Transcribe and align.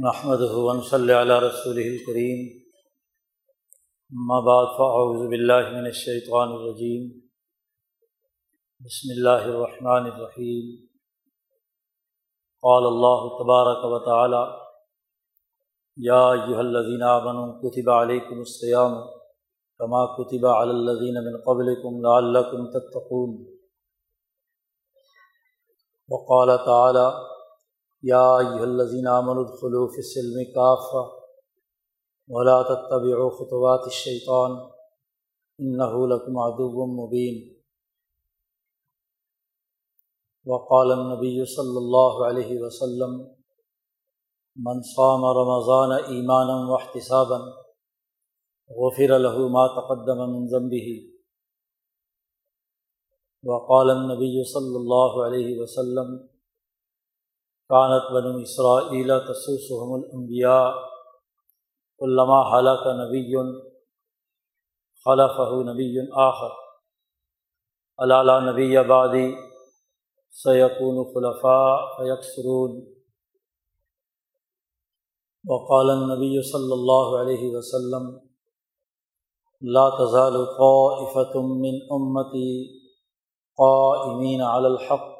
محمد 0.00 0.40
ہُون 0.52 0.80
صلی 0.82 1.12
اللہ 1.12 1.38
رسول 1.42 1.78
الکریم 1.78 2.40
بعد 4.46 4.66
فاعوذ 4.78 5.20
باللہ 5.28 5.68
من 5.68 5.86
الشیطان 5.90 6.50
الرجیم 6.52 7.06
بسم 8.80 9.12
اللہ 9.14 9.46
الرحمن 9.52 10.08
الرحیم 10.10 10.66
قال 12.62 12.86
اللہ 12.86 13.22
تبارک 13.38 13.86
و 13.90 13.98
تعالی 14.04 14.42
یا 15.96 16.18
ایہا 16.32 16.58
الذین 16.58 17.02
آمنوا 17.10 17.46
کتب 17.60 17.90
علیکم 17.90 18.38
الصیام 18.38 18.98
کما 19.80 20.02
کتب 20.16 20.46
علی 20.46 20.74
الذین 20.74 21.22
من 21.24 21.40
قبلکم 21.46 21.96
لعلکم 22.00 22.68
تتقون. 22.70 23.32
وقال 26.08 26.56
تعالی 26.64 27.06
یا 28.08 28.24
الذین 28.66 29.06
آمنوا 29.06 29.44
ادخلوا 29.44 29.86
فی 29.94 30.02
السلم 30.04 30.52
کافہ 30.54 31.04
ولا 32.28 32.56
تتبعوا 32.62 33.28
خطوات 33.38 33.86
الشیطان 33.86 34.56
انه 35.58 36.06
لکم 36.06 36.38
عدو 36.38 36.86
مبین 36.94 37.38
وقال 40.46 40.92
النبی 40.92 41.36
صلی 41.54 41.76
اللہ 41.76 42.24
علیہ 42.26 42.60
وسلم 42.62 43.14
من 44.56 44.82
صام 44.90 45.24
رمضان 45.38 45.92
ایمانا 45.92 46.58
واحتسابا 46.68 47.38
غفر 48.70 49.18
له 49.18 49.48
ما 49.48 49.64
تقدم 49.74 50.22
من 50.30 50.46
ذنبه. 50.46 50.94
وقال 53.44 53.90
النبی 53.90 54.44
صلی 54.52 54.74
اللہ 54.74 55.18
علیہ 55.26 55.60
وسلم 55.60 56.16
کانت 57.70 58.10
بن 58.12 58.26
اسرائیل 58.40 59.08
تسوسحم 59.22 59.92
الانبیاء 59.94 60.66
علامہ 62.00 62.36
حلق 62.50 62.84
نبی 62.98 63.22
خلفہ 65.06 65.46
نبی 65.66 65.86
آخر 66.24 66.52
علالہ 67.98 68.36
نبی 68.42 68.76
آبادی 68.76 69.24
سیقون 70.34 71.02
خلفاء 71.14 71.74
فیکسرون 71.96 72.78
وقال 75.44 75.90
النبی 75.90 76.30
صلی 76.52 76.72
اللہ 76.72 77.18
علیہ 77.18 77.50
وسلم 77.56 78.08
لا 79.62 79.88
تزال 79.96 80.40
قائفة 80.54 81.44
من 81.58 81.82
امتی 81.92 82.48
قائمین 83.58 84.42
علی 84.44 84.66
الحق 84.66 85.15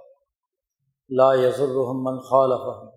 لا 1.11 1.35
من 1.95 2.19
خالف 2.21 2.91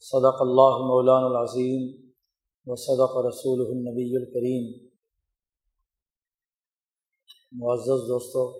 صدق 0.00 0.40
اللہ 0.40 0.76
مولان 0.78 1.24
العظیم 1.24 2.10
و 2.66 2.76
صدق 2.76 3.16
رسول 3.26 3.60
النبی 3.60 4.16
الکریم 4.16 4.88
معزز 7.52 8.08
دوستو، 8.08 8.58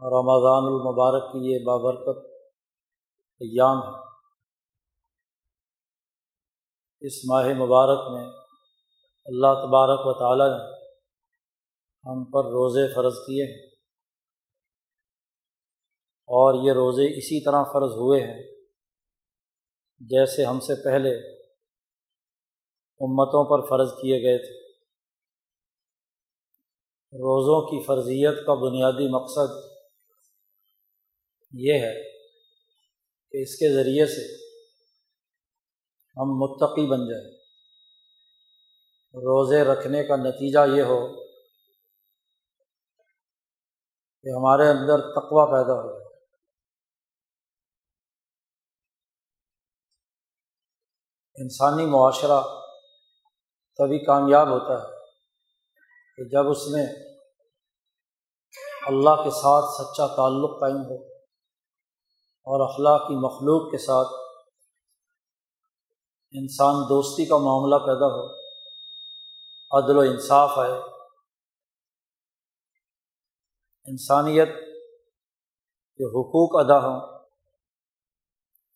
رمضان 0.00 0.64
المبارک 0.64 1.32
کی 1.32 1.52
یہ 1.52 1.64
بابرکت 1.64 2.26
ایام 3.40 3.78
ہے۔ 3.78 4.00
اس 7.00 7.24
ماہ 7.28 7.44
مبارک 7.44 8.12
میں 8.12 8.26
اللہ 9.24 9.66
تبارک 9.66 10.00
و 10.04 10.18
تعالیٰ 10.18 10.48
نے 10.48 10.74
ہم 12.08 12.24
پر 12.24 12.44
روزے 12.44 12.94
فرض 12.94 13.14
کیے 13.14 13.44
ہیں۔ 13.44 13.67
اور 16.28 16.66
یہ 16.66 16.72
روزے 16.72 17.18
اسی 17.18 17.44
طرح 17.44 17.62
فرض 17.62 17.90
ہوئے 17.90 18.20
ہیں 18.20 18.42
جیسے 20.00 20.44
ہم 20.44 20.60
سے 20.60 20.84
پہلے 20.84 21.38
امتوں 23.00 23.44
پر 23.44 23.66
فرض 23.66 23.88
کیے 23.92 24.22
گئے 24.22 24.38
تھے۔ 24.38 24.68
روزوں 27.12 27.66
کی 27.66 27.84
فرضیت 27.84 28.46
کا 28.46 28.54
بنیادی 28.54 29.08
مقصد 29.08 29.66
یہ 31.52 31.72
ہے 31.72 32.02
کہ 33.30 33.42
اس 33.42 33.54
کے 33.56 33.74
ذریعے 33.74 34.06
سے 34.06 34.34
ہم 36.16 36.38
متقی 36.38 36.86
بن 36.86 36.98
جائیں۔ 36.98 37.38
روزے 39.14 39.64
رکھنے 39.64 40.04
کا 40.04 40.16
نتیجہ 40.16 40.58
یہ 40.76 40.82
ہو 40.82 41.22
کہ 44.22 44.28
ہمارے 44.28 44.68
اندر 44.68 45.00
تقوع 45.00 45.46
پیدا 45.46 45.74
ہو 45.74 46.07
انسانی 51.40 51.86
معاشرہ 51.86 52.40
تبھی 53.78 53.98
کامیاب 54.04 54.48
ہوتا 54.48 54.82
ہے 54.82 54.96
کہ 56.16 56.24
جب 56.24 56.50
اس 56.50 56.66
میں 56.68 56.86
اللہ 58.86 59.22
کے 59.24 59.30
ساتھ 59.30 59.64
سچا 59.64 60.06
تعلق 60.06 60.60
قائم 60.60 60.76
ہو 60.76 60.96
اور 62.46 62.68
اخلاق 62.68 63.08
کی 63.08 63.14
مخلوق 63.14 63.70
کے 63.70 63.78
ساتھ 63.78 64.08
انسان 66.32 66.74
دوستی 66.88 67.26
کا 67.26 67.36
معاملہ 67.36 67.78
پیدا 67.86 68.06
ہو، 68.06 68.26
عدل 69.70 69.96
و 69.96 70.00
انصاف 70.00 70.58
آئے، 70.58 70.80
انسانیت 73.86 74.48
کے 76.00 76.04
حقوق 76.04 76.60
ادا 76.60 76.78
ہوں، 76.78 77.00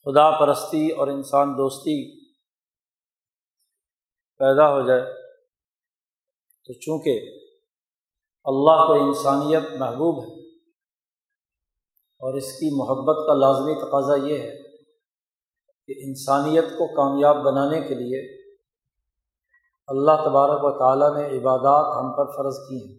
خدا 0.06 0.30
پرستی 0.40 0.90
اور 0.90 1.08
انسان 1.08 1.52
دوستی 1.52 2.21
پیدا 4.38 4.72
ہو 4.72 4.86
جائے۔ 4.86 5.22
تو 6.64 6.72
چونکہ 6.72 7.20
اللہ 8.44 8.86
کو 8.86 8.92
انسانیت 8.92 9.62
محبوب 9.78 10.24
ہے 10.24 10.48
اور 12.20 12.34
اس 12.34 12.52
کی 12.52 12.70
محبت 12.76 13.26
کا 13.26 13.34
لازمی 13.34 13.74
تقاضا 13.74 14.26
یہ 14.26 14.38
ہے 14.38 14.62
کہ 15.86 15.94
انسانیت 16.04 16.64
کو 16.64 16.86
کامیاب 16.86 17.36
بنانے 17.36 17.80
کے 17.80 17.94
لیے 17.94 18.42
اللہ 19.86 20.12
تبارک 20.12 20.60
و 20.62 20.78
تعالیٰ 20.78 21.16
نے 21.16 21.38
عبادات 21.38 21.96
ہم 21.96 22.16
پر 22.16 22.26
فرض 22.36 22.54
کی 22.68 22.92
ہیں۔ 22.92 22.98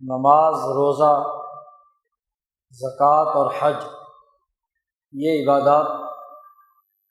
نماز، 0.00 0.54
روزہ، 0.54 1.22
زکوٰۃ 2.70 3.34
اور 3.34 3.50
حج 3.58 3.74
یہ 5.20 5.44
عبادات 5.44 5.86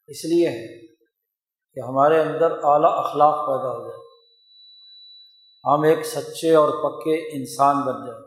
اس 0.08 0.26
لیے 0.26 0.50
ہے 0.50 0.88
کہ 1.74 1.80
ہمارے 1.88 2.22
اندر 2.22 2.52
اعلیٰ 2.64 2.98
اخلاق 2.98 3.48
پیدا 3.48 3.72
ہو 3.72 3.88
جائے۔ 3.88 4.06
ہم 5.64 5.82
ایک 5.82 6.06
سچے 6.06 6.56
اور 6.56 6.70
پکے 6.70 7.38
انسان 7.38 7.76
بن 7.76 8.06
جائیں۔ 8.06 8.26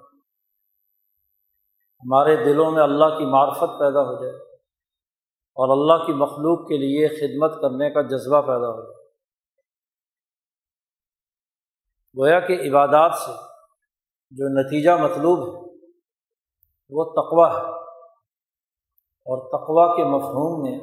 ہمارے 2.01 2.37
دلوں 2.37 2.71
میں 2.71 2.83
اللہ 2.83 3.19
کی 3.19 3.25
معرفت 3.25 3.79
پیدا 3.79 4.01
ہو 4.01 4.23
جائے 4.23 4.43
اور 5.33 5.69
اللہ 5.77 6.07
کی 6.07 6.13
مخلوق 6.13 6.69
کے 6.69 6.77
لیے 6.77 7.09
خدمت 7.09 7.63
کرنے 7.63 7.91
کا 7.91 8.03
جذبہ 8.03 8.41
پیدا 8.41 8.69
ہو 8.69 8.93
جائے۔ 8.93 9.07
گویا 12.19 12.41
کہ 12.41 12.53
عبادات 12.53 13.15
سے 13.15 13.33
جو 14.31 14.61
نتیجہ 14.61 14.91
مطلوب 14.91 15.39
ہے 15.39 15.75
وہ 16.91 17.05
تقوا 17.05 17.61
ہے۔ 17.61 17.88
اور 19.29 19.39
تقوا 19.49 19.97
کے 19.97 20.05
مفہوم 20.05 20.63
میں 20.63 20.81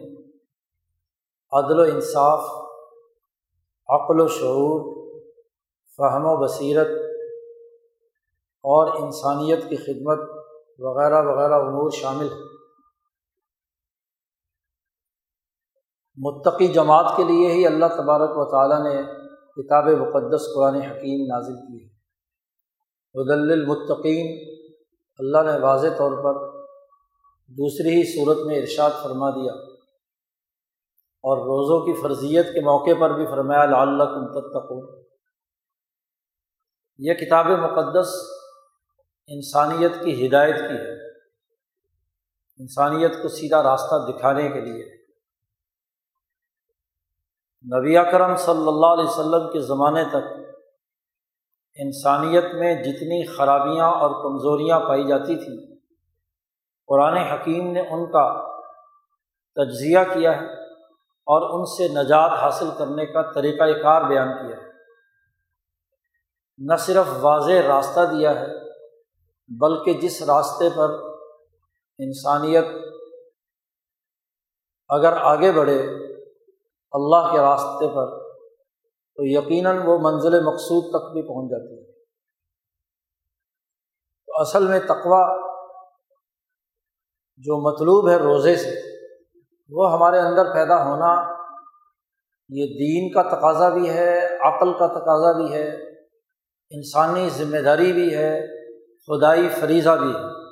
عدل 1.52 1.80
و 1.80 1.84
انصاف، 1.84 2.40
عقل 3.88 4.20
و 4.20 4.28
شعور، 4.28 4.96
فہم 5.98 6.26
و 6.26 6.46
بصیرت 6.46 6.88
اور 8.64 9.04
انسانیت 9.04 9.70
کی 9.70 9.76
خدمت 9.76 10.30
وغیرہ 10.80 11.24
وغیرہ 11.24 11.54
امور 11.54 11.90
شامل 11.90 12.26
ہیں۔ 12.26 12.56
متقی 16.18 16.68
جماعت 16.68 17.18
کے 17.18 17.24
لیے 17.24 17.52
ہی 17.52 17.68
اللہ 17.68 17.86
تبارک 17.86 18.30
و 18.34 18.52
تعالیٰ 18.52 18.84
نے 18.84 19.04
کتاب 19.58 19.86
مقدس 19.86 20.42
قرآن 20.56 20.76
حکیم 20.76 21.26
نازل 21.28 21.56
کی 21.56 21.84
ہے۔ 21.84 21.90
ردل 23.16 23.52
المطقین 23.52 24.38
اللہ 25.20 25.52
نے 25.52 25.60
واضح 25.60 25.88
طور 25.98 26.12
پر 26.24 26.55
دوسری 27.48 27.90
ہی 27.90 28.04
صورت 28.04 28.38
میں 28.46 28.58
ارشاد 28.58 28.92
فرما 29.04 29.30
دیا۔ 29.30 29.52
اور 31.28 31.38
روزوں 31.38 31.86
کی 31.86 32.02
فرضیت 32.02 32.54
کے 32.54 32.62
موقع 32.62 33.00
پر 33.00 33.10
بھی 33.10 33.26
فرمایا 33.26 33.62
اللہ 33.62 34.04
کم 34.04 34.28
تتقو 34.28 35.02
یہ 36.98 37.14
کتاب 37.14 37.46
مقدس 37.46 38.16
انسانیت 39.28 39.92
کی 40.04 40.28
ہدایت 40.28 40.58
کی 40.58 40.76
ہے۔ 40.76 41.12
انسانیت 42.58 43.22
کو 43.22 43.28
سیدھا 43.28 43.64
راستہ 43.64 44.12
دکھانے 44.12 44.50
کے 44.50 44.62
لیے۔ 44.62 44.96
نبی 47.78 47.98
اکرم 47.98 48.36
صلی 48.36 48.68
اللہ 48.68 48.86
علیہ 48.86 49.10
وسلم 49.10 49.52
کے 49.54 49.60
زمانے 49.60 50.04
تک 50.04 50.56
انسانیت 51.76 52.44
میں 52.44 52.84
جتنی 52.84 53.26
خرابیاں 53.26 53.88
اور 53.88 54.10
کمزوریاں 54.10 54.80
پائی 54.80 55.08
جاتی 55.08 55.36
تھیں 55.36 55.75
قرآن 56.88 57.18
حکیم 57.18 57.72
نے 57.72 57.80
ان 57.80 58.12
کا 58.12 58.56
تجزیہ 59.56 60.00
کیا 60.14 60.42
ہے 60.42 60.64
اور 61.06 61.60
ان 61.60 61.66
سے 61.66 61.88
نجات 61.88 62.32
حاصل 62.32 62.70
کرنے 62.78 63.06
کا 63.06 63.32
طریقۂ 63.32 63.84
کار 63.84 64.02
بیان 64.02 64.28
کیا 64.28 64.58
ہے۔ 64.58 64.72
نہ 66.58 66.76
صرف 66.76 67.06
واضح 67.22 67.68
راستہ 67.68 68.00
دیا 68.00 68.40
ہے، 68.40 68.48
بلکہ 69.60 69.94
جس 69.94 70.22
راستے 70.22 70.70
پر 70.76 70.90
انسانیت 72.00 72.66
اگر 74.90 75.14
آگے 75.14 75.52
بڑھے 75.52 75.82
اللہ 76.92 77.32
کے 77.32 77.38
راستے 77.38 77.88
پر، 77.96 78.34
تو 79.16 79.24
یقیناً 79.24 79.78
وہ 79.86 79.98
منزل 79.98 80.44
مقصود 80.44 80.90
تک 80.90 81.14
بھی 81.14 81.22
پہنچ 81.28 81.52
جاتی 81.52 81.80
ہے۔ 81.80 81.92
تو 84.26 84.42
اصل 84.42 84.68
میں 84.68 84.80
تقوا 84.80 85.45
جو 87.38 87.72
مطلوب 87.72 88.10
ہے 88.10 88.16
روزے 88.16 88.56
سے، 88.56 88.82
وہ 89.70 89.92
ہمارے 89.92 90.20
اندر 90.20 90.54
پیدا 90.54 90.86
ہونا، 90.86 91.36
یہ 92.50 92.66
دین 92.66 93.14
کا 93.14 93.22
تقاضا 93.22 93.70
بھی 93.70 93.90
ہے، 93.90 94.38
عقل 94.38 94.74
کا 94.74 94.88
تقاضا 94.88 95.32
بھی 95.32 95.54
ہے، 95.54 95.70
انسانی 96.70 97.30
ذمہ 97.30 97.58
داری 97.58 97.94
بھی 97.94 98.16
ہے، 98.16 98.42
خدائی 98.78 99.50
فریضہ 99.50 99.90
بھی 99.90 100.10
ہے۔ 100.10 100.46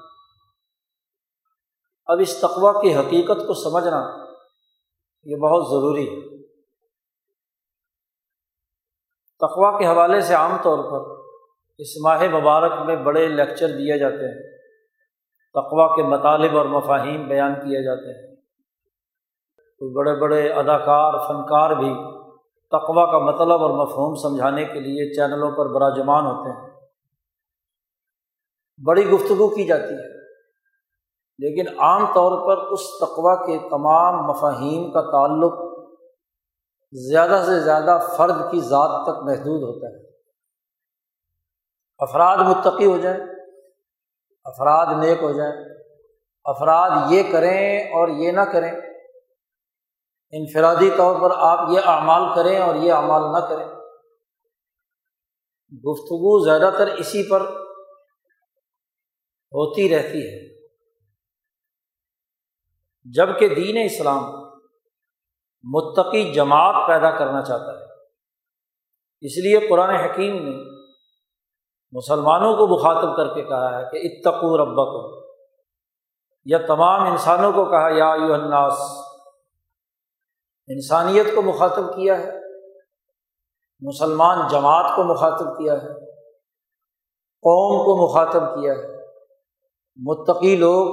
اب 2.05 2.17
اس 2.21 2.37
تقوا 2.37 2.81
کی 2.81 2.95
حقیقت 2.95 3.47
کو 3.47 3.53
سمجھنا 3.53 4.25
یہ 5.23 5.35
بہت 5.35 5.69
ضروری 5.69 6.07
ہے۔ 6.09 6.37
تقوا 9.37 9.79
کے 9.79 9.85
حوالے 9.85 10.21
سے 10.21 10.33
عام 10.33 10.57
طور 10.63 10.77
پر 10.77 11.23
اس 11.77 11.87
ماہ 12.05 12.23
مبارک 12.23 12.71
میں 12.85 12.95
بڑے 12.95 13.27
لیکچر 13.27 13.67
دیے 13.67 13.99
جاتے 13.99 14.47
ہیں۔ 14.47 14.52
تقوا 15.53 15.95
کے 15.95 16.03
مطالب 16.03 16.57
اور 16.57 16.65
مفاہیم 16.65 17.27
بیان 17.27 17.55
کیے 17.55 17.83
جاتے 17.83 18.11
ہیں۔ 18.11 18.35
کوئی 19.79 19.93
بڑے 19.93 20.15
بڑے 20.15 20.53
اداکار، 20.53 21.13
فنکار 21.27 21.69
بھی 21.69 21.93
تقوا 22.67 23.11
کا 23.11 23.19
مطلب 23.19 23.61
اور 23.61 23.69
مفہوم 23.69 24.15
سمجھانے 24.15 24.65
کے 24.65 24.79
لیے 24.79 25.13
چینلوں 25.13 25.51
پر 25.51 25.65
براجمان 25.65 26.25
ہوتے 26.25 26.49
ہیں۔ 26.49 26.69
بڑی 28.85 29.09
گفتگو 29.09 29.49
کی 29.49 29.63
جاتی 29.63 29.93
ہے، 29.93 30.13
لیکن 31.39 31.79
عام 31.79 32.05
طور 32.13 32.47
پر 32.47 32.57
اس 32.57 32.79
تقوا 32.99 33.35
کے 33.35 33.57
تمام 33.69 34.27
مفاہیم 34.27 34.91
کا 34.91 35.01
تعلق 35.01 35.53
زیادہ 36.91 37.43
سے 37.45 37.59
زیادہ 37.59 37.99
فرد 38.17 38.51
کی 38.51 38.61
ذات 38.61 39.03
تک 39.03 39.23
محدود 39.23 39.63
ہوتا 39.63 39.87
ہے۔ 39.87 40.09
افراد 41.99 42.37
متقی 42.37 42.85
ہو 42.85 42.97
جائیں 42.97 43.32
افراد 44.43 44.85
نیک 44.99 45.17
ہو 45.21 45.31
جائیں، 45.31 45.65
افراد 46.43 46.91
یہ 47.09 47.23
کریں 47.31 47.79
اور 47.79 48.07
یہ 48.07 48.31
نہ 48.31 48.41
کریں۔ 48.41 48.71
انفرادی 50.31 50.89
طور 50.97 51.21
پر 51.21 51.35
آپ 51.37 51.69
یہ 51.71 51.79
اعمال 51.85 52.35
کریں 52.35 52.59
اور 52.59 52.75
یہ 52.75 52.93
اعمال 52.93 53.21
نہ 53.21 53.47
کریں۔ 53.49 53.67
گفتگو 55.77 56.45
زیادہ 56.45 56.73
تر 56.77 56.87
اسی 56.87 57.29
پر 57.29 57.41
ہوتی 59.55 59.95
رہتی 59.95 60.27
ہے۔ 60.27 60.67
جبکہ 63.03 63.47
دین 63.55 63.77
اسلام 63.85 64.23
متقی 65.63 66.33
جماعت 66.33 66.87
پیدا 66.87 67.17
کرنا 67.17 67.41
چاہتا 67.41 67.79
ہے۔ 67.79 67.83
اس 69.21 69.37
لیے 69.37 69.67
قرآن 69.69 69.89
حکیم 69.89 70.35
نے 70.35 70.82
مسلمانوں 71.95 72.53
کو 72.57 72.67
مخاطب 72.67 73.15
کر 73.17 73.33
کے 73.33 73.41
کہا 73.41 73.79
ہے 73.79 73.83
کہ 73.91 73.97
اتقو 74.07 74.57
ربا 74.57 74.85
کو 74.85 75.01
یا 76.45 76.57
تمام 76.67 77.11
انسانوں 77.11 77.51
کو 77.51 77.65
کہا، 77.65 77.89
یا 77.89 78.25
یو 78.25 78.33
الناس۔ 78.33 78.79
انسانیت 80.67 81.35
کو 81.35 81.41
مخاطب 81.41 81.95
کیا 81.95 82.17
ہے، 82.17 82.31
مسلمان 83.79 84.47
جماعت 84.47 84.95
کو 84.95 85.03
مخاطب 85.03 85.57
کیا 85.57 85.73
ہے، 85.73 85.93
قوم 87.43 87.85
کو 87.85 87.95
مخاطب 88.03 88.43
کیا 88.55 88.73
ہے۔ 88.73 88.87
متقی 89.97 90.55
لوگ 90.55 90.85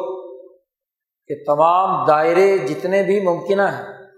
کہ 1.28 1.34
تمام 1.46 2.06
دائرے 2.06 2.58
جتنے 2.58 3.02
بھی 3.02 3.20
ممکنہ 3.20 3.62
ہیں، 3.62 4.10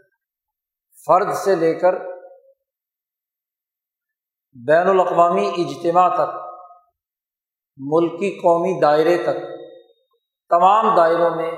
فرد 1.07 1.35
سے 1.35 1.55
لے 1.55 1.75
کر 1.75 1.95
بین 4.67 4.89
الاقوامی 4.89 5.49
اجتماع 5.57 6.09
تک 6.09 6.42
ملکی 7.77 8.31
قومی 8.31 8.81
دائرے 8.81 9.19
تک، 9.19 9.37
تمام 10.49 10.97
دائروں 10.97 11.31
میں 11.31 11.51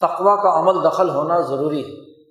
تقوا 0.00 0.36
کا 0.36 0.60
عمل 0.60 0.90
دخل 0.90 1.10
ہونا 1.10 1.40
ضروری 1.40 1.80
ہے۔ 1.80 2.22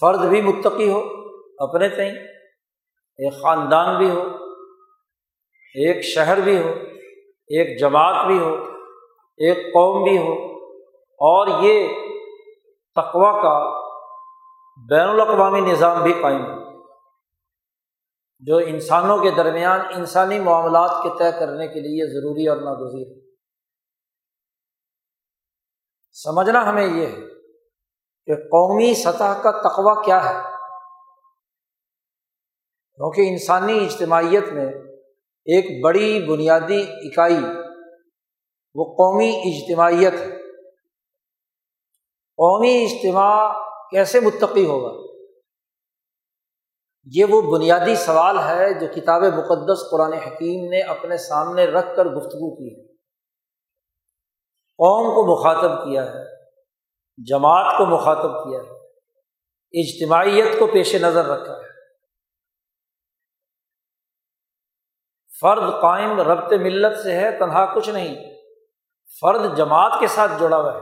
فرد 0.00 0.28
بھی 0.28 0.42
متقی 0.42 0.92
ہو، 0.92 1.00
اپنے 1.58 1.88
تئیں، 1.88 2.14
ایک 3.18 3.42
خاندان 3.42 3.98
بھی 3.98 4.10
ہو، 4.10 4.22
ایک 5.74 6.04
شہر 6.04 6.40
بھی 6.40 6.62
ہو، 6.62 6.68
ایک 7.48 7.80
جماعت 7.80 8.26
بھی 8.26 8.38
ہو، 8.38 8.54
ایک 9.36 9.56
قوم 9.56 10.04
بھی 10.04 10.18
ہو۔ 10.18 10.54
اور 11.14 11.46
یہ 11.62 11.88
تقوا 12.94 13.42
کا 13.42 13.80
بین 14.90 15.08
الاقوامی 15.08 15.60
نظام 15.60 16.02
بھی 16.02 16.12
قائم 16.22 16.46
ہو۔ 16.46 16.63
جو 18.46 18.56
انسانوں 18.56 19.18
کے 19.18 19.30
درمیان 19.30 19.80
انسانی 19.80 20.40
معاملات 20.40 21.02
کے 21.02 21.08
طے 21.18 21.38
کرنے 21.40 21.68
کے 21.68 21.80
لیے 21.80 22.12
ضروری 22.12 22.48
اور 22.48 22.56
ناگزیر 22.56 23.06
ہے۔ 23.06 23.34
سمجھنا 26.12 26.68
ہمیں 26.68 26.86
یہ 26.86 27.06
ہے 27.06 27.20
کہ 28.26 28.34
قومی 28.34 28.94
سطح 28.94 29.42
کا 29.42 29.68
تقوا 29.68 30.02
کیا 30.04 30.24
ہے۔ 30.24 30.40
کیونکہ 32.94 33.20
انسانی 33.28 33.84
اجتماعیت 33.84 34.48
میں 34.52 34.66
ایک 35.44 35.84
بڑی 35.84 36.26
بنیادی 36.28 36.82
اکائی، 36.88 37.38
وہ 38.74 38.84
قومی 38.84 39.40
اجتماعیت 39.44 40.14
ہے۔ 40.14 40.36
قومی 42.36 42.84
اجتماع 42.84 43.52
کیسے 43.90 44.20
متقی 44.20 44.66
ہوگا؟ 44.66 45.03
یہ 47.12 47.24
وہ 47.24 47.58
بنیادی 47.58 47.94
سوال 47.96 48.38
ہے 48.38 48.74
جو 48.74 48.86
کتاب 48.94 49.22
مقدس 49.22 49.90
قرآن 49.90 50.12
حکیم 50.12 50.70
نے 50.70 50.80
اپنے 50.80 51.16
سامنے 51.16 51.64
رکھ 51.64 51.96
کر 51.96 52.04
گفتگو 52.04 52.54
کی 52.54 52.80
ہے۔ 52.80 52.92
قوم 54.78 55.14
کو 55.14 55.38
مخاطب 55.38 55.84
کیا 55.84 56.06
ہے، 56.06 56.46
جماعت 57.26 57.78
کو 57.78 57.86
مخاطب 57.86 58.44
کیا 58.44 58.58
ہے، 58.58 58.86
اجتماعیت 59.80 60.58
کو 60.58 60.66
پیش 60.66 60.94
نظر 60.94 61.24
رکھا 61.24 61.52
ہے۔ 61.52 61.68
فرد 65.40 65.82
قائم 65.82 66.20
ربط 66.20 66.52
ملت 66.52 66.98
سے 66.98 67.16
ہے، 67.16 67.38
تنہا 67.38 67.74
کچھ 67.74 67.90
نہیں۔ 67.90 68.34
فرد 69.20 69.56
جماعت 69.56 69.92
کے 70.00 70.06
ساتھ 70.06 70.32
جڑا 70.40 70.56
ہوا 70.56 70.74
ہے، 70.74 70.80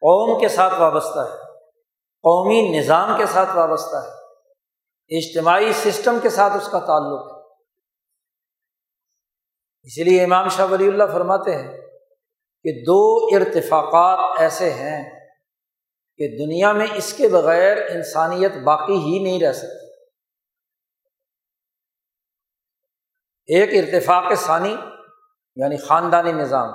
قوم 0.00 0.40
کے 0.40 0.48
ساتھ 0.48 0.74
وابستہ 0.78 1.18
ہے۔ 1.18 1.38
قومی 2.22 2.78
نظام 2.78 3.18
کے 3.18 3.26
ساتھ 3.26 3.56
وابستہ 3.56 3.96
ہے۔ 3.96 4.25
اجتماعی 5.08 5.72
سسٹم 5.72 6.18
کے 6.22 6.30
ساتھ 6.30 6.52
اس 6.52 6.68
کا 6.68 6.78
تعلق 6.78 7.32
ہے۔ 7.32 7.42
اسی 9.82 10.04
لیے 10.04 10.24
امام 10.24 10.48
شاہ 10.48 10.66
ولی 10.66 10.88
اللہ 10.88 11.04
فرماتے 11.12 11.56
ہیں 11.56 11.72
کہ 12.62 12.82
دو 12.82 13.26
ارتفاقات 13.36 14.40
ایسے 14.40 14.72
ہیں 14.72 15.28
کہ 16.16 16.28
دنیا 16.28 16.72
میں 16.72 16.86
اس 16.94 17.12
کے 17.12 17.28
بغیر 17.28 17.76
انسانیت 17.90 18.52
باقی 18.64 18.96
ہی 18.96 19.22
نہیں 19.22 19.40
رہ 19.40 19.52
سکتی۔ 19.52 19.86
ایک 23.46 23.94
ارتفاق 23.94 24.32
ثانی 24.34 24.76
یعنی 25.56 25.76
خاندانی 25.76 26.32
نظام 26.32 26.68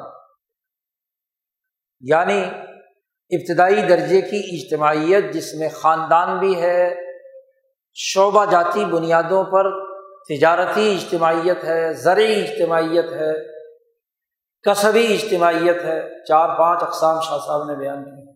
یعنی 1.99 2.41
ابتدائی 3.29 3.81
درجے 3.81 4.21
کی 4.21 4.41
اجتماعیت 4.45 5.33
جس 5.33 5.53
میں 5.53 5.69
خاندان 5.69 6.39
بھی 6.39 6.61
ہے 6.61 7.10
شعبہ 7.93 8.45
جاتی 8.45 8.85
بنیادوں 8.85 9.43
پر 9.43 9.91
تجارتی 10.29 10.95
اجتماعیت 10.95 11.63
ہے، 11.63 11.93
زرعی 11.93 12.41
اجتماعیت 12.41 13.11
ہے، 13.11 13.33
کسبی 14.61 15.13
اجتماعیت 15.13 15.83
ہے۔ 15.83 16.23
چار 16.27 16.57
پانچ 16.57 16.83
اقسام 16.83 17.19
شاہ 17.19 17.37
صاحب 17.47 17.63
نے 17.63 17.75
بیان 17.75 18.03
کی 18.03 18.31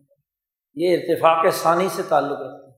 یہ 0.74 0.96
اتفاق 0.96 1.52
ثانی 1.52 1.88
سے 1.88 2.02
تعلق 2.08 2.40
رکھتے 2.40 2.66
ہیں۔ 2.66 2.76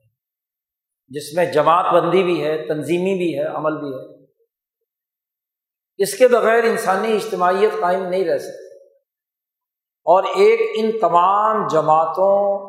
جس 1.09 1.35
میں 1.35 1.53
جماعت 1.53 1.95
بندی 1.95 2.23
بھی 2.23 2.45
ہے، 2.45 2.67
تنظیمی 2.67 3.19
بھی 3.19 3.39
ہے، 3.39 3.45
عمل 3.45 3.77
بھی 3.77 3.89
ہے۔ 3.89 4.25
اس 5.99 6.15
کے 6.15 6.29
بغیر 6.29 6.65
انسانی 6.65 7.13
اجتماعیت 7.13 7.81
قائم 7.81 8.07
نہیں 8.07 8.25
رہ 8.25 8.39
سکتی۔ 8.39 8.69
اور 10.05 10.23
ایک 10.23 10.61
ان 10.77 10.99
تمام 10.99 11.67
جماعتوں 11.67 12.69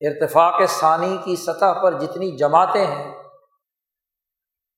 ارتفاق 0.00 0.60
ثانی 0.68 1.16
کی 1.24 1.36
سطح 1.36 1.72
پر 1.82 1.98
جتنی 1.98 2.36
جماعتیں 2.36 2.86
ہیں 2.86 3.21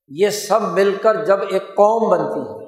یہ 0.09 0.31
سب 0.31 0.63
مل 0.63 0.97
کر 1.03 1.25
جب 1.25 1.39
ایک 1.51 1.69
قوم 1.69 2.11
بنتی 2.11 2.41
ہے۔ 2.41 2.65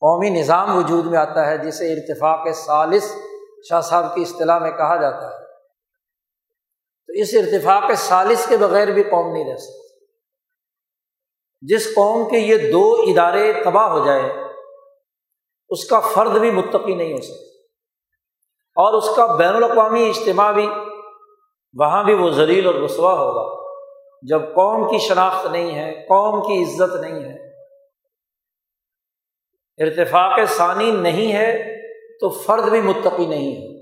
قومی 0.00 0.30
نظام 0.30 0.76
وجود 0.76 1.06
میں 1.06 1.18
آتا 1.18 1.46
ہے، 1.46 1.58
جسے 1.58 1.92
ارتفاق 1.92 2.52
سالس 2.54 3.14
شاہ 3.68 3.80
صاحب 3.80 4.14
کی 4.14 4.22
اصطلاح 4.22 4.58
میں 4.58 4.70
کہا 4.70 4.96
جاتا 4.96 5.26
ہے۔ 5.26 5.44
تو 7.06 7.12
اس 7.12 7.28
ارتفاق 7.34 7.94
سالس 7.96 8.46
کے 8.46 8.56
بغیر 8.56 8.88
بھی 8.88 9.02
قوم 9.02 9.32
نہیں 9.32 9.50
رہ 9.50 9.56
سکتی۔ 9.56 10.04
جس 11.60 11.94
قوم 11.94 12.28
کے 12.28 12.38
یہ 12.38 12.72
دو 12.72 12.94
ادارے 13.06 13.52
تباہ 13.64 13.88
ہو 13.88 14.04
جائے 14.04 14.22
اس 15.68 15.84
کا 15.84 16.00
فرد 16.00 16.38
بھی 16.38 16.50
متقی 16.50 16.94
نہیں 16.94 17.12
ہو 17.12 17.20
سکتا۔ 17.20 17.48
اور 18.76 18.92
اس 18.92 19.16
کا 19.16 19.26
بین 19.26 19.54
الاقوامی 19.54 20.08
اجتماع 20.08 20.52
بھی، 20.52 20.68
وہاں 21.72 22.04
بھی 22.04 22.14
وہ 22.14 22.30
زلیل 22.30 22.66
اور 22.66 22.74
رسوا 22.74 23.12
ہوگا۔ 23.12 23.57
جب 24.22 24.40
قوم 24.40 24.90
کی 24.90 24.98
شناخت 24.98 25.46
نہیں 25.46 25.78
ہے، 25.78 25.94
قوم 25.94 26.42
کی 26.42 26.62
عزت 26.62 26.96
نہیں 26.96 27.24
ہے، 27.24 27.48
ارتفاق 29.78 30.38
ثانی 30.56 30.90
نہیں 30.90 31.32
ہے 31.32 31.76
تو 32.20 32.28
فرد 32.28 32.70
بھی 32.70 32.80
متقی 32.80 33.26
نہیں 33.26 33.56
ہے۔ 33.56 33.78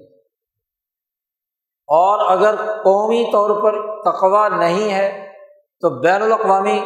اور 1.89 2.33
اگر 2.33 2.57
قومی 2.57 3.25
طور 3.33 3.63
پر 3.63 4.03
تقوا 4.03 4.49
نہیں 4.49 4.93
ہے 4.93 5.33
تو 5.81 6.01
بین 6.01 6.23
الاقوامی 6.23 6.85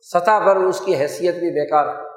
سطح 0.00 0.38
پر 0.46 0.56
اس 0.56 0.80
کی 0.80 0.96
حیثیت 0.96 1.34
بھی 1.34 1.50
بیکار 1.50 1.86
ہے۔ 1.86 2.10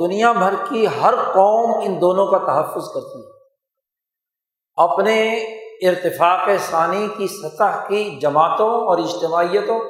دنیا 0.00 0.32
بھر 0.32 0.54
کی 0.68 0.86
ہر 0.86 1.14
قوم 1.14 1.80
ان 1.84 2.00
دونوں 2.00 2.26
کا 2.26 2.38
تحفظ 2.38 2.88
کرتی 2.88 3.20
ہے۔ 3.20 3.32
اپنے 4.76 5.44
ارتفاق 5.88 6.48
ثانی 6.58 7.08
کی 7.16 7.26
سطح 7.26 7.88
کی 7.88 8.18
جماعتوں 8.20 8.70
اور 8.70 8.98
اجتماعیتوں۔ 8.98 9.80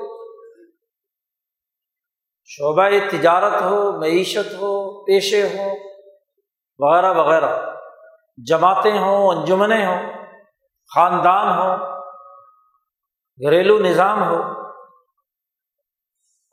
شعبہ 2.44 2.88
تجارت 3.10 3.62
ہو، 3.62 4.00
معیشت 4.00 4.54
ہو، 4.54 5.04
پیشے 5.04 5.42
ہوں، 5.42 5.76
وغیرہ 6.78 7.12
وغیرہ۔ 7.12 7.74
جماعتیں 8.46 8.98
ہوں، 8.98 9.28
انجمنیں 9.28 9.86
ہوں، 9.86 10.12
خاندان 10.94 11.48
ہوں، 11.48 11.76
گھریلو 13.44 13.78
نظام 13.78 14.22
ہو۔ 14.22 14.42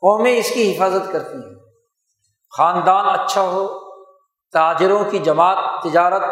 قومیں 0.00 0.36
اس 0.36 0.50
کی 0.50 0.76
حفاظت 0.76 1.12
کرتی 1.12 1.34
ہیں۔ 1.34 1.54
خاندان 2.56 3.20
اچھا 3.20 3.40
ہو، 3.40 3.94
تاجروں 4.52 5.04
کی 5.10 5.18
جماعت، 5.18 5.82
تجارت 5.82 6.22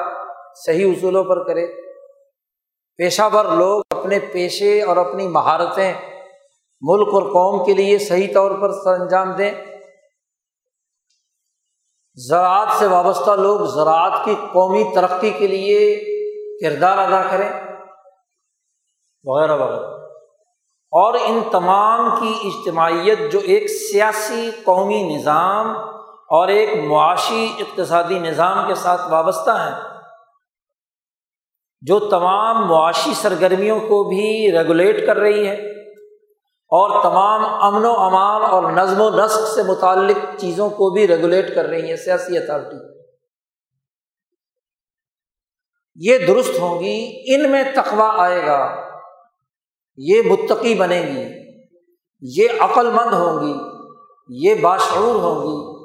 صحیح 0.66 0.92
اصولوں 0.92 1.24
پر 1.24 1.44
کرے۔ 1.44 1.88
پیشہ 2.99 3.23
ور 3.33 3.45
لوگ 3.45 3.83
اپنے 3.90 4.19
پیشے 4.19 4.83
اور 4.83 4.97
اپنی 4.97 5.28
مہارتیں 5.28 5.95
ملک 6.81 7.09
اور 7.14 7.23
قوم 7.23 7.64
کے 7.64 7.75
لیے 7.75 7.99
صحیح 7.99 8.35
طور 8.35 8.50
پر 8.50 8.73
سر 8.73 9.00
انجام 9.00 9.33
دیں۔ 9.33 9.50
زراعت 12.14 12.69
سے 12.78 12.87
وابستہ 12.87 13.31
لوگ 13.31 13.61
زراعت 13.61 14.12
کی 14.25 14.35
قومی 14.52 14.85
ترقی 14.95 15.31
کے 15.31 15.47
لیے 15.47 16.05
کردار 16.64 16.99
ادا 16.99 17.23
کریں۔ 17.31 17.49
وغیرہ 19.25 19.57
وغیرہ۔ 19.57 19.87
اور 20.90 21.14
ان 21.14 21.40
تمام 21.52 22.21
کی 22.21 22.35
اجتماعیت 22.45 23.19
جو 23.33 23.38
ایک 23.38 23.71
سیاسی 23.71 24.50
قومی 24.64 25.17
نظام 25.17 25.78
اور 26.28 26.49
ایک 26.49 26.85
معاشی 26.85 27.52
اقتصادی 27.59 28.19
نظام 28.19 28.69
کے 28.69 28.75
ساتھ 28.75 29.02
وابستہ 29.11 29.50
ہیں 29.50 29.98
جو 31.82 31.99
تمام 31.99 32.68
معاشی 32.68 33.11
سرگرمیوں 33.14 33.80
کو 33.80 34.04
بھی 34.04 34.52
ریگولیٹ 34.52 35.06
کر 35.06 35.16
رہی 35.16 35.47
ہے 35.47 35.54
اور 36.70 37.02
تمام 37.02 37.44
امن 37.44 37.85
و 37.85 37.92
امان 37.92 38.42
اور 38.50 38.73
نظم 38.73 39.00
و 39.00 39.11
نسق 39.11 39.49
سے 39.54 39.62
متعلق 39.62 40.16
چیزوں 40.38 40.70
کو 40.70 40.90
بھی 40.90 41.08
ریگولیٹ 41.08 41.54
کر 41.54 41.64
رہی 41.64 41.90
ہے 41.90 41.97
سیاسی 41.97 42.38
اتھارٹی 42.38 42.99
یہ 45.97 46.18
درست 46.18 46.61
ہوں 46.61 46.80
گی، 46.80 47.23
ان 47.35 47.50
میں 47.50 47.64
تقوا 47.75 48.12
آئے 48.16 48.47
گا، 48.47 48.76
یہ 49.97 50.23
متقی 50.26 50.75
بنے 50.75 51.02
گی، 51.02 51.25
یہ 52.23 52.49
عقل 52.61 52.90
مند 52.90 53.12
ہوں 53.12 53.40
گی، 53.40 53.54
یہ 54.28 54.54
باشعور 54.54 55.14
ہوں 55.14 55.42
گی، 55.42 55.78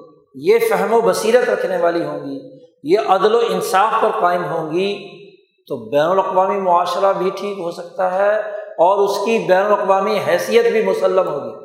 یہ 0.52 0.60
فہم 0.70 0.94
و 0.94 1.02
بصیرت 1.02 1.50
رکھنے 1.50 1.78
والی 1.78 2.04
ہوں 2.04 2.20
گی، 2.20 2.40
یہ 2.84 3.00
عدل 3.00 3.36
و 3.36 3.40
انصاف 3.50 4.02
پر 4.02 4.10
قائم 4.22 4.46
ہوں 4.46 4.72
گی۔ 4.72 5.23
تو 5.68 5.90
بین 5.90 6.06
الاقوامی 6.06 6.60
معاشرہ 6.60 7.14
بھی 7.14 7.30
ٹھیک 7.30 7.60
ہو 7.60 7.72
سکتا 7.72 8.14
ہے 8.14 8.40
اور 8.64 9.10
اس 9.10 9.26
کی 9.26 9.46
بین 9.48 9.66
الاقوامی 9.66 10.20
حیثیت 10.20 10.72
بھی 10.72 10.84
مسلم 10.86 11.28
ہوگی 11.28 11.64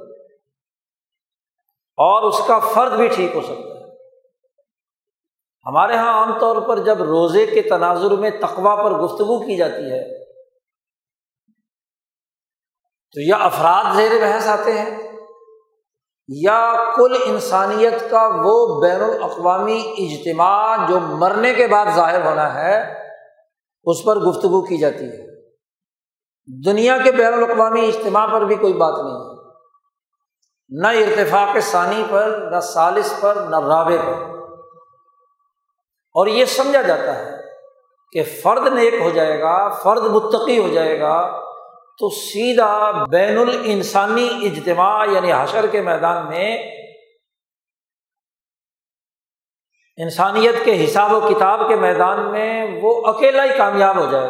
اور 1.98 2.22
اس 2.22 2.40
کا 2.46 2.58
فرد 2.58 2.92
بھی 2.92 3.08
ٹھیک 3.08 3.34
ہو 3.34 3.40
سکتا 3.40 3.74
ہے۔ 3.74 3.78
ہمارے 5.66 5.94
یہاں 5.94 6.12
عام 6.12 6.38
طور 6.38 6.56
پر 6.68 6.78
جب 6.78 7.02
روزے 7.02 7.46
کے 7.46 7.62
تناظر 7.62 8.10
میں 8.10 8.30
تقوا 8.30 8.74
پر 8.76 8.90
گفتگو 8.90 9.46
کی 9.46 9.56
جاتی 9.56 9.90
ہے، 9.90 10.18
تو 13.14 13.20
یا 13.20 13.36
افراد 13.36 13.84
زیر 13.96 14.10
بحث 14.20 14.48
آتے 14.48 14.72
ہیں 14.72 15.08
یا 16.28 16.90
کل 16.96 17.16
انسانیت 17.26 18.10
کا 18.10 18.28
وہ 18.44 18.80
بین 18.80 19.02
الاقوامی 19.02 19.94
اجتماع 19.98 20.76
جو 20.88 21.00
مرنے 21.00 21.54
کے 21.54 21.66
بعد 21.66 21.86
ظاہر 21.94 22.24
ہونا 22.24 22.54
ہے 22.54 23.07
اس 23.84 24.04
پر 24.04 24.16
گفتگو 24.16 24.62
کی 24.62 24.78
جاتی 24.78 25.04
ہے۔ 25.04 25.28
دنیا 26.64 26.98
کے 26.98 27.12
بین 27.12 27.34
الاقوامی 27.34 27.86
اجتماع 27.86 28.26
پر 28.26 28.44
بھی 28.44 28.54
کوئی 28.54 28.72
بات 28.72 28.94
نہیں 29.04 29.14
ہے۔ 29.14 29.38
نہ 30.68 30.86
ارتفاق 30.86 31.60
ثانی 31.60 32.02
پر، 32.10 32.48
نہ 32.52 32.60
سالس 32.60 33.14
پر، 33.20 33.34
نہ 33.34 33.56
رابع 33.56 33.96
پر۔ 34.06 34.38
اور 36.14 36.26
یہ 36.26 36.44
سمجھا 36.44 36.82
جاتا 36.82 37.18
ہے 37.18 37.30
کہ 38.12 38.22
فرد 38.42 38.72
نیک 38.72 38.94
ہو 38.94 39.10
جائے 39.10 39.40
گا، 39.40 39.68
فرد 39.68 40.02
متقی 40.02 40.58
ہو 40.58 40.68
جائے 40.68 41.00
گا، 41.00 41.48
تو 41.98 42.10
سیدھا 42.10 43.04
بین 43.04 43.38
الانسانی 43.38 44.28
اجتماع 44.42 45.06
یعنی 45.10 45.32
حشر 45.32 45.66
کے 45.66 45.80
میدان 45.80 46.28
میں 46.28 46.77
انسانیت 50.02 50.54
کے 50.64 50.84
حساب 50.84 51.12
و 51.12 51.20
کتاب 51.20 51.68
کے 51.68 51.76
میدان 51.76 52.32
میں 52.32 52.80
وہ 52.82 53.06
اکیلا 53.06 53.44
ہی 53.44 53.48
کامیاب 53.58 53.96
ہو 53.98 54.10
جائے 54.10 54.28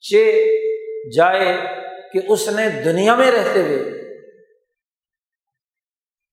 چ 0.00 0.14
جائے 1.16 1.56
کہ 2.12 2.20
اس 2.28 2.48
نے 2.48 2.68
دنیا 2.68 3.14
میں 3.14 3.30
رہتے 3.30 3.62
ہوئے 3.62 4.02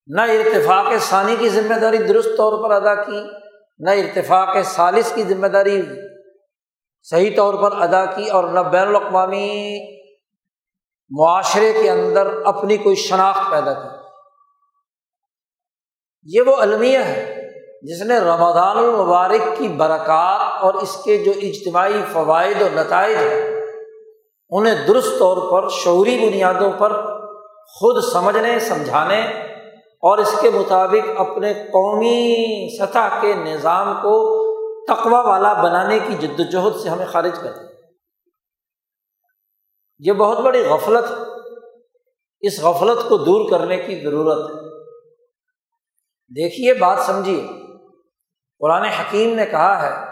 نہ 0.08 0.22
ارتفاق 0.22 0.86
ثانی 1.00 1.36
کی 1.40 1.50
ذمہ 1.50 1.80
داری 1.80 1.98
درست 1.98 2.30
طور 2.38 2.64
پر 2.64 2.76
ادا 2.76 3.04
کی، 3.04 3.22
نہ 3.80 3.90
ارتفاق 3.90 4.58
سالس 4.64 5.12
کی 5.16 5.24
ذمہ 5.24 5.48
داری 5.48 5.82
صحیح 7.02 7.36
طور 7.36 7.54
پر 7.54 7.82
ادا 7.82 8.06
کی 8.06 8.30
اور 8.30 8.44
نہ 8.44 8.60
بین 8.60 8.88
الاقوامی 8.88 9.80
معاشرے 11.10 11.74
کے 11.82 11.90
اندر 11.90 12.42
اپنی 12.46 12.78
کوئی 12.78 12.96
شناخت 12.96 13.52
پیدا 13.52 13.74
کی۔ 13.74 13.99
یہ 16.24 16.42
وہ 16.42 16.56
المیہ 16.56 16.98
ہے 16.98 17.36
جس 17.82 18.02
نے 18.02 18.20
رمضان 18.20 18.78
المبارک 18.78 19.58
کی 19.58 19.68
برکات 19.68 20.64
اور 20.64 20.74
اس 20.74 21.04
کے 21.04 21.18
جو 21.18 21.32
اجتماعی 21.42 22.02
فوائد 22.12 22.62
و 22.62 22.68
نتائج 22.74 23.18
ہیں، 23.18 23.62
انہیں 24.50 24.88
درست 24.88 25.20
طور 25.20 25.52
پر 25.52 25.70
شعوری 25.70 26.30
بنیادوں 26.30 26.72
پر 26.78 26.94
خود 27.68 28.04
سمجھنے، 28.04 28.60
سمجھانے 28.60 29.22
اور 30.04 30.18
اس 30.18 30.36
کے 30.42 30.50
مطابق 30.50 31.22
اپنے 31.22 31.54
قومی 31.54 32.78
سطح 32.78 33.20
کے 33.22 33.34
نظام 33.34 33.94
کو 33.94 34.40
تقوا 34.86 35.22
والا 35.22 35.54
بنانے 35.54 36.00
کی 36.00 36.28
جد 36.28 36.40
وجہد 36.40 36.76
سے 36.76 36.90
ہمیں 36.90 37.06
خارج 37.06 37.40
کر 37.40 37.52
دیں 37.52 37.68
یہ 40.00 40.14
بہت 40.14 40.40
بڑی 40.40 40.62
غفلت 40.62 41.06
اس 42.42 42.64
غفلت 42.64 43.10
کو 43.10 43.18
دور 43.18 43.50
کرنے 43.50 43.78
کی 43.78 43.96
ضرورت 44.04 44.50
ہے۔ 44.50 44.69
دیکھیے 46.36 46.74
بات 46.74 47.00
سمجھیے۔ 47.00 47.48
قرآن 48.60 48.84
حکیم 48.84 49.36
نے 49.36 49.46
کہا 49.46 49.82
ہے 49.82 50.06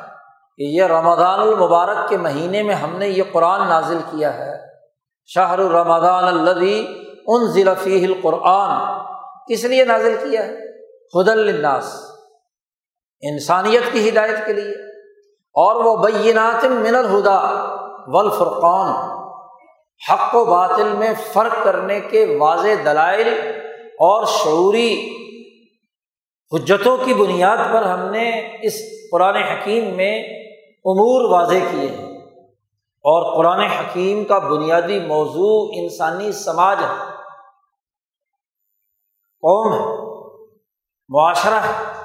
کہ 0.57 0.63
یہ 0.63 0.83
رمضان 0.83 1.39
المبارک 1.39 2.09
کے 2.09 2.17
مہینے 2.17 2.63
میں 2.63 2.75
ہم 2.75 2.97
نے 2.97 3.07
یہ 3.07 3.23
قرآن 3.31 3.69
نازل 3.69 3.97
کیا 4.11 4.33
ہے۔ 4.33 4.53
شاہر 5.25 5.59
الرمضان 5.59 6.23
الدی 6.23 6.87
ان 7.27 7.47
ضلفی 7.47 8.05
القرآن۔ 8.05 9.01
کس 9.49 9.65
لیے 9.65 9.85
نازل 9.85 10.15
کیا 10.19 10.45
ہے؟ 10.45 10.55
خد 11.13 11.29
الناس 11.29 12.11
انسانیت 13.21 13.83
کی 13.91 14.09
ہدایت 14.09 14.45
کے 14.45 14.53
لیے۔ 14.53 14.87
اور 15.53 15.75
وہ 15.75 15.97
بینات 15.97 16.65
من 16.65 16.95
الہدا 16.95 17.39
والفرقان، 18.07 19.17
حق 20.11 20.35
و 20.35 20.45
باطل 20.45 20.87
میں 20.87 21.13
فرق 21.33 21.63
کرنے 21.63 21.99
کے 21.99 22.37
واضح 22.39 22.67
دلائل 22.85 23.27
اور 23.83 24.25
شعوری 24.25 25.13
حجتوں 26.53 26.97
کی 26.97 27.13
بنیاد 27.13 27.57
پر 27.57 27.83
ہم 27.83 28.11
نے 28.11 28.57
اس 28.61 28.73
قرآن 29.11 29.35
حکیم 29.35 29.97
میں 29.97 30.19
امور 30.85 31.29
واضح 31.29 31.65
کیے 31.71 31.89
ہیں۔ 31.89 32.17
اور 32.81 33.37
قرآن 33.37 33.59
حکیم 33.59 34.25
کا 34.25 34.39
بنیادی 34.39 34.99
موضوع 34.99 35.71
انسانی 35.75 36.31
سماج 36.31 36.77
ہے۔ 36.81 37.11
قوم 39.41 39.73
ہے۔ 39.73 40.07
معاشرہ 41.09 41.53
ہے۔ 41.53 42.01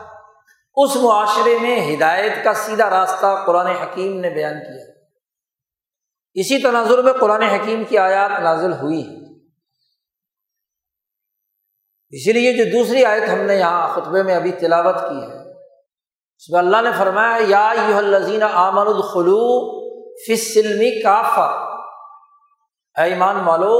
اس 0.77 0.97
معاشرے 0.97 1.59
میں 1.59 1.95
ہدایت 1.95 2.33
کا 2.45 2.55
سیدھا 2.55 2.91
راستہ 2.91 3.43
قرآن 3.47 3.67
حکیم 3.67 4.21
نے 4.21 4.31
بیان 4.31 4.55
کیا۔ 4.55 4.93
اسی 6.35 6.63
تناظر 6.63 7.03
میں 7.03 7.13
قرآن 7.13 7.43
حکیم 7.43 7.85
کی 7.85 7.99
آیات 7.99 8.31
نازل 8.43 8.73
ہوئی 8.73 9.03
ہے 9.03 9.22
اسی 12.13 12.33
لیے 12.33 12.53
جو 12.53 12.65
دوسری 12.73 13.05
آیت 13.05 13.29
ہم 13.29 13.39
نے 13.39 13.55
یہاں 13.57 13.87
خطبے 13.95 14.23
میں 14.23 14.35
ابھی 14.35 14.53
تلاوت 14.53 14.95
کی 14.95 15.21
ہے، 15.21 15.41
اس 16.37 16.51
میں 16.51 16.59
اللہ 16.59 16.81
نے 16.83 16.91
فرمایا، 16.99 17.37
یا 17.49 17.73
یو 17.89 17.97
الزین 17.97 18.43
آمن 18.43 18.87
الخلو 18.87 19.45
فسلمی 20.25 21.03
کافا 21.03 21.47
ایمان 22.97 23.37
والو، 23.45 23.77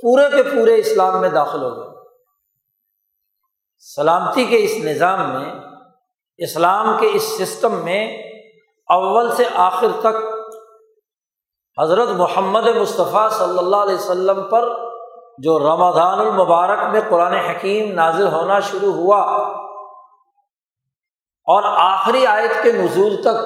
پورے 0.00 0.28
کے 0.36 0.42
پورے 0.42 0.74
اسلام 0.74 1.20
میں 1.20 1.28
داخل 1.28 1.62
ہو 1.62 1.70
گئے۔ 1.76 1.86
سلامتی 3.78 4.44
کے 4.44 4.64
اس 4.64 4.72
نظام 4.84 5.20
میں، 5.34 5.52
اسلام 6.38 6.96
کے 7.00 7.08
اس 7.12 7.22
سسٹم 7.38 7.74
میں 7.84 8.02
اول 8.88 9.30
سے 9.36 9.44
آخر 9.54 9.88
تک 10.00 10.16
حضرت 11.78 12.08
محمد 12.08 12.66
مصطفیٰ 12.76 13.30
صلی 13.30 13.58
اللہ 13.58 13.76
علیہ 13.76 13.94
وسلم 13.94 14.42
پر 14.50 14.87
جو 15.38 15.58
رمضان 15.58 16.18
المبارک 16.18 16.78
میں 16.92 17.00
قرآن 17.08 17.32
حکیم 17.32 17.92
نازل 17.92 18.26
ہونا 18.26 18.60
شروع 18.60 18.92
ہوا 18.92 19.20
اور 21.48 21.62
آخری 21.80 22.26
آیت 22.26 22.62
کے 22.62 22.72
نزول 22.72 23.16
تک، 23.22 23.38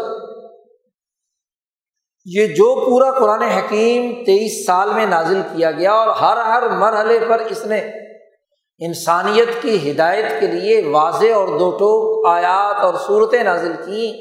یہ 2.26 2.46
جو 2.46 2.74
پورا 2.86 3.10
قرآن 3.18 3.42
حکیم 3.42 4.24
تیئیس 4.24 4.66
سال 4.66 4.92
میں 4.92 5.06
نازل 5.06 5.40
کیا 5.52 5.70
گیا 5.70 5.92
اور 5.92 6.08
ہر 6.08 6.36
ہر 6.36 6.68
مرحلے 6.68 7.18
پر 7.28 7.40
اس 7.40 7.64
نے 7.66 7.78
انسانیت 8.80 9.48
کی 9.62 9.90
ہدایت 9.90 10.40
کے 10.40 10.46
لیے 10.46 10.82
واضح 10.90 11.34
اور 11.34 11.48
دو 11.58 11.70
ٹوک 11.70 12.26
آیات 12.28 12.84
اور 12.84 12.94
صورتیں 13.06 13.42
نازل 13.44 13.72
کی 13.86 14.12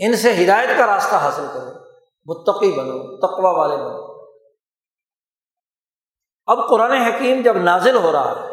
ان 0.00 0.16
سے 0.16 0.32
ہدایت 0.44 0.78
کا 0.78 0.86
راستہ 0.86 1.14
حاصل 1.14 1.46
کرو، 1.54 1.70
متقی 2.26 2.72
بنو 2.72 2.98
تقوا 3.16 3.50
والے 3.50 3.76
بنو۔ 3.76 4.09
اب 6.50 6.68
قرآن 6.68 6.92
حکیم 6.92 7.42
جب 7.42 7.56
نازل 7.56 7.96
ہو 7.96 8.12
رہا 8.12 8.30
ہے، 8.30 8.52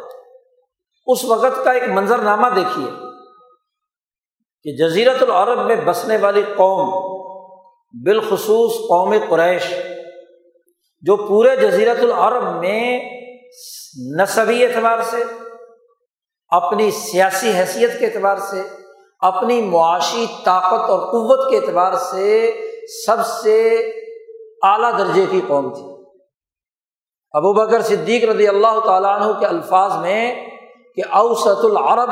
اس 1.08 1.24
وقت 1.25 1.63
کا 1.63 1.72
ایک 1.72 1.84
منظر 1.89 2.18
نامہ 2.18 2.48
دیکھیے 2.56 2.92
کہ 4.63 4.75
جزیرت 4.75 5.24
العرب 5.24 5.66
میں 5.66 5.75
بسنے 5.75 6.18
والی 6.18 6.42
قوم، 6.42 6.89
بالخصوص 8.06 8.72
قوم 8.72 9.13
قریش، 9.30 9.74
جو 11.01 11.16
پورے 11.16 11.56
جزیرت 11.56 11.98
العرب 12.00 12.44
میں 12.44 13.00
نصبی 14.20 14.66
اعتبار 14.66 15.01
سے، 15.01 15.24
اپنی 16.50 16.92
سیاسی 16.92 17.51
حیثیت 17.51 18.00
کے 18.00 18.06
اعتبار 18.06 18.38
سے، 18.38 18.62
اپنی 19.20 19.62
معاشی 19.62 20.25
طاقت 20.46 20.89
اور 20.89 21.00
قوت 21.00 21.50
کے 21.50 21.58
اعتبار 21.58 21.94
سے 21.94 22.51
سب 23.06 23.25
سے 23.25 23.75
اعلیٰ 24.63 24.98
درجے 25.00 25.25
کی 25.30 25.42
قوم 25.48 25.74
تھی۔ 25.74 25.97
ابو 27.38 27.53
بکر 27.53 27.82
صدیق 27.82 28.24
رضی 28.29 28.48
اللہ 28.48 28.79
تعالیٰ 28.86 29.13
عنہ 29.15 29.32
کے 29.39 29.46
الفاظ 29.46 29.96
میں 30.01 30.22
کہ 30.96 31.01
اوسط 31.12 31.65
العرب 31.65 32.12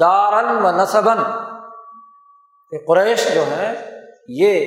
دارن 0.00 0.64
و 0.64 0.70
نصبن 0.70 1.22
کہ 2.72 2.78
قریش 2.86 3.26
جو 3.34 3.42
ہیں، 3.48 3.74
یہ 4.28 4.66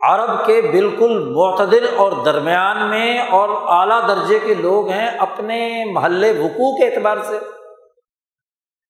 عرب 0.00 0.44
کے 0.46 0.60
بالکل 0.62 1.12
معتدل 1.34 1.86
اور 1.96 2.12
درمیان 2.24 2.88
میں 2.90 3.18
اور 3.30 3.48
اعلیٰ 3.48 4.00
درجے 4.08 4.38
کے 4.38 4.54
لوگ 4.54 4.88
ہیں 4.88 5.06
اپنے 5.18 5.58
محلے 5.92 6.32
وقوع 6.40 6.70
کے 6.76 6.86
اعتبار 6.86 7.18
سے۔ 7.22 7.38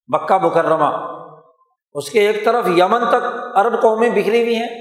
مکہ 0.09 0.39
مکرمہ، 0.39 0.91
اس 1.95 2.11
کے 2.11 2.27
ایک 2.27 2.45
طرف 2.45 2.69
یمن 2.69 3.09
تک 3.09 3.27
عرب 3.55 3.81
قومیں 3.83 4.09
بکھری 4.11 4.43
ہوئی 4.43 4.57
ہیں، 4.57 4.73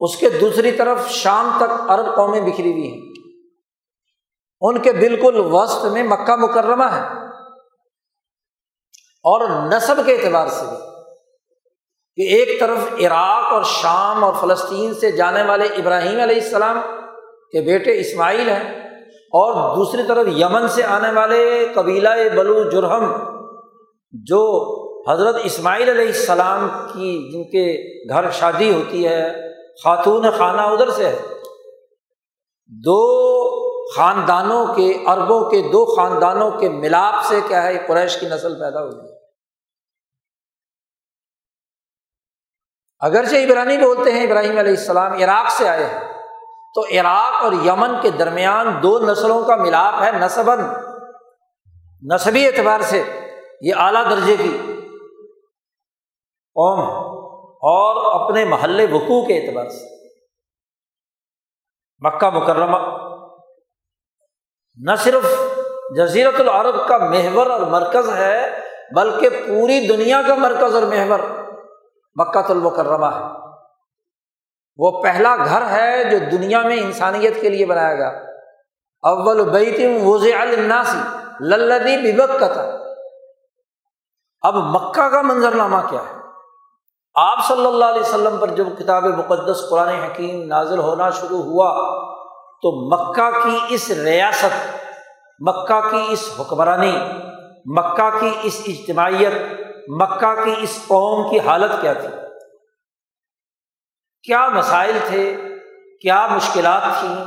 اس 0.00 0.16
کے 0.16 0.30
دوسری 0.30 0.70
طرف 0.72 1.08
شام 1.08 1.50
تک 1.56 1.90
عرب 1.90 2.14
قومیں 2.16 2.40
بکھری 2.40 2.72
ہوئی 2.72 2.88
ہیں۔ 2.92 3.13
ان 4.64 4.78
کے 4.78 4.92
بالکل 4.92 5.40
وسط 5.52 5.84
میں 5.84 6.02
مکہ 6.02 6.36
مکرمہ 6.36 6.84
ہے۔ 6.84 7.02
اور 9.24 9.48
نصب 9.72 10.00
کے 10.06 10.14
اعتبار 10.14 10.46
سے 10.46 10.66
بھی 10.66 10.76
کہ 12.18 12.34
ایک 12.34 12.60
طرف 12.60 12.78
عراق 13.00 13.52
اور 13.52 13.62
شام 13.62 14.24
اور 14.24 14.34
فلسطین 14.40 14.94
سے 14.94 15.10
جانے 15.12 15.42
والے 15.42 15.66
ابراہیم 15.66 16.20
علیہ 16.20 16.40
السلام 16.42 16.80
کے 17.52 17.60
بیٹے 17.60 17.98
اسماعیل 18.00 18.48
ہیں، 18.48 18.64
اور 19.38 19.76
دوسری 19.76 20.02
طرف 20.08 20.26
یمن 20.36 20.68
سے 20.68 20.82
آنے 20.84 21.10
والے 21.12 21.66
قبیلہ 21.74 22.08
بلو 22.36 22.70
جرہم 22.70 23.06
جو 24.12 24.42
حضرت 25.10 25.36
اسماعیل 25.44 25.88
علیہ 25.88 26.06
السلام 26.06 26.68
کی 26.92 27.10
جن 27.32 27.44
کے 27.50 27.64
گھر 28.08 28.30
شادی 28.30 28.72
ہوتی 28.72 29.06
ہے، 29.08 29.22
خاتون 29.84 30.30
خانہ 30.30 30.60
ادھر 30.60 30.90
سے 30.90 31.08
ہے۔ 31.08 31.16
دو 32.70 33.00
خاندانوں 33.96 34.66
کے 34.74 34.86
اربوں 35.06 35.50
کے 35.50 35.62
دو 35.72 35.84
خاندانوں 35.96 36.50
کے 36.50 36.68
ملاپ 36.68 37.14
سے 37.24 37.40
کیا 37.48 37.62
ہے، 37.62 37.78
قریش 37.88 38.16
کی 38.20 38.26
نسل 38.26 38.60
پیدا 38.60 38.82
ہوئی 38.82 38.96
ہے 38.96 39.12
اگرچہ 42.98 43.36
عبرانی 43.36 43.76
بولتے 43.78 44.12
ہیں، 44.12 44.22
ابراہیم 44.26 44.58
علیہ 44.58 44.76
السلام 44.78 45.12
عراق 45.12 45.50
سے 45.50 45.68
آئے 45.68 45.84
ہیں، 45.84 46.00
تو 46.74 46.84
عراق 47.00 47.42
اور 47.44 47.52
یمن 47.52 48.00
کے 48.02 48.10
درمیان 48.10 48.82
دو 48.82 48.98
نسلوں 48.98 49.44
کا 49.44 49.56
ملاپ 49.56 50.02
ہے 50.02 50.10
نصبن 50.12 50.62
نصبی 52.02 52.46
اعتبار 52.46 52.80
سے 52.80 53.02
یہ 53.60 53.74
اعلیٰ 53.76 54.04
درجے 54.10 54.36
کی 54.36 54.56
قوم 56.56 56.80
اور 57.70 58.22
اپنے 58.22 58.44
محلے 58.44 58.86
وقوع 58.86 59.24
کے 59.26 59.38
اعتبار 59.38 59.68
سے۔ 59.68 59.86
مکہ 62.02 62.30
مکرمہ 62.30 62.78
نہ 64.82 64.96
صرف 64.98 65.40
جزیرت 65.96 66.40
العرب 66.40 66.88
کا 66.88 66.98
محور 66.98 67.46
اور 67.46 67.60
مرکز 67.60 68.10
ہے، 68.10 68.60
بلکہ 68.94 69.28
پوری 69.30 69.86
دنیا 69.86 70.22
کا 70.26 70.34
مرکز 70.34 70.74
اور 70.74 70.82
محور 70.82 71.18
مکہ 72.14 72.50
المکرمہ 72.50 73.06
ہے۔ 73.06 73.22
وہ 74.76 75.02
پہلا 75.02 75.36
گھر 75.36 75.62
ہے 75.70 76.04
جو 76.04 76.18
دنیا 76.32 76.62
میں 76.62 76.76
انسانیت 76.76 77.40
کے 77.40 77.48
لیے 77.48 77.66
بنایا 77.66 77.94
گیا۔ 77.94 78.08
اول 79.02 79.50
بیتم 79.50 80.08
وز 80.08 80.26
الناسی 80.40 80.98
للدی 81.40 82.12
ببک 82.12 82.40
کا 82.40 82.48
تھا 82.48 82.78
اب 84.42 84.54
مکہ 84.54 85.08
کا 85.08 85.22
منظرنامہ 85.22 85.78
کیا 85.90 86.00
ہے؟ 86.00 86.20
آپ 87.14 87.38
صلی 87.48 87.66
اللہ 87.66 87.84
علیہ 87.84 88.00
وسلم 88.00 88.36
پر 88.40 88.48
جب 88.48 88.66
کتاب 88.78 89.04
مقدس 89.04 89.70
قرآن 89.70 89.88
حکیم 89.88 90.46
نازل 90.46 90.78
ہونا 90.78 91.10
شروع 91.10 91.42
ہوا 91.42 91.94
تو 92.64 92.70
مکہ 92.72 93.30
کی 93.30 93.58
اس 93.68 93.90
ریاست، 93.90 94.76
مکہ 95.38 95.80
کی 95.80 96.04
اس 96.08 96.30
حکمرانی، 96.38 96.96
مکہ 97.64 98.10
کی 98.20 98.30
اس 98.42 98.62
اجتماعیت، 98.66 99.32
مکہ 99.88 100.44
کی 100.44 100.54
اس 100.58 100.84
قوم 100.86 101.30
کی 101.30 101.38
حالت 101.38 101.70
کیا 101.80 101.92
تھی؟ 101.92 102.08
کیا 104.22 104.48
مسائل 104.48 104.98
تھے؟ 105.06 105.36
کیا 106.00 106.26
مشکلات 106.26 106.82
تھیں؟ 107.00 107.24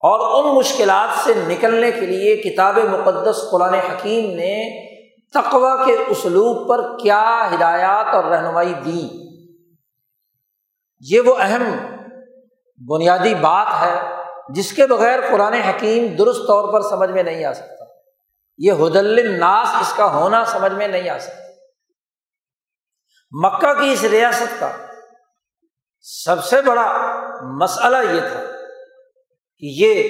اور 0.00 0.44
ان 0.44 0.56
مشکلات 0.56 1.18
سے 1.18 1.34
نکلنے 1.48 1.90
کے 1.90 2.06
لیے 2.06 2.36
کتاب 2.36 2.78
مقدس 2.78 3.50
قرآن 3.50 3.74
حکیم 3.74 4.30
نے 4.30 4.86
تقوا 5.34 5.84
کے 5.84 5.96
اسلوب 6.08 6.68
پر 6.68 6.98
کیا 6.98 7.50
ہدایات 7.54 8.14
اور 8.14 8.24
رہنمائی 8.24 8.74
دی؟ 8.74 9.08
یہ 11.00 11.20
وہ 11.20 11.34
اہم 11.40 11.76
بنیادی 12.88 13.34
بات 13.34 13.66
ہے 13.80 14.21
جس 14.48 14.72
کے 14.72 14.86
بغیر 14.86 15.20
قرآن 15.30 15.52
حکیم 15.52 16.06
درست 16.06 16.40
طور 16.40 16.72
پر 16.72 16.80
سمجھ 16.80 17.10
میں 17.10 17.22
نہیں 17.22 17.44
آ 17.44 17.52
سکتا۔ 17.52 17.84
یہ 18.58 18.72
حدل 18.72 19.38
ناس 19.38 19.68
اس 19.80 19.92
کا 19.96 20.14
ہونا 20.14 20.44
سمجھ 20.44 20.72
میں 20.72 20.88
نہیں 20.88 21.08
آ 21.08 21.18
سکتا۔ 21.18 21.42
مکہ 23.30 23.74
کی 23.74 23.92
اس 23.92 24.04
ریاست 24.04 24.60
کا 24.60 24.70
سب 26.00 26.44
سے 26.44 26.62
بڑا 26.62 27.18
مسئلہ 27.42 27.96
یہ 27.96 28.20
تھا 28.20 28.40
کہ 29.58 29.66
یہ 29.66 30.08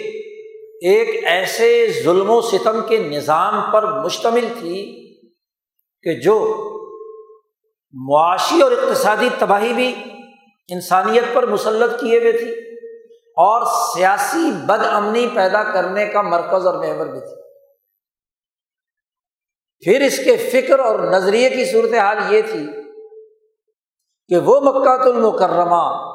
ایک 0.82 1.24
ایسے 1.24 1.86
ظلم 2.04 2.30
و 2.30 2.40
ستم 2.40 2.80
کے 2.88 2.98
نظام 2.98 3.72
پر 3.72 4.02
مشتمل 4.04 4.48
تھی 4.58 5.08
کہ 6.02 6.20
جو 6.20 6.38
معاشی 7.92 8.62
اور 8.62 8.72
اقتصادی 8.72 9.28
تباہی 9.38 9.72
بھی 9.72 9.94
انسانیت 10.68 11.24
پر 11.32 11.46
مسلط 11.46 12.00
کیے 12.00 12.18
ہوئے 12.18 12.32
تھی۔ 12.32 12.71
اور 13.36 13.66
سیاسی 13.94 14.50
بد 14.66 14.86
امنی 14.92 15.28
پیدا 15.34 15.62
کرنے 15.62 16.06
کا 16.06 16.22
مرکز 16.22 16.66
اور 16.66 16.74
محور 16.74 17.06
بھی 17.06 17.20
تھی۔ 17.20 17.42
پھر 19.84 20.00
اس 20.00 20.24
کے 20.24 20.36
فکر 20.36 20.78
اور 20.78 20.98
نظریے 20.98 21.50
کی 21.50 21.64
صورت 21.64 21.94
حال 21.94 22.16
یہ 22.28 22.42
تھی 22.42 22.66
کہ 24.28 24.36
وہ 24.36 24.60
مکہ 24.60 24.88
المکرمہ 24.88 26.12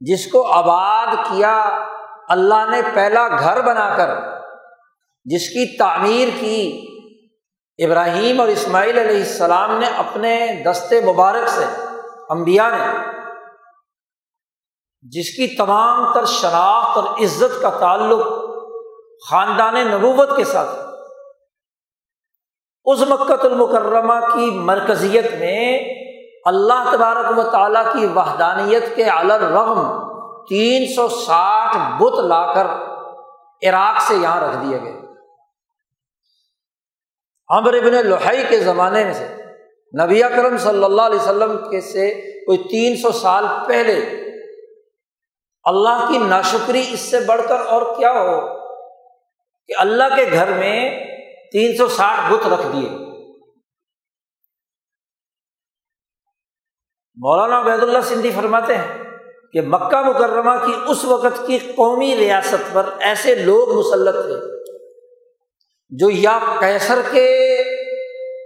جس 0.00 0.26
کو 0.26 0.46
آباد 0.52 1.14
کیا 1.14 1.84
اللہ 2.28 2.70
نے 2.70 2.80
پہلا 2.94 3.28
گھر 3.28 3.60
بنا 3.62 3.96
کر، 3.96 4.10
جس 5.24 5.48
کی 5.48 5.76
تعمیر 5.76 6.28
کی، 6.40 6.86
ابراہیم 7.84 8.40
اور 8.40 8.48
اسماعیل 8.48 8.98
علیہ 8.98 9.16
السلام 9.16 9.78
نے 9.78 9.86
اپنے 9.86 10.62
دستے 10.66 11.00
مبارک 11.00 11.48
سے 11.48 11.64
امبیا 12.28 12.68
نے 12.68 12.84
جس 15.02 15.30
کی 15.36 15.56
تمام 15.56 16.12
تر 16.12 16.24
شناخت 16.24 16.98
اور 16.98 17.04
عزت 17.04 17.62
کا 17.62 17.70
تعلق 17.70 18.26
خاندان 19.30 19.74
نبوت 19.74 20.36
کے 20.36 20.44
ساتھ 20.44 20.70
اس 22.84 23.00
مکت 23.08 23.44
المکرمہ 23.44 24.26
کی 24.26 24.50
مرکزیت 24.50 25.34
میں 25.34 25.78
اللہ 26.44 26.90
تبارک 26.92 27.38
و 27.38 27.42
تعالیٰ 27.42 27.92
کی 27.92 28.06
وحدانیت 28.06 28.96
کے 28.96 29.04
علر 29.04 29.40
رغم 29.40 30.08
تین 30.48 30.94
سو 30.94 31.08
ساٹھ 31.08 32.02
بت 32.02 32.18
لا 32.18 32.52
کر 32.52 32.66
عراق 33.68 34.00
سے 34.00 34.14
یہاں 34.14 34.40
رکھ 34.40 34.56
دیے 34.56 34.80
گئے۔ 34.82 35.00
امر 37.48 37.74
ابن 37.74 38.06
لوہائی 38.06 38.44
کے 38.48 38.60
زمانے 38.60 39.04
میں 39.04 39.12
سے 39.12 39.34
نبی 40.04 40.20
کرم 40.20 40.56
صلی 40.56 40.84
اللہ 40.84 41.02
علیہ 41.02 41.20
وسلم 41.20 41.70
کے 41.70 41.80
سے 41.80 42.14
کوئی 42.46 42.58
تین 42.58 42.96
سو 42.96 43.12
سال 43.12 43.46
پہلے 43.66 44.17
اللہ 45.64 46.04
کی 46.08 46.18
ناشکری 46.18 46.86
اس 46.92 47.00
سے 47.00 47.20
بڑھ 47.20 47.42
کر 47.48 47.60
اور 47.60 47.96
کیا 47.98 48.12
ہو؟ 48.12 48.58
کہ 49.66 49.74
اللہ 49.78 50.04
کے 50.16 50.24
گھر 50.32 50.52
میں 50.52 51.06
تین 51.52 51.76
سو 51.76 51.88
ساٹھ 51.88 52.32
بت 52.32 52.46
رکھ 52.52 52.66
دیے۔ 52.72 52.88
مولانا 57.16 57.60
عبید 57.60 57.82
اللہ 57.82 57.98
سندھی 58.04 58.30
فرماتے 58.30 58.76
ہیں 58.76 59.04
کہ 59.52 59.60
مکہ 59.60 60.02
مکرمہ 60.02 60.66
کی 60.66 60.72
اس 60.86 61.04
وقت 61.04 61.46
کی 61.46 61.58
قومی 61.58 62.16
ریاست 62.16 62.74
پر 62.74 62.90
ایسے 63.00 63.34
لوگ 63.34 63.72
مسلط 63.72 64.14
تھے 64.14 64.58
جو 65.90 66.10
یا 66.10 66.38
کیسر 66.60 66.98
کے 67.10 67.54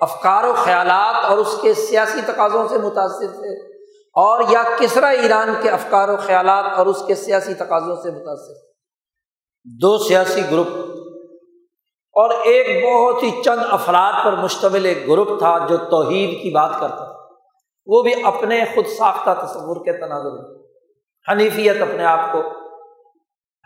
افکار 0.01 0.45
و 0.45 0.53
خیالات 0.53 1.25
اور 1.25 1.39
اس 1.39 1.59
کے 1.63 1.75
سیاسی 1.75 2.21
تقاضوں 2.27 2.69
سے 2.69 2.79
متاثر 2.79 3.27
تھے۔ 3.27 3.72
اور 4.13 4.41
یا 4.51 4.63
کسرا 4.79 5.09
ایران 5.09 5.55
کے 5.63 5.71
افکار 5.71 6.09
و 6.09 6.17
خیالات 6.17 6.79
اور 6.79 6.87
اس 6.87 7.03
کے 7.07 7.15
سیاسی 7.15 7.55
تقاضوں 7.55 7.97
سے 7.97 8.11
متاثر۔ 8.11 8.53
دو 9.65 9.99
سیاسی 9.99 10.41
گروپ۔ 10.51 10.67
اور 12.13 12.31
ایک 12.31 12.85
بہت 12.85 13.23
ہی 13.23 13.43
چند 13.45 13.61
افراد 13.71 14.25
پر 14.25 14.33
مشتمل 14.33 14.85
ایک 14.85 15.09
گروپ 15.09 15.39
تھا 15.39 15.67
جو 15.67 15.77
توحید 15.77 16.43
کی 16.43 16.51
بات 16.51 16.71
کرتا 16.81 17.05
تھا۔ 17.05 17.35
وہ 17.87 18.03
بھی 18.03 18.13
اپنے 18.25 18.65
خود 18.75 18.87
ساختہ 18.87 19.47
تصور 19.47 19.85
کے 19.85 19.93
تناظر 19.93 20.31
میں۔ 20.31 20.63
حنیفیت 21.33 21.83
اپنے 21.83 22.05
آپ 22.05 22.33
کو 22.33 22.43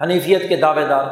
حنیفیت 0.03 0.49
کے 0.49 0.57
دعوے 0.57 0.87
دار 0.87 1.05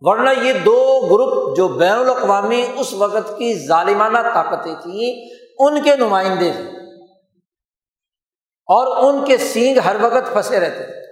ورنہ 0.00 0.30
یہ 0.42 0.52
دو 0.52 1.00
گروپ 1.10 1.56
جو 1.56 1.68
بین 1.68 1.92
الاقوامی 1.92 2.66
اس 2.76 2.94
وقت 2.94 3.38
کی 3.38 3.66
ظالمانہ 3.66 4.18
طاقتیں 4.34 4.74
تھیں 4.74 5.34
ان 5.58 5.82
کے 5.82 5.96
نمائندے 5.96 6.52
تھے۔ 6.52 6.73
اور 8.66 9.04
ان 9.04 9.24
کے 9.24 9.36
سینگ 9.36 9.78
ہر 9.78 9.96
وقت 10.00 10.32
پھنسے 10.32 10.60
رہتے 10.60 10.86
تھے۔ 10.86 11.04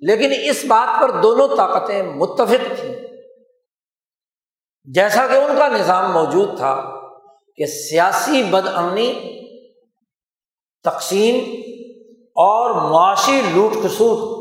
لیکن 0.00 0.50
اس 0.50 0.64
بات 0.64 1.02
پر 1.02 1.10
دونوں 1.10 1.48
طاقتیں 1.56 2.02
متفق 2.02 2.80
تھیں۔ 2.80 2.94
جیسا 4.84 5.26
کہ 5.26 5.34
ان 5.34 5.58
کا 5.58 5.68
نظام 5.68 6.12
موجود 6.12 6.56
تھا 6.56 7.00
کہ 7.56 7.66
سیاسی 7.66 8.42
بد 8.42 8.68
امنی، 8.74 9.38
تقسیم 10.84 11.34
اور 12.28 12.90
معاشی 12.90 13.40
لوٹ 13.54 13.84
کسوٹ 13.84 14.38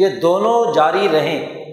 یہ 0.00 0.08
دونوں 0.20 0.74
جاری 0.74 1.08
رہیں۔ 1.08 1.64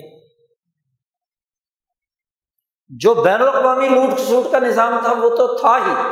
جو 2.89 3.13
بین 3.13 3.41
الاقوامی 3.41 3.89
لوٹ 3.89 4.17
کسوٹ 4.17 4.51
کا 4.51 4.59
نظام 4.59 4.99
تھا، 5.03 5.11
وہ 5.11 5.29
تو 5.29 5.57
تھا 5.57 5.77
ہی۔ 5.77 6.11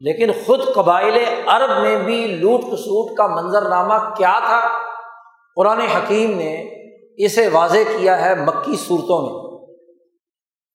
لیکن 0.00 0.30
خود 0.46 0.60
قبائل 0.74 1.24
عرب 1.46 1.82
میں 1.82 1.96
بھی 1.96 2.26
لوٹ 2.26 2.60
کسوٹ 2.60 3.16
کا 3.16 3.26
منظر 3.26 3.68
نامہ 3.68 3.94
کیا 4.16 4.38
تھا؟ 4.38 4.68
قرآن 5.56 5.80
حکیم 5.80 6.30
نے 6.30 6.80
اسے 7.24 7.48
واضح 7.48 7.78
کیا 7.98 8.24
ہے 8.24 8.34
مکی 8.34 8.76
صورتوں 8.76 9.22
میں۔ 9.22 9.66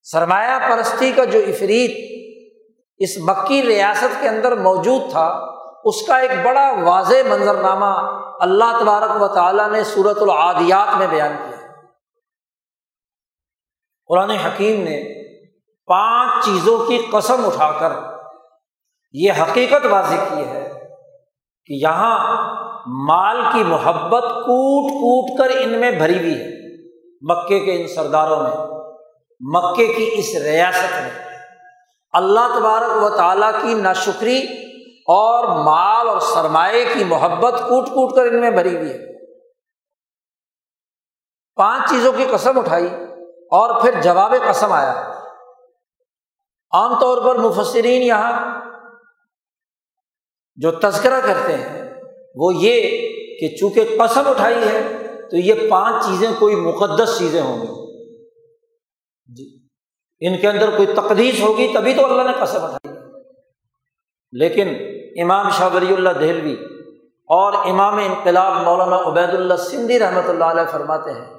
سرمایہ 0.01 0.59
پرستی 0.69 1.11
کا 1.11 1.23
جو 1.23 1.39
افریت 1.39 1.91
اس 2.97 3.09
مکی 3.17 3.63
ریاست 3.63 4.21
کے 4.21 4.27
اندر 4.27 4.55
موجود 4.55 5.11
تھا، 5.11 5.27
اس 5.83 6.07
کا 6.07 6.17
ایک 6.17 6.31
بڑا 6.43 6.71
واضح 6.83 7.15
منظر 7.29 7.55
نامہ 7.55 8.19
اللہ 8.39 8.77
تبارک 8.79 9.21
و 9.21 9.27
تعالیٰ 9.27 9.69
نے 9.69 9.83
صورت 9.83 10.17
العادیات 10.21 10.97
میں 10.97 11.07
بیان 11.07 11.31
کیا۔ 11.37 11.67
قرآن 14.07 14.29
حکیم 14.29 14.83
نے 14.83 15.25
پانچ 15.85 16.45
چیزوں 16.45 16.85
کی 16.85 17.05
قسم 17.11 17.45
اٹھا 17.45 17.71
کر 17.71 18.14
یہ 19.17 19.31
حقیقت 19.31 19.85
واضح 19.85 20.15
کی 20.15 20.45
ہے 20.45 20.87
کہ 21.65 21.73
یہاں 21.73 22.43
مال 22.87 23.41
کی 23.53 23.63
محبت 23.63 24.23
کوٹ 24.23 24.91
کوٹ 24.91 25.37
کر 25.37 25.57
ان 25.59 25.79
میں 25.79 25.91
بھری 25.91 26.19
ہوئی 26.19 26.41
ہے۔ 26.41 26.55
مکے 27.21 27.59
کے 27.59 27.81
ان 27.81 27.87
سرداروں 27.87 28.43
میں، 28.43 28.51
مکے 29.39 29.93
کی 29.93 30.09
اس 30.13 30.41
ریاست 30.41 31.01
میں۔ 31.01 31.37
اللہ 32.13 32.59
تبارک 32.59 33.03
و 33.03 33.09
تعالیٰ 33.09 33.51
کی 33.61 33.73
ناشکری 33.73 34.39
اور 35.07 35.43
مال 35.43 36.09
اور 36.09 36.19
سرمایہ 36.19 36.85
کی 36.93 37.03
محبت 37.03 37.53
کوٹ 37.59 37.87
کوٹ 37.87 38.15
کر 38.15 38.25
ان 38.25 38.39
میں 38.41 38.51
بھری 38.51 38.77
ہوئی 38.77 38.89
ہے۔ 38.89 39.27
پانچ 41.55 41.89
چیزوں 41.89 42.11
کی 42.11 42.25
قسم 42.31 42.59
اٹھائی 42.59 42.87
اور 43.51 43.81
پھر 43.81 44.01
جواب 44.01 44.33
قسم 44.49 44.71
آیا۔ 44.71 45.11
عام 46.71 46.99
طور 46.99 47.17
پر 47.21 47.35
مفسرین 47.35 48.01
یہاں 48.01 48.65
جو 50.55 50.71
تذکرہ 50.71 51.21
کرتے 51.21 51.53
ہیں، 51.53 51.93
وہ 52.35 52.55
یہ 52.55 52.81
کہ 53.39 53.55
چونکہ 53.55 53.81
قسم 53.99 54.21
اٹھائی 54.25 54.55
ہے، 54.55 55.07
تو 55.31 55.37
یہ 55.37 55.53
پانچ 55.69 56.05
چیزیں 56.05 56.29
کوئی 56.39 56.55
مقدس 56.55 57.15
چیزیں 57.19 57.41
ہوں 57.41 57.61
گی۔ 57.61 57.67
جی۔ 59.33 59.59
ان 60.21 60.37
کے 60.37 60.47
اندر 60.47 60.69
کوئی 60.69 60.87
تقدیس 60.95 61.41
ہوگی، 61.41 61.71
تبھی 61.73 61.93
تو 61.93 62.05
اللہ 62.05 62.21
نے 62.21 62.45
قسم 62.45 62.63
اٹھائی۔ 62.63 62.95
لیکن 64.31 64.67
امام 65.21 65.49
شاہ 65.49 65.69
ولی 65.75 65.93
اللہ 65.93 66.09
دہلوی 66.09 66.53
اور 67.27 67.53
امام 67.53 67.97
انقلاب 67.97 68.63
مولانا 68.63 68.97
عبید 68.97 69.29
اللہ 69.29 69.53
سندھی 69.53 69.99
رحمۃ 69.99 70.29
اللہ 70.29 70.43
علیہ 70.43 70.71
فرماتے 70.71 71.11
ہیں 71.11 71.33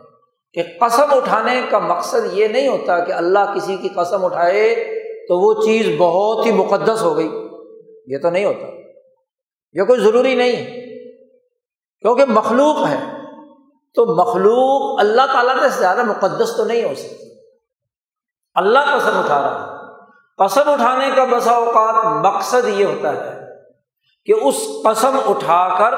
کہ 0.54 0.62
قسم 0.80 1.04
اٹھانے 1.10 1.60
کا 1.70 1.78
مقصد 1.78 2.32
یہ 2.32 2.48
نہیں 2.48 2.68
ہوتا 2.68 3.04
کہ 3.04 3.12
اللہ 3.12 3.54
کسی 3.56 3.76
کی 3.76 3.88
قسم 3.88 4.24
اٹھائے 4.24 4.74
تو 5.28 5.40
وہ 5.40 5.62
چیز 5.64 5.86
بہت 5.98 6.46
ہی 6.46 6.52
مقدس 6.52 7.02
ہو 7.02 7.16
گئی۔ 7.16 7.28
یہ 8.06 8.18
تو 8.18 8.30
نہیں 8.30 8.44
ہوتا۔ 8.44 8.85
یہ 9.76 9.84
کوئی 9.84 10.00
ضروری 10.00 10.34
نہیں 10.34 10.56
ہے۔ 10.56 10.86
کیونکہ 12.00 12.24
مخلوق 12.24 12.86
ہے۔ 12.88 13.00
تو 13.94 14.06
مخلوق 14.06 15.00
اللہ 15.00 15.22
تعالیٰ 15.32 15.56
سے 15.62 15.68
زیادہ 15.68 16.02
مقدس 16.02 16.56
تو 16.56 16.64
نہیں 16.64 16.84
ہو 16.84 16.94
سکتی۔ 16.94 17.30
اللہ 18.54 18.78
قسم 18.78 19.18
اٹھا 19.18 19.42
رہا 19.42 19.60
ہے۔ 19.60 19.76
قسم 20.44 20.62
اٹھانے 20.66 21.10
کا 21.16 21.24
بسا 21.24 21.50
اوقات 21.50 22.26
مقصد 22.26 22.68
یہ 22.68 22.84
ہوتا 22.84 23.12
ہے 23.12 23.40
کہ 24.24 24.34
اس 24.42 24.54
قسم 24.84 25.18
اٹھا 25.26 25.78
کر 25.78 25.94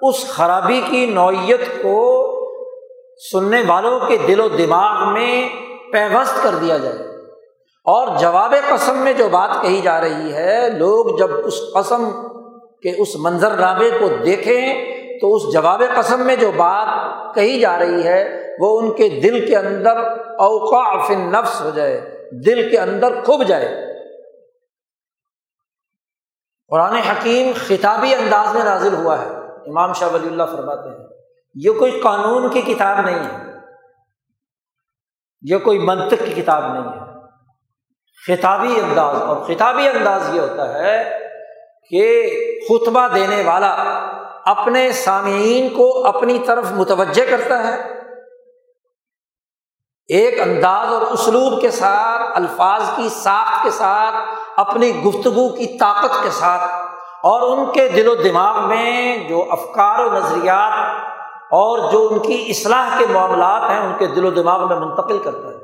اس 0.00 0.28
خرابی 0.28 0.80
کی 0.90 1.06
نوعیت 1.06 1.82
کو 1.82 2.28
سننے 3.32 3.62
والوں 3.66 4.00
کے 4.00 4.16
دل 4.16 4.40
و 4.40 4.48
دماغ 4.48 5.12
میں 5.12 5.48
پیوست 5.92 6.42
کر 6.42 6.54
دیا 6.54 6.78
جائے۔ 6.78 6.96
اور 7.84 8.16
جواب 8.18 8.54
قسم 8.70 8.96
میں 8.96 9.12
جو 9.12 9.28
بات 9.28 9.50
کہی 9.62 9.80
جا 9.80 10.00
رہی 10.00 10.32
ہے، 10.34 10.70
لوگ 10.70 11.16
جب 11.18 11.30
اس 11.44 11.54
قسم 11.74 12.32
کے 12.82 13.02
اس 13.02 13.08
منظر 13.16 13.56
نامے 13.56 13.90
کو 13.90 14.08
دیکھیں 14.24 14.92
تو 15.20 15.34
اس 15.34 15.42
جواب 15.52 15.82
قسم 15.96 16.26
میں 16.26 16.36
جو 16.36 16.50
بات 16.50 16.88
کہی 17.34 17.60
جا 17.60 17.78
رہی 17.78 18.06
ہے، 18.06 18.42
وہ 18.60 18.80
ان 18.80 18.92
کے 18.92 19.08
دل 19.08 19.46
کے 19.46 19.56
اندر 19.56 19.96
اوقاف 20.38 21.10
نفس 21.10 21.60
ہو 21.60 21.70
جائے، 21.70 22.28
دل 22.46 22.70
کے 22.70 22.78
اندر 22.78 23.20
کھب 23.24 23.44
جائے۔ 23.44 23.68
قرآن 26.68 26.92
حکیم 26.92 27.52
خطابی 27.56 28.14
انداز 28.14 28.54
میں 28.54 28.64
نازل 28.64 28.94
ہوا 28.94 29.22
ہے۔ 29.22 29.28
امام 29.70 29.92
شاہ 29.92 30.08
ولی 30.08 30.26
اللہ 30.26 30.42
فرماتے 30.42 30.88
ہیں، 30.88 31.08
یہ 31.54 31.70
کوئی 31.78 32.00
قانون 32.00 32.48
کی 32.48 32.60
کتاب 32.60 33.00
نہیں 33.00 33.24
ہے۔ 33.24 33.52
یہ 35.42 35.56
کوئی 35.58 35.78
منطق 35.78 36.22
کی 36.24 36.42
کتاب 36.42 36.72
نہیں 36.72 36.84
ہے۔ 36.84 37.12
خطابی 38.26 38.80
انداز، 38.80 39.22
اور 39.22 39.36
خطابی 39.36 39.88
انداز 39.88 40.34
یہ 40.34 40.40
ہوتا 40.40 40.78
ہے 40.78 41.18
کہ 41.90 42.30
خطبہ 42.68 43.08
دینے 43.14 43.42
والا 43.46 43.76
اپنے 44.44 44.92
سامعین 44.92 45.68
کو 45.68 46.06
اپنی 46.06 46.38
طرف 46.38 46.72
متوجہ 46.72 47.30
کرتا 47.30 47.66
ہے۔ 47.66 48.02
ایک 50.06 50.40
انداز 50.40 50.92
اور 50.92 51.02
اسلوب 51.02 51.60
کے 51.60 51.70
ساتھ، 51.70 52.22
الفاظ 52.34 52.82
کی 52.96 53.08
ساخت 53.08 53.64
کے 53.64 53.70
ساتھ، 53.70 54.14
اپنی 54.56 55.02
گفتگو 55.02 55.48
کی 55.48 55.78
طاقت 55.78 56.22
کے 56.22 56.30
ساتھ 56.30 56.62
اور 57.22 57.58
ان 57.58 57.72
کے 57.72 57.88
دل 57.88 58.08
و 58.08 58.14
دماغ 58.14 58.68
میں 58.68 59.28
جو 59.28 59.44
افکار 59.50 59.98
و 59.98 60.12
نظریات 60.12 60.72
اور 61.50 61.92
جو 61.92 62.08
ان 62.10 62.18
کی 62.18 62.44
اصلاح 62.48 62.98
کے 62.98 63.06
معاملات 63.12 63.70
ہیں، 63.70 63.80
ان 63.80 63.92
کے 63.98 64.06
دل 64.06 64.24
و 64.24 64.30
دماغ 64.30 64.68
میں 64.68 64.76
منتقل 64.76 65.18
کرتا 65.18 65.48
ہے۔ 65.48 65.62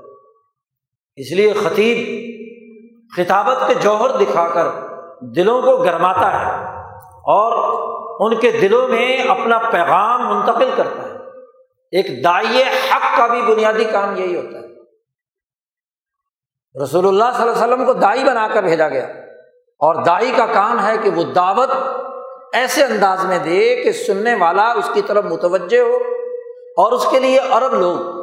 اس 1.17 1.33
لیے 1.33 1.53
خطیب 1.53 1.99
خطابت 3.17 3.69
کے 3.69 3.75
جوہر 3.75 4.17
دکھا 4.17 4.49
کر 4.49 4.67
دلوں 5.21 5.63
کو 5.63 5.77
گرماتا 5.77 6.41
ہے۔ 6.41 6.78
اور 7.29 7.53
ان 8.21 8.41
کے 8.41 8.51
دلوں 8.51 8.89
میں 8.89 9.23
اپنا 9.23 9.59
پیغام 9.59 10.35
منتقل 10.35 10.71
کرتا 10.77 11.03
ہے۔ 11.03 11.17
ایک 11.93 12.25
دائی 12.25 12.63
حق 12.63 13.19
کا 13.19 13.27
بھی 13.27 13.43
بنیادی 13.43 13.85
کام 13.85 14.17
یہی 14.17 14.37
ہوتا 14.37 14.59
ہے۔ 14.59 14.69
رسول 16.85 17.07
اللہ 17.07 17.25
صلی 17.35 17.43
اللہ 17.43 17.55
علیہ 17.55 17.75
وسلم 17.75 17.87
کو 17.87 17.93
دائی 17.93 18.25
بنا 18.25 18.49
کر 18.49 18.63
بھیجا 18.63 18.89
گیا۔ 18.89 19.05
اور 19.81 20.05
دائی 20.05 20.33
کا 20.37 20.47
کام 20.47 20.87
ہے 20.87 20.99
کہ 20.99 21.11
وہ 21.11 21.23
دعوت 21.23 21.71
ایسے 22.53 22.85
انداز 22.85 23.25
میں 23.25 23.39
دے 23.39 23.83
کہ 23.83 23.93
سننے 23.93 24.35
والا 24.35 24.73
اس 24.73 24.91
کی 24.95 25.03
طرف 25.03 25.25
متوجہ 25.25 25.79
ہو 25.79 25.97
اور 26.77 26.93
اس 26.93 27.07
کے 27.11 27.21
لیے 27.21 27.39
عرب 27.39 27.75
لوگ 27.75 28.19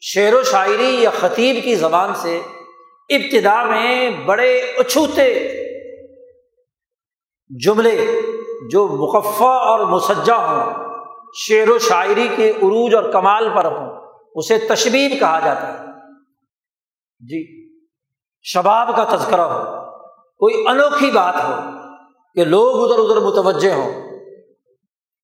شعر 0.00 0.34
و 0.34 0.42
شاعری 0.42 1.02
یا 1.02 1.10
خطیب 1.20 1.64
کی 1.64 1.74
زبان 1.74 2.14
سے 2.14 2.40
ابتدا 3.08 3.62
میں 3.62 4.10
بڑے 4.10 4.58
اچھوتے 4.58 5.52
جملے 7.48 8.20
جو 8.70 8.86
مقفع 8.86 9.46
اور 9.46 9.80
مسجہ 9.80 10.32
ہوں، 10.32 10.72
شعر 11.34 11.68
و 11.68 11.78
شاعری 11.78 12.28
کے 12.36 12.50
عروج 12.50 12.94
اور 12.94 13.04
کمال 13.04 13.48
پر 13.56 13.64
ہوں، 13.64 14.00
اسے 14.34 14.58
تشبیب 14.58 15.20
کہا 15.20 15.40
جاتا 15.40 15.72
ہے۔ 15.72 15.84
جی 17.20 17.70
شباب 18.42 18.96
کا 18.96 19.16
تذکرہ 19.16 19.40
ہو، 19.40 19.90
کوئی 20.14 20.68
انوکھی 20.68 21.10
بات 21.10 21.34
ہو 21.34 21.54
کہ 22.34 22.44
لوگ 22.44 22.90
ادھر 22.90 23.04
ادھر 23.04 23.20
متوجہ 23.20 23.72
ہوں۔ 23.72 24.06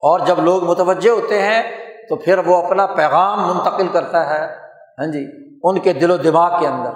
اور 0.04 0.20
جب 0.20 0.38
لوگ 0.38 0.64
متوجہ 0.64 1.10
ہوتے 1.10 1.42
ہیں 1.42 1.62
تو 2.08 2.16
پھر 2.16 2.38
وہ 2.38 2.56
اپنا 2.56 2.86
پیغام 2.86 3.48
منتقل 3.48 3.88
کرتا 3.88 4.30
ہے 4.30 4.46
ہاں 4.98 5.06
جی 5.06 5.26
ان 5.62 5.80
کے 5.80 5.92
دل 5.92 6.10
و 6.10 6.16
دماغ 6.16 6.60
کے 6.60 6.66
اندر۔ 6.66 6.90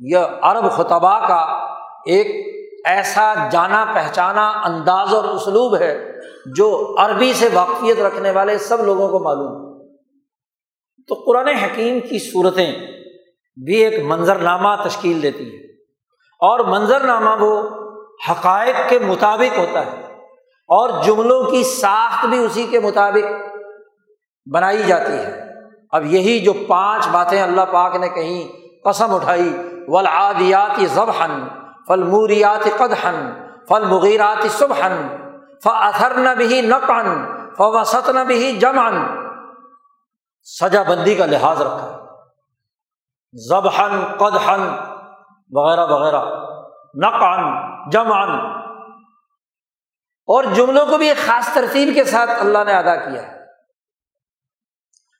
یہ 0.00 0.18
عرب 0.42 0.70
خطبہ 0.70 1.28
کا 1.28 1.40
ایک 2.06 2.49
ایسا 2.86 3.34
جانا 3.52 3.84
پہچانا 3.94 4.50
انداز 4.50 5.14
اور 5.14 5.24
اسلوب 5.24 5.76
ہے 5.80 6.12
جو 6.46 6.96
عربی 6.98 7.32
سے 7.32 7.48
واقفیت 7.52 8.00
رکھنے 8.00 8.30
والے 8.30 8.58
سب 8.58 8.84
لوگوں 8.84 9.08
کو 9.08 9.18
معلوم 9.18 9.70
تو 11.08 11.14
قرآن 11.14 11.48
حکیم 11.48 12.00
کی 12.00 12.32
صورتیں 12.32 12.72
بھی 13.64 13.76
ایک 13.76 14.04
منظرنامہ 14.04 14.82
تشکیل 14.84 15.22
دیتی 15.22 15.44
ہیں۔ 15.44 15.66
اور 16.40 16.60
منظرنامہ 16.60 17.42
وہ 17.42 17.68
حقائق 18.30 18.88
کے 18.88 18.98
مطابق 18.98 19.58
ہوتا 19.58 19.86
ہے 19.86 20.02
اور 20.68 21.02
جملوں 21.04 21.44
کی 21.44 21.62
ساخت 21.62 22.26
بھی 22.26 22.38
اسی 22.38 22.66
کے 22.70 22.80
مطابق 22.80 23.56
بنائی 24.54 24.82
جاتی 24.82 25.12
ہے۔ 25.12 25.44
اب 25.90 26.06
یہی 26.06 26.38
جو 26.38 26.52
پانچ 26.68 27.08
باتیں 27.08 27.42
اللہ 27.42 27.60
پاک 27.60 27.96
نے 27.96 28.08
کہیں 28.08 28.48
قسم 28.84 29.14
اٹھائی 29.14 29.56
ولادیاتی 29.88 30.86
ضبحن 30.86 31.48
فل 31.90 32.02
موریات 32.02 32.64
قدحن 32.78 33.46
فل 33.68 33.84
مغیرات 33.84 34.50
صبحن 34.50 35.16
فر 35.64 36.14
نہ 36.14 36.28
بھی 36.28 36.60
نقن 36.60 37.24
فوسط 37.56 38.08
نہ 38.08 38.20
بھی 38.20 38.56
جمن 38.56 38.98
سجا 40.42 40.82
بندی 40.82 41.14
کا 41.14 41.26
لحاظ 41.26 41.62
رکھا۔ 41.62 42.14
ضبحن 43.32 44.04
قدحن 44.18 44.60
وغیرہ 45.50 45.86
وغیرہ۔ 45.86 46.24
نقن 46.94 47.42
جمان 47.90 48.30
اور 50.26 50.44
جملوں 50.44 50.86
کو 50.86 50.98
بھی 50.98 51.08
ایک 51.08 51.18
خاص 51.18 51.54
ترتیب 51.54 51.94
کے 51.94 52.04
ساتھ 52.04 52.30
اللہ 52.30 52.64
نے 52.66 52.72
ادا 52.72 52.96
کیا۔ 52.96 53.22
ہے 53.22 53.42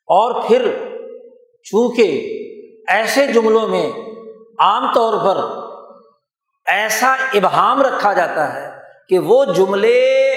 اور 0.06 0.42
پھر 0.48 0.76
چونکہ 1.62 2.06
ایسے 2.88 3.26
جملوں 3.26 3.68
میں 3.68 3.92
عام 4.58 4.94
طور 4.94 5.18
پر 5.24 5.69
ایسا 6.70 7.16
ابہام 7.34 7.82
رکھا 7.82 8.12
جاتا 8.12 8.54
ہے 8.54 8.70
کہ 9.08 9.18
وہ 9.18 9.44
جملے 9.44 10.30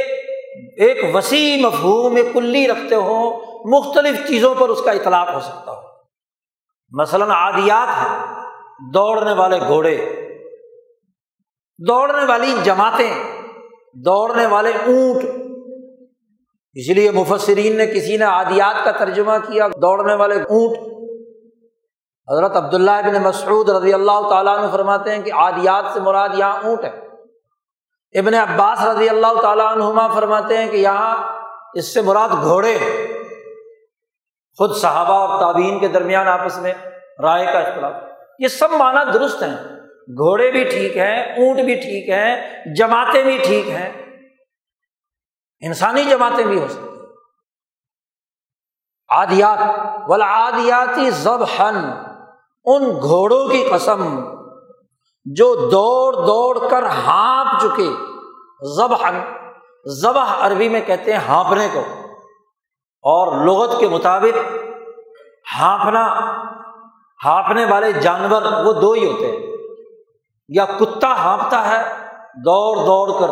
ایک 0.78 1.16
وسیع 1.16 1.68
مفہوم 1.68 2.18
کلی 2.34 2.68
رکھتے 2.68 2.96
ہوں، 2.96 3.42
مختلف 3.66 4.28
چیزوں 4.28 4.56
پر 4.56 4.70
اس 4.70 4.82
کا 4.82 4.92
اطلاق 4.92 5.34
ہو 5.34 5.40
سکتا 5.40 5.72
ہو۔ 5.72 5.82
مثلاً 6.92 7.30
عادیات 7.30 7.88
ہے 8.02 8.42
دوڑنے 8.94 9.34
والے 9.34 9.60
گھوڑے، 9.68 9.98
دوڑنے 11.88 12.26
والی 12.26 12.56
جماعتیں، 12.64 13.14
دوڑنے 13.94 14.46
والے 14.46 14.70
اونٹ۔ 14.70 15.26
اس 16.74 16.90
لیے 16.90 17.12
مفسرین 17.12 17.78
نے 17.78 17.88
کسی 17.88 18.18
نے 18.18 18.26
عادیات 18.26 18.86
کا 18.86 18.92
ترجمہ 18.92 19.32
کیا، 19.48 19.68
دوڑنے 19.68 20.14
والے 20.14 20.36
اونٹ۔ 20.36 20.93
حضرت 22.32 22.56
عبداللہ 22.56 22.92
ابن 22.92 23.24
مسعود 23.24 23.70
رضی 23.70 23.94
اللہ 23.94 24.30
تعالیٰ 24.30 24.62
نے 24.62 24.68
فرماتے 24.72 25.16
ہیں 25.16 25.22
کہ 25.22 25.32
آدیات 25.34 25.86
سے 25.94 26.00
مراد 26.00 26.30
یہاں 26.34 26.62
اونٹ 26.64 26.84
ہے۔ 26.84 27.04
ابن 28.20 28.34
عباس 28.34 28.86
رضی 28.86 29.10
اللہ 29.10 29.42
تعالیٰ 29.42 29.66
عنہما 29.66 30.08
فرماتے 30.08 30.58
ہیں 30.58 30.72
کہ 30.72 30.78
یہاں 30.78 31.40
اس 31.74 31.94
سے 31.94 32.02
مراد 32.02 32.30
گھوڑے 32.30 32.78
خود 34.58 34.76
صحابہ 34.76 35.14
اور 35.14 35.40
تعبین 35.40 35.80
کے 35.80 35.88
درمیان 35.88 36.28
آپس 36.28 36.58
میں 36.58 36.74
رائے 37.20 37.46
کا 37.46 37.60
اختلاف۔ 37.60 37.94
یہ 38.40 38.48
سب 38.48 38.72
معنی 38.72 39.12
درست 39.12 39.44
ہیں۔ 39.44 39.56
گھوڑے 40.08 40.52
بھی 40.52 40.64
ٹھیک 40.64 40.98
ہیں، 40.98 41.36
اونٹ 41.36 41.60
بھی 41.60 41.76
ٹھیک 41.76 42.10
ہیں، 42.10 42.36
جماعتیں 42.76 43.24
بھی 43.24 43.38
ٹھیک 43.38 43.70
ہیں۔ 43.70 43.90
انسانی 45.60 46.04
جماعتیں 46.04 46.46
بھی 46.46 46.60
ہو 46.60 46.68
سکتی 46.68 47.00
آدیات 49.10 49.58
ولا 50.08 50.26
آدیاتی 50.28 51.10
ضب 51.10 51.44
ان 52.66 52.92
گھوڑوں 53.02 53.48
کی 53.48 53.70
قسم 53.72 54.20
جو 55.26 55.56
دوڑ 55.56 56.14
دوڑ 56.14 56.70
کر 56.70 56.84
ہانپ 56.84 57.62
چکے۔ 57.62 57.90
ذبح 58.78 59.10
ذبح 59.88 60.26
عربی 60.40 60.70
میں 60.70 60.82
کہتے 60.82 61.14
ہیں 61.14 61.20
ہانپنے 61.28 61.68
کو۔ 61.74 61.80
اور 63.02 63.46
لغت 63.46 63.80
کے 63.80 63.88
مطابق 63.88 64.38
ہانپنا، 65.60 66.08
ہانپنے 67.26 67.66
والے 67.66 67.92
جانور 67.92 68.42
وہ 68.66 68.74
دو 68.74 68.92
ہی 68.92 69.12
ہوتے 69.12 69.32
ہیں۔ 69.32 69.58
یا 70.50 70.66
کتا 70.66 71.24
ہانپتا 71.24 71.70
ہے 71.70 71.84
دوڑ 72.46 72.78
دوڑ 72.78 73.20
کر، 73.20 73.30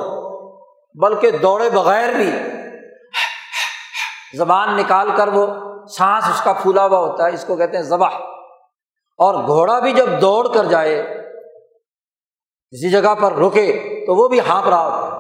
بلکہ 1.00 1.32
دوڑے 1.32 1.70
بغیر 1.70 2.13
بھی۔ 2.13 2.32
زبان 4.38 4.78
نکال 4.78 5.10
کر 5.15 5.28
وہ 5.28 5.48
سانس 5.88 6.30
اس 6.30 6.41
کا 6.41 6.54
پھولا 6.54 6.86
ہوا 6.86 7.00
ہوتا 7.00 7.26
ہے، 7.26 7.34
اس 7.34 7.46
کو 7.46 7.56
کہتے 7.56 7.78
ہیں 7.78 7.84
ذبح۔ 7.84 8.10
اور 9.22 9.36
گھوڑا 9.48 9.80
بھی 9.80 9.92
جب 9.94 10.10
دوڑ 10.22 10.48
کر 10.54 10.66
جائے، 10.66 11.02
کسی 12.74 12.90
جگہ 12.90 13.14
پر 13.22 13.32
رکے 13.36 13.72
تو 14.06 14.16
وہ 14.16 14.28
بھی 14.28 14.40
ہانپ 14.40 14.68
رہا 14.68 14.86
ہوتا 14.86 15.08
ہے۔ 15.08 15.20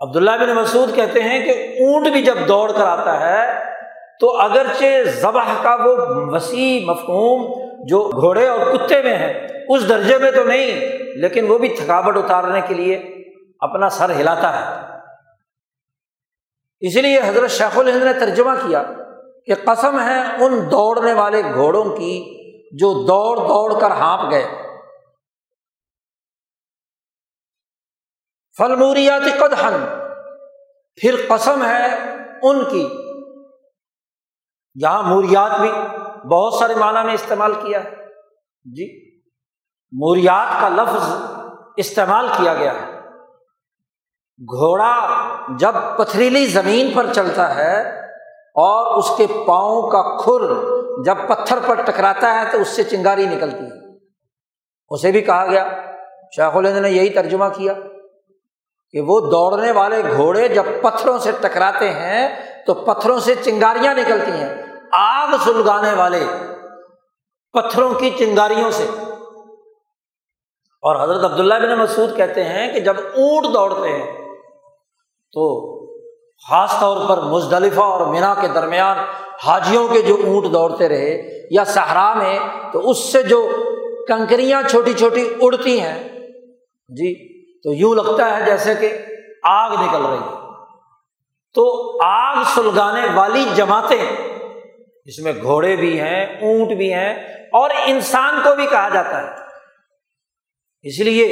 عبداللہ 0.00 0.30
بن 0.40 0.54
مسعود 0.56 0.94
کہتے 0.96 1.22
ہیں 1.22 1.38
کہ 1.46 1.52
اونٹ 1.80 2.08
بھی 2.12 2.22
جب 2.22 2.36
دوڑ 2.48 2.70
کر 2.72 2.86
آتا 2.86 3.18
ہے 3.20 3.46
تو 4.20 4.30
اگرچہ 4.40 5.02
ذبح 5.20 5.52
کا 5.62 5.74
وہ 5.74 5.94
وسیع 6.32 6.84
مفہوم 6.86 7.42
جو 7.88 8.00
گھوڑے 8.20 8.46
اور 8.48 8.60
کتے 8.66 9.02
میں 9.02 9.16
ہے، 9.18 9.32
اس 9.68 9.88
درجے 9.88 10.18
میں 10.18 10.30
تو 10.30 10.44
نہیں، 10.44 10.80
لیکن 11.16 11.50
وہ 11.50 11.58
بھی 11.58 11.68
تھکاوٹ 11.76 12.16
اتارنے 12.16 12.60
کے 12.68 12.74
لیے 12.74 12.96
اپنا 13.60 13.88
سر 13.88 14.10
ہلاتا 14.10 14.50
ہے۔ 14.58 14.64
اس 16.80 16.96
لیے 16.96 17.20
حضرت 17.20 17.50
شیخ 17.50 17.78
الہند 17.78 18.02
نے 18.02 18.12
ترجمہ 18.12 18.54
کیا 18.66 18.82
کہ 19.46 19.54
قسم 19.54 20.00
ہے 20.00 20.44
ان 20.44 20.70
دوڑنے 20.70 21.12
والے 21.12 21.42
گھوڑوں 21.54 21.84
کی 21.84 22.38
جو 22.78 23.06
دوڑ 23.06 23.36
دوڑ 23.36 23.80
کر 23.80 23.90
ہانپ 23.90 24.30
گئے۔ 24.30 24.62
فل 28.58 28.74
موریات 28.76 29.40
قدہن 29.40 29.84
پھر 30.96 31.26
قسم 31.28 31.64
ہے 31.64 31.86
ان 32.42 32.64
کی۔ 32.64 32.88
یہاں 34.82 35.02
موریات 35.02 35.60
بھی 35.60 35.72
بہت 36.28 36.54
سارے 36.54 36.74
معنی 36.74 37.06
میں 37.06 37.14
استعمال 37.14 37.54
کیا 37.54 37.84
ہے۔ 37.84 37.90
جی 38.64 39.18
موریات 39.92 40.60
کا 40.60 40.68
لفظ 40.68 41.22
استعمال 41.76 42.28
کیا 42.36 42.54
گیا 42.54 42.74
ہے۔ 42.74 42.98
گھوڑا 44.40 45.08
جب 45.58 45.72
پتھریلی 45.98 46.46
زمین 46.46 46.90
پر 46.94 47.12
چلتا 47.12 47.54
ہے 47.54 48.07
اور 48.60 48.98
اس 48.98 49.10
کے 49.16 49.26
پاؤں 49.46 49.82
کا 49.82 50.16
کھر 50.16 50.54
جب 51.04 51.16
پتھر 51.28 51.58
پر 51.66 51.74
ٹکراتا 51.74 52.40
ہے 52.40 52.52
تو 52.52 52.58
اس 52.58 52.68
سے 52.68 52.82
چنگاری 52.82 53.26
نکلتی 53.26 53.64
ہے۔ 53.64 53.96
اسے 54.88 55.12
بھی 55.12 55.20
کہا 55.20 55.46
گیا، 55.46 55.68
شیخ 56.36 56.56
الند 56.56 56.78
نے 56.78 56.90
یہی 56.90 57.08
ترجمہ 57.08 57.44
کیا 57.56 57.72
کہ 58.90 59.00
وہ 59.00 59.20
دوڑنے 59.20 59.72
والے 59.72 60.02
گھوڑے 60.16 60.48
جب 60.48 60.62
پتھروں 60.82 61.18
سے 61.18 61.32
ٹکراتے 61.40 61.90
ہیں 61.90 62.28
تو 62.66 62.74
پتھروں 62.74 63.18
سے 63.18 63.34
چنگاریاں 63.34 63.94
نکلتی 63.94 64.32
ہیں۔ 64.32 64.54
آگ 64.92 65.28
سلگانے 65.44 65.92
والے 65.92 66.26
پتھروں 67.52 67.94
کی 67.94 68.10
چنگاریوں 68.10 68.70
سے۔ 68.70 68.90
اور 70.82 71.04
حضرت 71.04 71.24
عبداللہ 71.24 71.54
بن 71.54 71.78
مسعود 71.78 72.16
کہتے 72.16 72.44
ہیں 72.44 72.72
کہ 72.72 72.80
جب 72.80 72.94
اونٹ 72.98 73.54
دوڑتے 73.54 73.88
ہیں 73.88 74.34
تو 75.32 75.77
خاص 76.46 76.78
طور 76.80 77.08
پر 77.08 77.20
مزدلفہ 77.22 77.80
اور 77.80 78.06
مینا 78.06 78.34
کے 78.40 78.48
درمیان 78.48 78.98
حاجیوں 79.44 79.88
کے 79.88 80.02
جو 80.02 80.14
اونٹ 80.14 80.52
دوڑتے 80.52 80.88
رہے 80.88 81.16
یا 81.50 81.64
صحرا 81.64 82.12
میں، 82.14 82.38
تو 82.72 82.90
اس 82.90 83.12
سے 83.12 83.22
جو 83.22 83.40
کنکریاں 84.08 84.62
چھوٹی 84.62 84.92
چھوٹی 84.92 85.28
اڑتی 85.40 85.80
ہیں 85.80 85.98
جی 86.90 87.12
تو 87.58 87.72
یوں 87.72 87.94
لگتا 87.94 88.36
ہے 88.36 88.44
جیسے 88.44 88.74
کہ 88.74 88.98
آگ 89.42 89.70
نکل 89.70 90.04
رہی 90.06 90.18
ہے۔ 90.18 90.36
تو 91.54 91.64
آگ 92.04 92.36
سلگانے 92.54 93.06
والی 93.14 93.44
جماعتیں، 93.54 94.02
اس 95.04 95.18
میں 95.18 95.32
گھوڑے 95.42 95.76
بھی 95.76 96.00
ہیں، 96.00 96.24
اونٹ 96.24 96.72
بھی 96.76 96.92
ہیں، 96.94 97.12
اور 97.52 97.70
انسان 97.86 98.40
کو 98.44 98.54
بھی 98.54 98.66
کہا 98.66 98.88
جاتا 98.88 99.22
ہے۔ 99.22 99.28
اس 100.84 101.00
لیے 101.00 101.26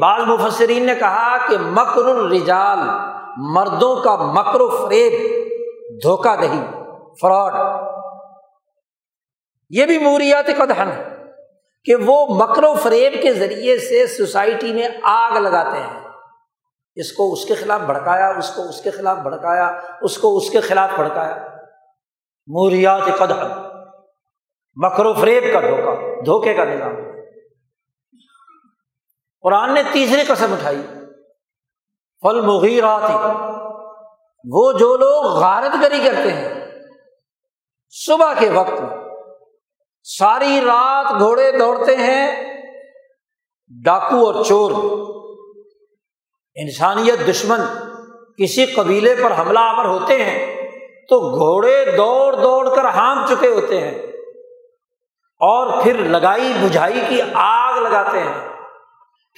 بعض 0.00 0.20
مفسرین 0.26 0.86
نے 0.86 0.94
کہا 0.94 1.36
کہ 1.48 1.58
مکر 1.58 2.04
الرجال 2.04 2.78
مردوں 3.36 4.02
کا 4.02 4.16
مکر 4.16 4.60
و 4.60 4.68
فریب، 4.68 5.42
دھوکہ 6.02 6.36
دہی، 6.36 6.64
فراڈ۔ 7.20 7.52
یہ 9.70 9.86
بھی 9.86 9.98
موریات 9.98 10.46
قدہن 10.46 10.90
ہے 10.92 11.08
کہ 11.84 11.94
وہ 11.94 12.26
مکر 12.26 12.64
و 12.64 12.74
فریب 12.74 13.12
کے 13.22 13.32
ذریعے 13.32 13.78
سے 13.78 14.06
سوسائٹی 14.06 14.72
میں 14.72 14.88
آگ 15.02 15.36
لگاتے 15.36 15.78
ہیں۔ 15.78 16.08
اس 16.94 17.12
کو 17.12 17.32
اس 17.32 17.44
کے 17.44 17.54
خلاف 17.54 17.80
بھڑکایا، 17.80 18.28
اس 18.38 18.50
کو 18.50 18.68
اس 18.68 18.80
کے 18.80 18.90
خلاف 18.90 19.18
بھڑکایا، 19.18 19.80
اس 20.02 20.18
کو 20.18 20.36
اس 20.36 20.50
کے 20.50 20.60
خلاف 20.60 20.90
بھڑکایا۔ 20.96 21.36
موریات 22.46 23.18
قدہن 23.18 23.50
مکر 24.74 25.06
و 25.06 25.12
فریب 25.12 25.44
کا 25.52 25.60
دھوکہ، 25.60 26.22
دھوکے 26.22 26.54
کا 26.54 26.64
نظام۔ 26.64 26.92
قرآن 29.42 29.74
نے 29.74 29.82
تیسری 29.92 30.22
قسم 30.28 30.52
اٹھائی۔ 30.52 30.82
فل 32.22 32.40
مغیرات 32.42 33.10
وہ 34.44 34.72
جو 34.72 34.96
لوگ 34.96 35.24
غارت 35.34 35.74
گری 35.82 35.98
کرتے 36.04 36.32
ہیں، 36.32 36.48
صبح 37.94 38.32
کے 38.38 38.48
وقت 38.50 38.80
ساری 40.06 40.60
رات 40.60 41.12
گھوڑے 41.18 41.50
دوڑتے 41.52 41.96
ہیں، 41.96 42.26
ڈاکو 43.70 44.24
اور 44.26 44.42
چور، 44.44 44.70
انسانیت 46.56 47.26
دشمن، 47.28 47.60
کسی 48.38 48.66
قبیلے 48.66 49.14
پر 49.22 49.38
حملہ 49.38 49.58
آور 49.60 49.84
ہوتے 49.84 50.22
ہیں، 50.24 50.38
تو 51.08 51.20
گھوڑے 51.38 51.84
دوڑ 51.96 52.34
دوڑ 52.34 52.74
کر 52.74 52.84
ہانپ 52.96 53.28
چکے 53.28 53.48
ہوتے 53.48 53.80
ہیں، 53.80 53.94
اور 55.40 55.82
پھر 55.82 56.04
لگائی 56.06 56.52
بجھائی 56.60 57.00
کی 57.08 57.20
آگ 57.34 57.78
لگاتے 57.78 58.18
ہیں، 58.20 58.38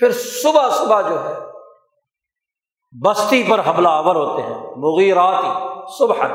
پھر 0.01 0.12
صبح 0.14 0.68
صبح 0.73 1.01
جو 1.09 1.25
ہے 1.25 1.35
بستی 2.94 3.42
پر 3.48 3.61
حملہ 3.66 3.88
آور 3.88 4.16
ہوتے 4.16 4.42
ہیں، 4.42 4.59
مغیرات 4.76 5.44
صبح 5.98 6.26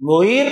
مغیر 0.00 0.46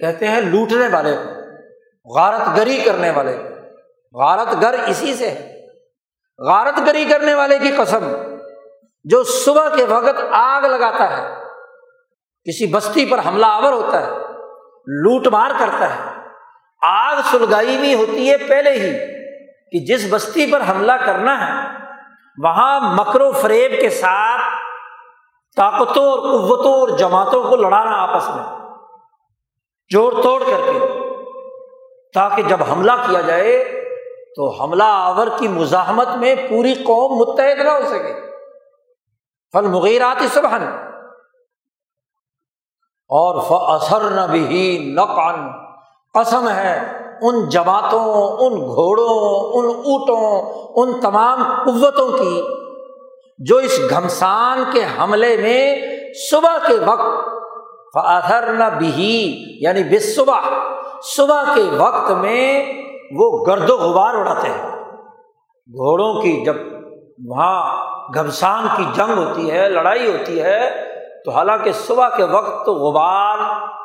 کہتے 0.00 0.28
ہیں 0.28 0.40
لوٹنے 0.40 0.88
والے 0.92 1.14
کو، 1.16 2.14
غارت 2.14 2.56
گری 2.56 2.80
کرنے 2.84 3.10
والے 3.10 3.32
کو۔ 3.32 4.18
غارت 4.18 4.62
گر 4.62 4.74
اسی 4.86 5.14
سے 5.14 5.34
غارت 6.38 6.86
گری 6.86 7.04
کرنے 7.04 7.34
والے 7.34 7.58
کی 7.58 7.70
قسم، 7.76 8.04
جو 9.04 9.22
صبح 9.22 9.68
کے 9.76 9.84
وقت 9.84 10.20
آگ 10.30 10.62
لگاتا 10.62 11.16
ہے، 11.16 11.28
کسی 12.46 12.66
بستی 12.66 13.06
پر 13.06 13.18
حملہ 13.26 13.46
آور 13.46 13.72
ہوتا 13.72 14.00
ہے، 14.00 14.10
لوٹ 14.86 15.26
مار 15.26 15.50
کرتا 15.58 15.94
ہے۔ 15.94 16.10
آگ 16.82 17.16
سلگائی 17.30 17.76
بھی 17.78 17.94
ہوتی 17.94 18.30
ہے 18.30 18.36
پہلے 18.36 18.70
ہی، 18.70 18.92
کہ 19.72 19.84
جس 19.86 20.06
بستی 20.10 20.46
پر 20.52 20.60
حملہ 20.70 20.92
کرنا 20.92 21.34
ہے 21.40 21.79
وہاں 22.38 22.94
مکر 22.94 23.20
و 23.20 23.30
فریب 23.32 23.70
کے 23.80 23.90
ساتھ 23.90 24.42
طاقتوں 25.56 26.04
اور 26.10 26.18
قوتوں 26.18 26.72
اور 26.72 26.88
جماعتوں 26.88 27.42
کو 27.42 27.56
لڑانا 27.56 27.96
آپس 28.02 28.28
میں 28.28 28.44
جوڑ 29.90 30.22
توڑ 30.22 30.42
کر 30.42 30.60
کے، 30.72 30.78
تاکہ 32.14 32.42
جب 32.42 32.62
حملہ 32.62 32.92
کیا 33.06 33.20
جائے 33.20 33.58
تو 34.36 34.48
حملہ 34.48 34.82
آور 34.86 35.26
کی 35.38 35.48
مزاحمت 35.48 36.08
میں 36.16 36.34
پوری 36.50 36.74
قوم 36.74 37.18
متحد 37.18 37.60
نہ 37.60 37.70
ہو 37.70 37.88
سکے۔ 37.88 38.12
فل 39.54 39.66
مغیرات 39.66 40.22
سبحن 40.32 40.62
اور 43.10 43.40
فصر 43.40 44.10
نہ 44.10 44.26
بھی 44.30 44.92
نقان 44.96 45.50
قسم 46.14 46.48
ہے 46.48 46.99
ان 47.22 47.48
جماعتوں، 47.48 48.36
ان 48.38 48.60
گھوڑوں، 48.60 49.18
ان 49.58 49.66
اونٹوں، 49.76 50.42
ان 50.76 51.00
تمام 51.00 51.42
قوتوں 51.64 52.18
کی، 52.18 52.42
جو 53.38 53.56
اس 53.56 53.80
گھمسان 53.90 54.64
کے 54.72 54.80
حملے 54.98 55.36
میں 55.36 55.76
صبح 56.30 56.56
کے 56.66 56.74
وقت 56.86 57.28
فاثر 57.94 58.52
نہ 58.52 58.64
بھی 58.78 59.44
یعنی 59.60 59.82
بے 59.82 59.98
صبح 59.98 60.40
صبح 61.16 61.54
کے 61.54 61.62
وقت 61.76 62.10
میں 62.10 62.72
وہ 63.12 63.44
گرد 63.46 63.70
و 63.70 63.76
غبار 63.76 64.14
اڑاتے 64.14 64.48
ہیں۔ 64.48 64.68
گھوڑوں 65.68 66.22
کی 66.22 66.44
جب 66.44 66.54
وہاں 67.26 67.76
گھمسان 68.14 68.66
کی 68.76 68.84
جنگ 68.94 69.18
ہوتی 69.18 69.50
ہے، 69.50 69.68
لڑائی 69.68 70.10
ہوتی 70.10 70.42
ہے، 70.42 70.70
تو 71.24 71.30
حالانکہ 71.30 71.72
صبح 71.72 72.08
کے 72.08 72.24
وقت 72.24 72.66
تو 72.66 72.74
غبار 72.74 73.38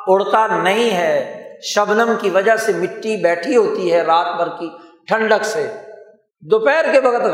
اڑتا 0.06 0.46
نہیں 0.46 0.90
ہے 0.90 1.45
شبنم 1.62 2.12
کی 2.20 2.30
وجہ 2.30 2.56
سے 2.56 2.72
مٹی 2.72 3.22
بیٹھی 3.22 3.56
ہوتی 3.56 3.92
ہے 3.92 4.02
رات 4.02 4.36
بھر 4.36 4.48
کی، 4.58 4.70
ٹھنڈک 5.06 5.44
سے۔ 5.44 5.72
دوپہر 6.40 6.84
کے 6.92 7.00
وقت 7.00 7.24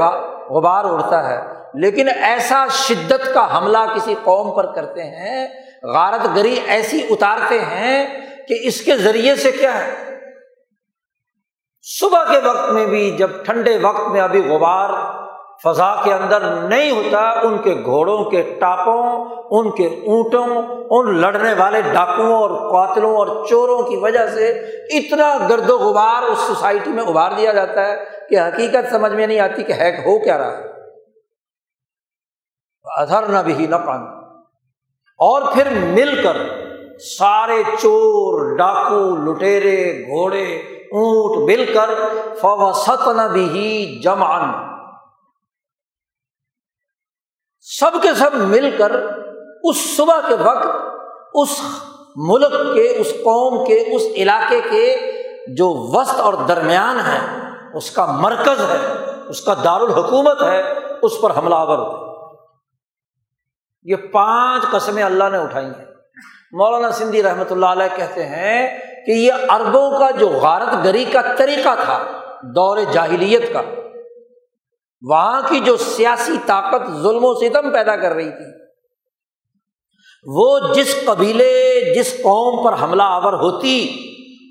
غبار 0.51 0.85
اڑتا 0.85 1.29
ہے۔ 1.29 1.63
لیکن 1.75 2.09
ایسا 2.09 2.67
شدت 2.71 3.35
کا 3.35 3.59
حملہ 3.59 3.79
کسی 3.97 4.15
قوم 4.23 4.57
پر 4.57 4.73
کرتے 4.75 5.03
ہیں، 5.03 5.49
غارت 5.83 6.37
گری 6.37 6.61
ایسی 6.67 7.07
اتارتے 7.11 7.61
ہیں 7.61 8.21
کہ 8.49 8.59
اس 8.61 8.81
کے 8.81 8.97
ذریعے 8.97 9.37
سے 9.37 9.53
کیا 9.53 9.87
ہے؟ 9.87 10.19
صبح 11.83 12.25
کے 12.25 12.39
وقت 12.39 12.71
میں 12.71 12.87
بھی، 12.87 13.11
جب 13.11 13.31
ٹھنڈے 13.45 13.79
وقت 13.79 14.09
میں 14.09 14.21
ابھی 14.21 14.41
غبار 14.41 14.91
فضا 15.65 15.95
کے 16.05 16.13
اندر 16.15 16.41
نہیں 16.69 16.91
ہوتا 16.91 17.19
ان 17.43 17.59
کے 17.59 17.75
گھوڑوں 17.85 18.25
کے 18.25 18.43
ٹاپوں، 18.61 19.25
ان 19.51 19.71
کے 19.71 19.87
اونٹوں، 19.87 20.47
ان 20.91 21.21
لڑنے 21.21 21.53
والے 21.55 21.81
ڈاکوؤں 21.83 22.35
اور 22.35 22.71
قاتلوں 22.73 23.17
اور 23.17 23.47
چوروں 23.47 23.83
کی 23.83 23.97
وجہ 23.97 24.27
سے 24.27 24.49
اتنا 24.99 25.37
گرد 25.49 25.71
و 25.71 25.79
غبار 25.79 26.23
اس 26.23 26.39
سوسائٹی 26.39 26.91
میں 26.91 27.05
ابھار 27.05 27.33
دیا 27.37 27.53
جاتا 27.53 27.87
ہے 27.87 27.97
کہ 28.31 28.41
حقیقت 28.41 28.91
سمجھ 28.91 29.13
میں 29.13 29.27
نہیں 29.27 29.41
آتی 29.41 29.63
کہ 29.63 29.73
ہے 29.73 29.91
ہو 30.07 30.19
کیا 30.19 30.39
رہا 30.39 30.59
ہے۔ 30.59 30.71
اظہر 32.85 33.23
نہ 33.23 33.39
بھی 33.39 33.67
نہ 33.67 33.77
پان 33.77 34.01
اور 35.19 35.43
پھر 35.53 35.71
مل 35.71 36.23
کر 36.23 36.37
سارے 36.99 37.63
چور، 37.81 38.57
ڈاکو، 38.57 39.17
لٹیرے، 39.17 40.07
گھوڑے، 40.07 40.45
اونٹ 40.93 41.51
مل 41.51 41.65
کر 41.75 41.91
فوسط 42.41 43.09
نہ 43.09 43.29
بھی 43.33 44.01
جمان 44.05 44.72
سب 47.67 48.03
کے 48.03 48.09
سب 48.15 48.35
مل 48.35 48.71
کر 48.79 48.93
اس 49.63 49.77
صبح 49.97 50.21
کے 50.29 50.35
وقت 50.35 50.67
اس 51.35 51.49
ملک 52.17 52.53
کے، 52.75 52.89
اس 52.97 53.13
قوم 53.25 53.65
کے، 53.65 53.75
اس 53.75 54.03
علاقے 54.17 54.61
کے 54.71 54.97
جو 55.57 55.69
وسط 55.93 56.21
اور 56.21 56.35
درمیان 56.49 57.01
ہے، 57.07 57.19
اس 57.75 57.91
کا 57.91 58.07
مرکز 58.07 58.61
ہے، 58.61 58.79
اس 59.29 59.41
کا 59.41 59.55
دارالحکومت 59.65 60.43
ہے، 60.43 60.63
اس 61.03 61.13
پر 61.21 61.37
حملہ 61.37 61.55
آور 61.55 61.79
ہو 61.79 62.11
یہ 63.85 63.97
پانچ 64.13 64.63
قسمیں 64.71 65.03
اللہ 65.03 65.25
نے 65.33 65.39
اٹھائی 65.39 65.67
ہیں۔ 65.67 65.85
مولانا 66.53 66.91
سندھی 66.91 67.23
رحمۃ 67.23 67.51
اللہ 67.51 67.67
علیہ 67.67 67.97
کہتے 67.97 68.27
ہیں 68.27 68.79
کہ 69.07 69.11
یہ 69.11 69.33
اربوں 69.51 69.99
کا 69.99 70.11
جو 70.11 70.29
غارت 70.29 70.85
گری 70.85 71.05
کا 71.05 71.21
طریقہ 71.37 71.75
تھا، 71.85 71.99
دور 72.55 72.79
جاہلیت 72.93 73.53
کا 73.53 73.63
وہاں 75.11 75.41
کی 75.49 75.61
جو 75.61 75.77
سیاسی 75.77 76.33
طاقت 76.47 76.91
ظلم 76.91 77.25
و 77.25 77.35
ستم 77.35 77.73
پیدا 77.73 77.97
کر 77.97 78.13
رہی 78.13 78.31
تھی، 78.31 78.63
وہ 80.27 80.75
جس 80.75 80.97
قبیلے، 81.05 81.95
جس 81.95 82.13
قوم 82.23 82.65
پر 82.65 82.83
حملہ 82.83 83.03
آور 83.03 83.33
ہوتی، 83.33 83.89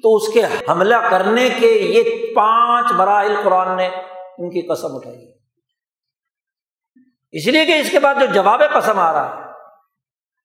تو 0.04 0.16
اس 0.16 0.28
کے 0.34 0.42
حملہ 0.70 0.96
کرنے 1.10 1.50
کے 1.60 1.68
یہ 1.68 2.36
پانچ 2.36 2.92
مراحل 2.92 3.36
قرآن 3.44 3.78
نے 3.78 3.88
ان 4.38 4.50
کی 4.50 4.62
قسم 4.62 4.96
اٹھائی۔ 4.96 5.32
اس 7.32 7.48
لیے 7.48 7.66
کہ 7.66 7.72
اس 7.72 7.92
کے 7.92 8.00
بعد 8.00 8.16
جو 8.20 8.26
جواب 8.26 8.62
قسم 8.74 9.00
آ 9.00 9.14
رہا 9.14 9.36
ہے، 9.36 9.42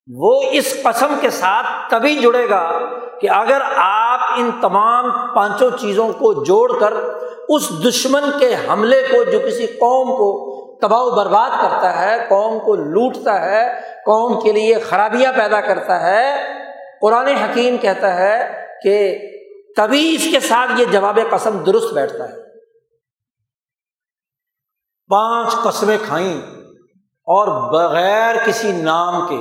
وہ 0.09 0.43
اس 0.53 0.76
قسم 0.83 1.14
کے 1.20 1.31
ساتھ 1.31 1.91
تبھی 1.91 2.14
جڑے 2.14 2.49
گا 2.49 2.72
کہ 3.20 3.31
اگر 3.31 3.62
آپ 3.76 4.20
ان 4.37 4.51
تمام 4.61 5.35
پانچوں 5.35 5.70
چیزوں 5.78 6.12
کو 6.12 6.45
جوڑ 6.45 6.81
کر 6.81 6.95
اس 7.49 7.70
دشمن 7.88 8.24
کے 8.38 8.55
حملے 8.68 9.03
کو 9.03 9.24
جو 9.24 9.38
کسی 9.40 9.66
قوم 9.66 10.09
کو 10.09 10.28
تباہ 10.82 11.01
و 11.01 11.11
برباد 11.11 11.51
کرتا 11.62 12.01
ہے، 12.01 12.26
قوم 12.28 12.59
کو 12.59 12.76
لوٹتا 12.76 13.40
ہے، 13.40 13.80
قوم 14.07 14.40
کے 14.40 14.53
لیے 14.53 14.74
خرابیاں 14.74 15.32
پیدا 15.32 15.61
کرتا 15.61 16.01
ہے، 16.03 16.36
قرآن 17.01 17.26
حکیم 17.26 17.76
کہتا 17.76 18.16
ہے 18.16 18.62
کہ 18.82 19.18
تبھی 19.76 20.14
اس 20.14 20.28
کے 20.32 20.40
ساتھ 20.40 20.80
یہ 20.80 20.84
جواب 20.84 21.18
قسم 21.30 21.64
درست 21.64 21.92
بیٹھتا 21.94 22.28
ہے۔ 22.28 22.47
پانچ 25.11 25.53
قسمیں 25.62 25.99
کھائیں 26.07 26.40
اور 27.28 27.72
بغیر 27.72 28.36
کسی 28.47 28.72
نام 28.72 29.26
کے 29.26 29.36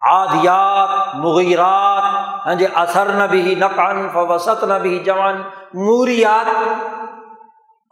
آدیات 0.00 1.14
مغیرات 1.14 2.02
ہاں 2.46 2.54
جی 2.54 2.66
اثر 2.74 3.06
نہ 3.06 3.24
بھی 3.24 3.54
نقان 3.54 4.08
فوسط 4.08 4.64
نہ 4.64 4.74
بھی 4.74 4.98
جوان 4.98 5.42
موریات 5.74 6.46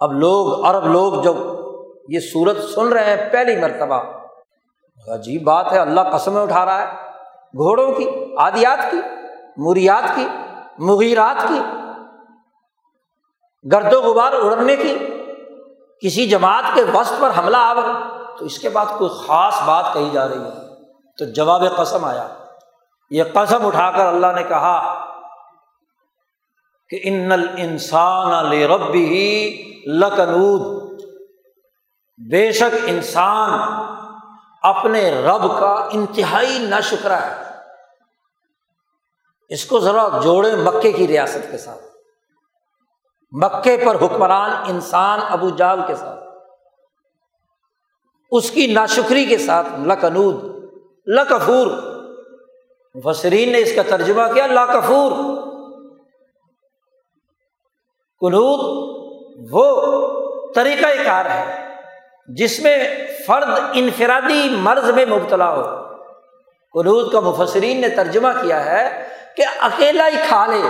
اب 0.01 0.13
لوگ 0.13 0.65
عرب 0.65 0.87
لوگ 0.87 1.23
جب 1.23 1.35
یہ 2.09 2.21
صورت 2.33 2.57
سن 2.75 2.89
رہے 2.89 3.05
ہیں 3.05 3.31
پہلی 3.33 3.57
مرتبہ، 3.57 4.03
عجیب 5.09 5.43
بات 5.43 5.73
ہے، 5.73 5.79
اللہ 5.79 6.01
قسمیں 6.01 6.43
اٹھا 6.43 6.65
رہا 6.65 6.83
ہے، 6.83 6.87
گھوڑوں 7.57 7.93
کی 7.93 8.11
آدیات 8.39 8.91
کی، 8.91 9.01
موریات 9.57 10.15
کی، 10.15 10.29
مغیرات 10.79 11.49
کی، 11.49 11.61
گرد 13.73 13.93
و 13.93 14.01
غبار 14.01 14.33
اڑنے 14.33 14.77
کی، 14.77 14.99
کسی 16.03 16.29
جماعت 16.29 16.65
کے 16.75 16.83
وسط 16.95 17.21
پر 17.21 17.31
حملہ 17.39 17.57
آور 17.57 17.83
تو 18.39 18.45
اس 18.45 18.59
کے 18.59 18.69
بعد 18.69 18.87
کوئی 18.99 19.11
خاص 19.27 19.63
بات 19.67 19.85
کہی 19.95 20.11
جا 20.13 20.29
رہی 20.29 20.45
ہے۔ 20.45 20.71
تو 21.19 21.25
جواب 21.25 21.63
قسم 21.77 22.05
آیا۔ 22.05 22.29
یہ 23.11 23.25
قسم 23.35 23.67
اٹھا 23.67 23.91
کر 23.91 24.07
اللہ 24.07 24.27
نے 24.37 24.43
کہا 24.43 25.05
کہ 26.89 27.01
ان 27.03 27.33
انسان 27.57 28.53
رب 28.53 28.95
لکنود۔ 29.87 30.91
بے 32.31 32.53
شک 32.53 32.77
انسان 32.87 33.61
اپنے 34.63 35.23
رب 35.23 35.61
کا 35.61 35.89
انتہائی 35.93 36.59
نہ 36.59 36.81
شکرا 36.83 37.27
ہے۔ 37.27 37.43
اس 39.49 39.65
کو 39.65 39.79
ذرا 39.79 40.09
جوڑے 40.23 40.57
مکے 40.57 40.93
کی 40.93 41.09
ریاست 41.09 41.51
کے 41.51 41.59
ساتھ۔ 41.59 41.81
مکے 43.33 43.77
پر 43.77 43.95
حکمران 43.95 44.51
انسان 44.69 45.21
ابو 45.31 45.51
جال 45.51 45.81
کے 45.87 45.95
ساتھ۔ 45.95 46.25
اس 48.31 48.51
کی 48.51 48.67
ناشکری 48.67 49.25
کے 49.25 49.39
ساتھ 49.39 49.67
لکنود، 49.87 50.45
لکفور۔ 51.07 51.67
وسرین 52.95 53.53
نے 53.53 53.59
اس 53.59 53.73
کا 53.75 53.83
ترجمہ 53.83 54.33
کیا 54.35 54.47
لاکفور 54.47 55.13
کنود 58.21 59.00
وہ 59.51 60.01
طریقۂ 60.55 61.05
کار 61.05 61.25
ہے 61.25 61.67
جس 62.29 62.61
میں 62.61 63.07
فرد 63.27 63.59
انفرادی 63.73 64.49
مرض 64.51 64.91
میں 64.91 65.07
مبتلا 65.07 65.51
ہو۔ 65.51 65.63
کنود 66.73 67.13
کا 67.13 67.21
مفسرین 67.21 67.81
نے 67.81 67.89
ترجمہ 67.89 68.29
کیا 68.43 68.65
ہے 68.65 69.09
کہ 69.37 69.45
اکیلا 69.61 70.07
ہی 70.07 70.17
کھا 70.29 70.47
لے 70.47 70.69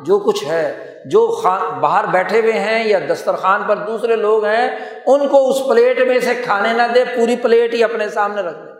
جو 0.00 0.18
کچھ 0.18 0.44
ہے، 0.44 0.94
جو 1.04 1.40
باہر 1.80 2.06
بیٹھے 2.06 2.40
ہوئے 2.40 2.52
ہیں 2.52 2.84
یا 2.84 2.98
دسترخوان 3.10 3.62
پر 3.62 3.76
دوسرے 3.76 4.16
لوگ 4.16 4.44
ہیں، 4.44 4.76
ان 5.06 5.28
کو 5.28 5.50
اس 5.50 5.56
پلیٹ 5.68 5.98
میں 5.98 6.18
سے 6.18 6.34
کھانے 6.34 6.72
نہ 6.72 6.82
دے، 6.94 7.04
پوری 7.04 7.36
پلیٹ 7.36 7.74
ہی 7.74 7.84
اپنے 7.84 8.08
سامنے 8.08 8.42
رکھ 8.42 8.56
دے۔ 8.56 8.70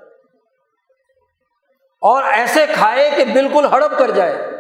اور 2.00 2.22
ایسے 2.22 2.66
کھائے 2.74 3.10
کہ 3.16 3.24
بالکل 3.24 3.66
ہڑپ 3.66 3.98
کر 3.98 4.10
جائے۔ 4.10 4.50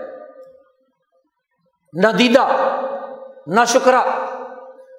نہ 1.92 2.08
دیدا 2.08 2.48
نہ 3.46 3.60
شکرا 3.66 4.04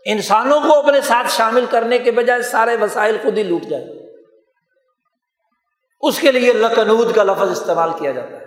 انسانوں 0.06 0.60
کو 0.60 0.80
اپنے 0.80 1.02
ساتھ 1.02 1.28
شامل 1.32 1.66
کرنے 1.70 1.98
کے 1.98 2.12
بجائے 2.12 2.42
سارے 2.42 2.76
وسائل 2.82 3.18
خود 3.24 3.38
ہی 3.38 3.44
لوٹ 3.44 3.62
جائے 3.62 3.86
اس 6.02 6.20
کے 6.20 6.32
لیے 6.32 6.54
لکنود 6.54 7.16
کا 7.16 7.24
لفظ 7.24 7.52
استعمال 7.52 7.90
کیا 8.00 8.12
جاتا 8.12 8.38
ہے۔ 8.38 8.46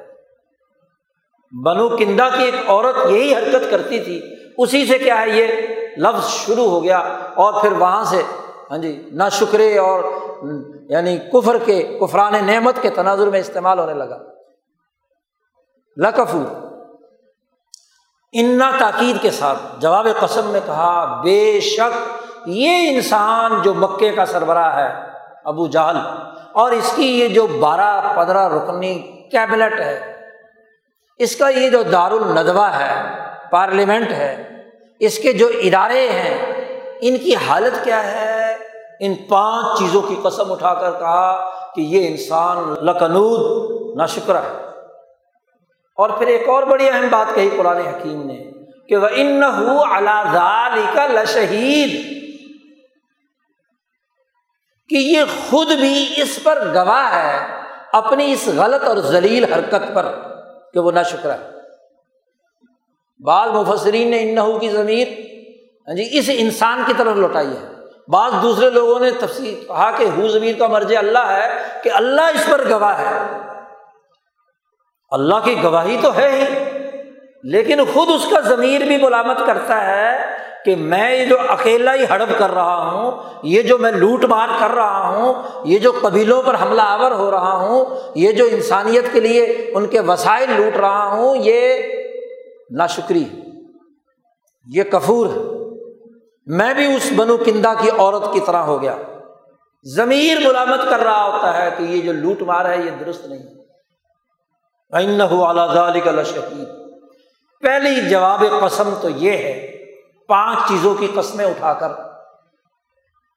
بنو 1.65 1.97
کندا 1.97 2.29
کی 2.29 2.45
ایک 2.45 2.55
عورت 2.67 2.97
یہی 3.11 3.35
حرکت 3.35 3.71
کرتی 3.71 4.01
تھی، 4.01 4.21
اسی 4.59 4.87
سے 4.87 4.99
کیا 4.99 5.21
ہے، 5.21 5.31
یہ 5.31 5.47
لفظ 5.99 6.29
شروع 6.29 6.69
ہو 6.71 6.83
گیا 6.85 6.99
اور 7.35 7.61
پھر 7.61 7.73
وہاں 7.73 8.05
سے 8.05 8.23
ہاں 8.71 8.79
جی 8.79 9.09
نہ 9.13 9.25
شکرے 9.33 9.79
اور 9.79 10.05
یعنی 10.89 11.19
کفر 11.19 11.57
کے، 11.65 11.99
کفران 12.01 12.47
نعمت 12.47 12.75
کے 12.83 12.91
تناظر 12.91 13.27
میں 13.27 13.41
استعمال 13.41 13.79
ہونے 13.79 13.95
لگا۔ 13.95 14.19
لکفو 15.97 16.43
انا 18.41 18.71
تاکید 18.79 19.23
کے 19.23 19.31
ساتھ۔ 19.31 19.59
جواب 19.79 20.07
قسم 20.21 20.51
نے 20.51 20.61
کہا، 20.67 21.21
بے 21.25 21.61
شک 21.61 22.47
یہ 22.47 22.89
انسان 22.89 23.63
جو 23.63 23.75
مکے 23.75 24.11
کا 24.13 24.27
سربراہ 24.27 24.77
ہے، 24.77 24.89
ابو 25.45 25.67
جہل، 25.67 25.97
اور 26.53 26.73
اس 26.73 26.93
کی 26.97 27.21
یہ 27.21 27.29
جو 27.29 27.47
بارہ 27.47 28.15
پندرہ 28.17 28.49
رکنی 28.49 28.99
کیبنٹ 29.31 29.81
ہے، 29.81 30.13
اس 31.21 31.37
کا 31.37 31.49
یہ 31.49 31.71
جو 31.71 31.83
دار 31.83 32.11
الدوا 32.11 32.69
ہے، 32.79 32.93
پارلیمنٹ 33.51 34.11
ہے، 34.11 34.43
اس 35.01 35.19
کے 35.19 35.33
جو 35.33 35.49
ادارے 35.63 36.09
ہیں، 36.09 36.37
ان 37.01 37.17
کی 37.17 37.35
حالت 37.49 37.85
کیا 37.85 38.03
ہے؟ 38.13 38.57
ان 39.01 39.15
پانچ 39.29 39.79
چیزوں 39.79 40.03
کی 40.03 40.17
قسم 40.23 40.53
اٹھا 40.53 40.75
کر 40.75 40.91
کہا 40.91 41.51
کہ 41.75 41.81
یہ 41.81 42.09
انسان 42.09 42.75
لکنود 42.87 43.97
نہ 43.97 44.07
شکر 44.07 44.35
ہے۔ 44.35 44.66
اور 45.97 46.11
پھر 46.11 46.27
ایک 46.27 46.49
اور 46.49 46.63
بڑی 46.63 46.89
اہم 46.89 47.07
بات 47.11 47.35
کہی 47.35 47.51
قرآن 47.57 47.77
حکیم 47.77 48.27
نے 48.27 48.45
کہ 48.89 48.97
وہ 48.97 49.07
ان 49.07 49.41
کا 50.95 51.07
لشہید 51.07 52.17
کہ 54.89 54.95
یہ 54.95 55.23
خود 55.51 55.73
بھی 55.73 56.13
اس 56.17 56.39
پر 56.43 56.73
گواہ 56.75 57.15
ہے، 57.15 57.47
اپنی 57.93 58.33
اس 58.33 58.49
غلط 58.57 58.83
اور 58.83 58.97
ذلیل 58.97 59.53
حرکت 59.53 59.95
پر 59.95 60.15
کہ 60.75 60.81
وہ 60.81 60.91
نہ 60.91 61.03
شکر 61.11 61.31
ہے۔ 61.31 61.51
بعض 63.25 63.51
مفسرین 63.51 64.11
نے 64.11 64.23
انہو 64.23 64.59
کی 64.59 64.69
ضمیر 64.69 65.09
ہاں 65.89 65.95
جی 65.95 66.19
اس 66.19 66.31
انسان 66.35 66.83
کی 66.87 66.93
طرف 66.97 67.17
لوٹائی 67.17 67.51
ہے۔ 67.51 67.69
بعض 68.09 68.33
دوسرے 68.43 68.71
لوگوں 68.71 69.01
نے 69.01 69.11
تفصیل 69.11 69.67
کہا 69.67 69.91
کہ 69.91 70.05
ہو 70.05 70.29
ضمیر 70.29 70.55
کا 70.59 70.67
مرج 70.67 70.97
اللہ 70.97 71.19
ہے 71.19 71.63
کہ 71.83 71.91
اللہ 71.95 72.21
اس 72.21 72.47
پر 72.51 72.65
گواہ 72.71 72.99
ہے۔ 72.99 73.39
اللہ 75.11 75.35
کی 75.45 75.57
گواہی 75.63 75.97
تو 76.03 76.17
ہے 76.17 76.31
ہی، 76.31 76.65
لیکن 77.43 77.81
خود 77.93 78.09
اس 78.15 78.27
کا 78.31 78.41
ضمیر 78.41 78.81
بھی 78.81 78.97
ملامت 78.97 79.47
کرتا 79.47 79.87
ہے 79.87 80.37
کہ 80.65 80.77
میں 80.77 81.17
یہ 81.17 81.25
جو 81.25 81.37
اکیلا 81.49 81.95
ہی 81.95 82.05
ہڑپ 82.11 82.39
کر 82.39 82.51
رہا 82.51 82.91
ہوں، 82.91 83.11
یہ 83.43 83.63
جو 83.63 83.79
میں 83.79 83.93
لوٹ 83.93 84.25
مار 84.25 84.49
کر 84.61 84.71
رہا 84.71 85.09
ہوں، 85.09 85.35
یہ 85.65 85.79
جو 85.79 85.93
قبیلوں 86.03 86.43
پر 86.43 86.55
حملہ 86.63 86.83
آور 86.83 87.11
ہو 87.11 87.31
رہا 87.31 87.53
ہوں، 87.53 87.85
یہ 88.15 88.33
جو 88.33 88.45
انسانیت 88.51 89.05
کے 89.13 89.21
لیے 89.21 89.45
ان 89.75 89.87
کے 89.87 90.01
وسائل 90.01 90.51
لوٹ 90.57 90.77
رہا 90.77 91.05
ہوں، 91.05 91.37
یہ 91.37 91.83
ناشکری، 92.71 93.25
یہ 94.67 94.83
کفور۔ 94.83 95.27
ہے 95.27 95.57
میں 96.47 96.75
بھی 96.75 96.97
اس 96.97 97.13
بنو 97.17 97.37
کندا 97.37 97.75
کی 97.75 97.91
عورت 97.99 98.33
کی 98.33 98.41
طرح 98.47 98.63
ہو 98.63 98.83
گیا۔ 98.83 98.97
ضمیر 99.85 100.39
ملامت 100.49 100.91
کر 100.91 101.01
رہا 101.01 101.25
ہوتا 101.25 101.65
ہے 101.65 101.71
کہ 101.79 101.83
یہ 101.83 102.03
جو 102.03 102.13
لوٹ 102.13 102.43
مار 102.43 102.65
ہے، 102.65 102.77
یہ 102.85 103.05
درست 103.05 103.27
نہیں۔ 103.27 103.56
اعلیٰ 104.93 105.93
پہلی 107.63 108.09
جواب 108.09 108.45
قسم 108.61 108.95
تو 109.03 109.09
یہ 109.09 109.31
ہے، 109.31 109.85
پانچ 110.29 110.59
چیزوں 110.69 110.95
کی 110.95 111.07
قسمیں 111.15 111.45
اٹھا 111.45 111.73
کر 111.73 111.89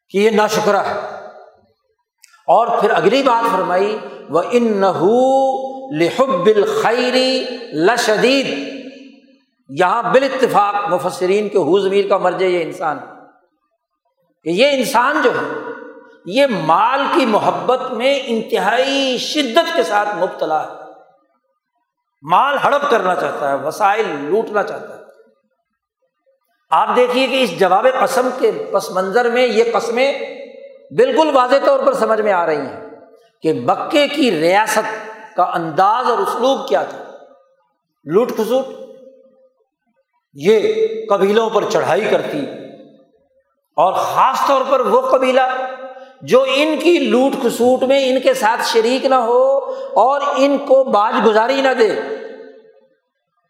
کہ 0.10 0.18
یہ 0.18 0.30
نا 0.30 0.47
شکرا 0.47 0.89
ہے۔ 0.89 1.26
اور 2.47 2.68
پھر 2.80 2.89
اگلی 2.89 3.24
بات 3.24 3.52
فرمائی 3.52 3.97
وہ 4.30 4.41
ان 4.52 4.82
لحب 5.91 6.45
الخری 6.45 7.45
لشدید 7.74 8.70
یہاں 9.70 10.04
بال 10.04 10.24
اتفاق 10.24 10.76
مفسرین 10.76 11.50
کے 11.50 11.58
حضمیر 11.58 12.08
کا 12.08 12.18
مرج 12.18 12.41
یہ 12.41 12.64
انسان 12.64 13.00
کہ 14.43 14.50
یہ 14.50 14.68
انسان 14.72 15.22
جو 15.24 15.32
ہے، 15.32 15.60
یہ 16.26 16.45
مال 16.47 17.02
کی 17.14 17.26
محبت 17.26 17.91
میں 17.91 18.20
انتہائی 18.26 19.18
شدت 19.18 19.76
کے 19.76 19.84
ساتھ 19.84 20.16
مبتلا 20.16 20.64
ہے۔ 20.64 20.88
مال 22.22 22.57
ہڑپ 22.63 22.91
کرنا 22.91 23.15
چاہتا 23.15 23.49
ہے، 23.49 23.55
وسائل 23.55 24.05
لوٹنا 24.07 24.63
چاہتا 24.63 24.93
ہے۔ 24.93 24.99
آپ 26.70 26.88
دیکھیے 26.95 27.28
کہ 27.28 27.43
اس 27.43 27.59
جواب 27.59 27.88
قسم 28.01 28.30
کے 28.39 28.51
پس 28.74 28.91
منظر 28.91 29.30
میں 29.30 29.47
یہ 29.47 29.63
قسمیں 29.74 30.22
بالکل 30.97 31.30
واضح 31.34 31.55
طور 31.65 31.80
پر 31.86 31.93
سمجھ 31.93 32.22
میں 32.22 32.34
آ 32.34 32.45
رہی 32.45 32.57
ہیں 32.57 32.89
کہ 33.41 33.53
مکے 33.53 34.07
کی 34.07 34.32
ریاست 34.32 35.09
کا 35.36 35.43
انداز 35.43 36.09
اور 36.09 36.17
اسلوب 36.17 36.67
کیا 36.67 36.84
تھا۔ 36.84 37.03
لوٹ 38.05 38.30
کھسوٹ 38.30 38.65
یہ 40.34 40.86
قبیلوں 41.09 41.49
پر 41.49 41.70
چڑھائی 41.70 42.09
کرتی 42.11 42.45
اور 43.76 43.93
خاص 43.93 44.47
طور 44.47 44.61
پر 44.70 44.80
وہ 44.80 45.01
قبیلہ 45.01 45.41
جو 46.22 46.45
ان 46.47 46.80
کی 46.80 46.99
لوٹ 46.99 47.32
کھسوٹ 47.41 47.84
میں 47.84 48.09
ان 48.09 48.22
کے 48.22 48.34
ساتھ 48.34 48.61
شریک 48.63 49.05
نہ 49.05 49.15
ہو 49.15 49.57
اور 49.93 50.22
ان 50.36 50.57
کو 50.57 50.84
باج 50.84 51.15
گزاری 51.26 51.61
نہ 51.61 51.74
دے۔ 51.74 51.99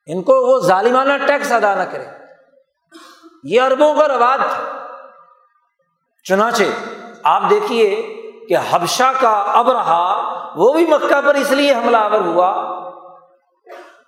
ان 0.05 0.21
کو 0.21 0.33
وہ 0.33 0.59
ظالمانہ 0.59 1.25
ٹیکس 1.27 1.51
ادا 1.51 1.75
نہ 1.75 1.83
کرے۔ 1.83 2.05
یہ 3.43 3.61
اربوں 3.61 3.95
کا 3.95 4.07
رواج 4.07 4.39
تھا۔ 4.39 4.87
چنانچہ 6.23 6.63
آپ 7.23 7.43
دیکھیے 7.49 7.95
کہ 8.49 8.57
حبشہ 8.69 9.11
کا 9.19 9.29
اب 9.29 9.71
رہا، 9.71 10.29
وہ 10.55 10.73
بھی 10.73 10.85
مکہ 10.85 11.21
پر 11.25 11.35
اس 11.35 11.51
لیے 11.51 11.73
حملہ 11.73 11.97
آور 11.97 12.19
ہوا 12.19 12.79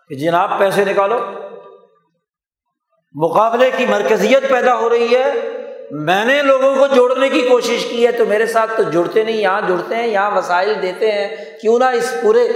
کہ 0.09 0.15
جناب 0.15 0.51
پیسے 0.57 0.85
نکالو۔ 0.85 1.19
مقابلے 3.13 3.71
کی 3.71 3.85
مرکزیت 3.85 4.49
پیدا 4.49 4.75
ہو 4.75 4.89
رہی 4.89 5.15
ہے۔ 5.15 5.33
میں 5.91 6.25
نے 6.25 6.41
لوگوں 6.41 6.75
کو 6.75 6.95
جوڑنے 6.95 7.29
کی 7.29 7.41
کوشش 7.41 7.85
کی 7.85 8.07
ہے 8.07 8.11
تو 8.11 8.25
میرے 8.25 8.45
ساتھ 8.45 8.71
تو 8.77 8.83
جڑتے 8.83 9.23
نہیں، 9.23 9.37
یہاں 9.37 9.61
جڑتے 9.67 9.95
ہیں، 9.95 10.07
یہاں 10.07 10.37
وسائل 10.37 10.73
دیتے 10.81 11.11
ہیں۔ 11.11 11.35
کیوں 11.61 11.79
نہ 11.79 11.85
اس 11.85 12.15
پورے 12.21 12.47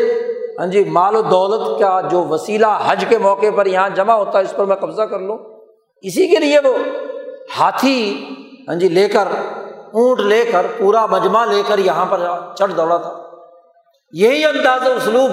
ہاں 0.60 0.68
جی 0.68 0.84
مال 0.84 1.16
و 1.16 1.22
دولت 1.22 1.80
کا 1.80 2.02
جو 2.12 2.24
وسیلہ 2.24 2.80
حج 2.86 3.06
کے 3.10 3.18
موقع 3.18 3.46
پر 3.56 3.66
یہاں 3.66 3.90
جمع 3.90 4.14
ہوتا 4.14 4.40
ہے، 4.40 4.44
اس 4.44 4.54
پر 4.56 4.66
میں 4.66 4.76
قبضہ 4.76 5.02
کر 5.02 5.20
لوں۔ 5.20 5.38
اسی 6.02 6.28
کے 6.28 6.38
لیے 6.38 6.60
وہ 6.60 6.78
ہاتھی 7.60 8.26
ہاں 8.68 8.76
جی 8.76 8.90
لے 8.90 9.08
کر، 9.08 9.28
اونٹ 9.94 10.20
لے 10.20 10.46
کر، 10.52 10.66
پورا 10.78 11.06
مجمع 11.06 11.46
لے 11.46 11.62
کر 11.68 11.78
یہاں 11.78 12.06
پر 12.06 12.22
چڑھ 12.56 12.72
دوڑا 12.78 12.98
تھا۔ 12.98 13.14
یہی 14.12 14.46
انداز 14.46 14.82
اسلوب 14.96 15.32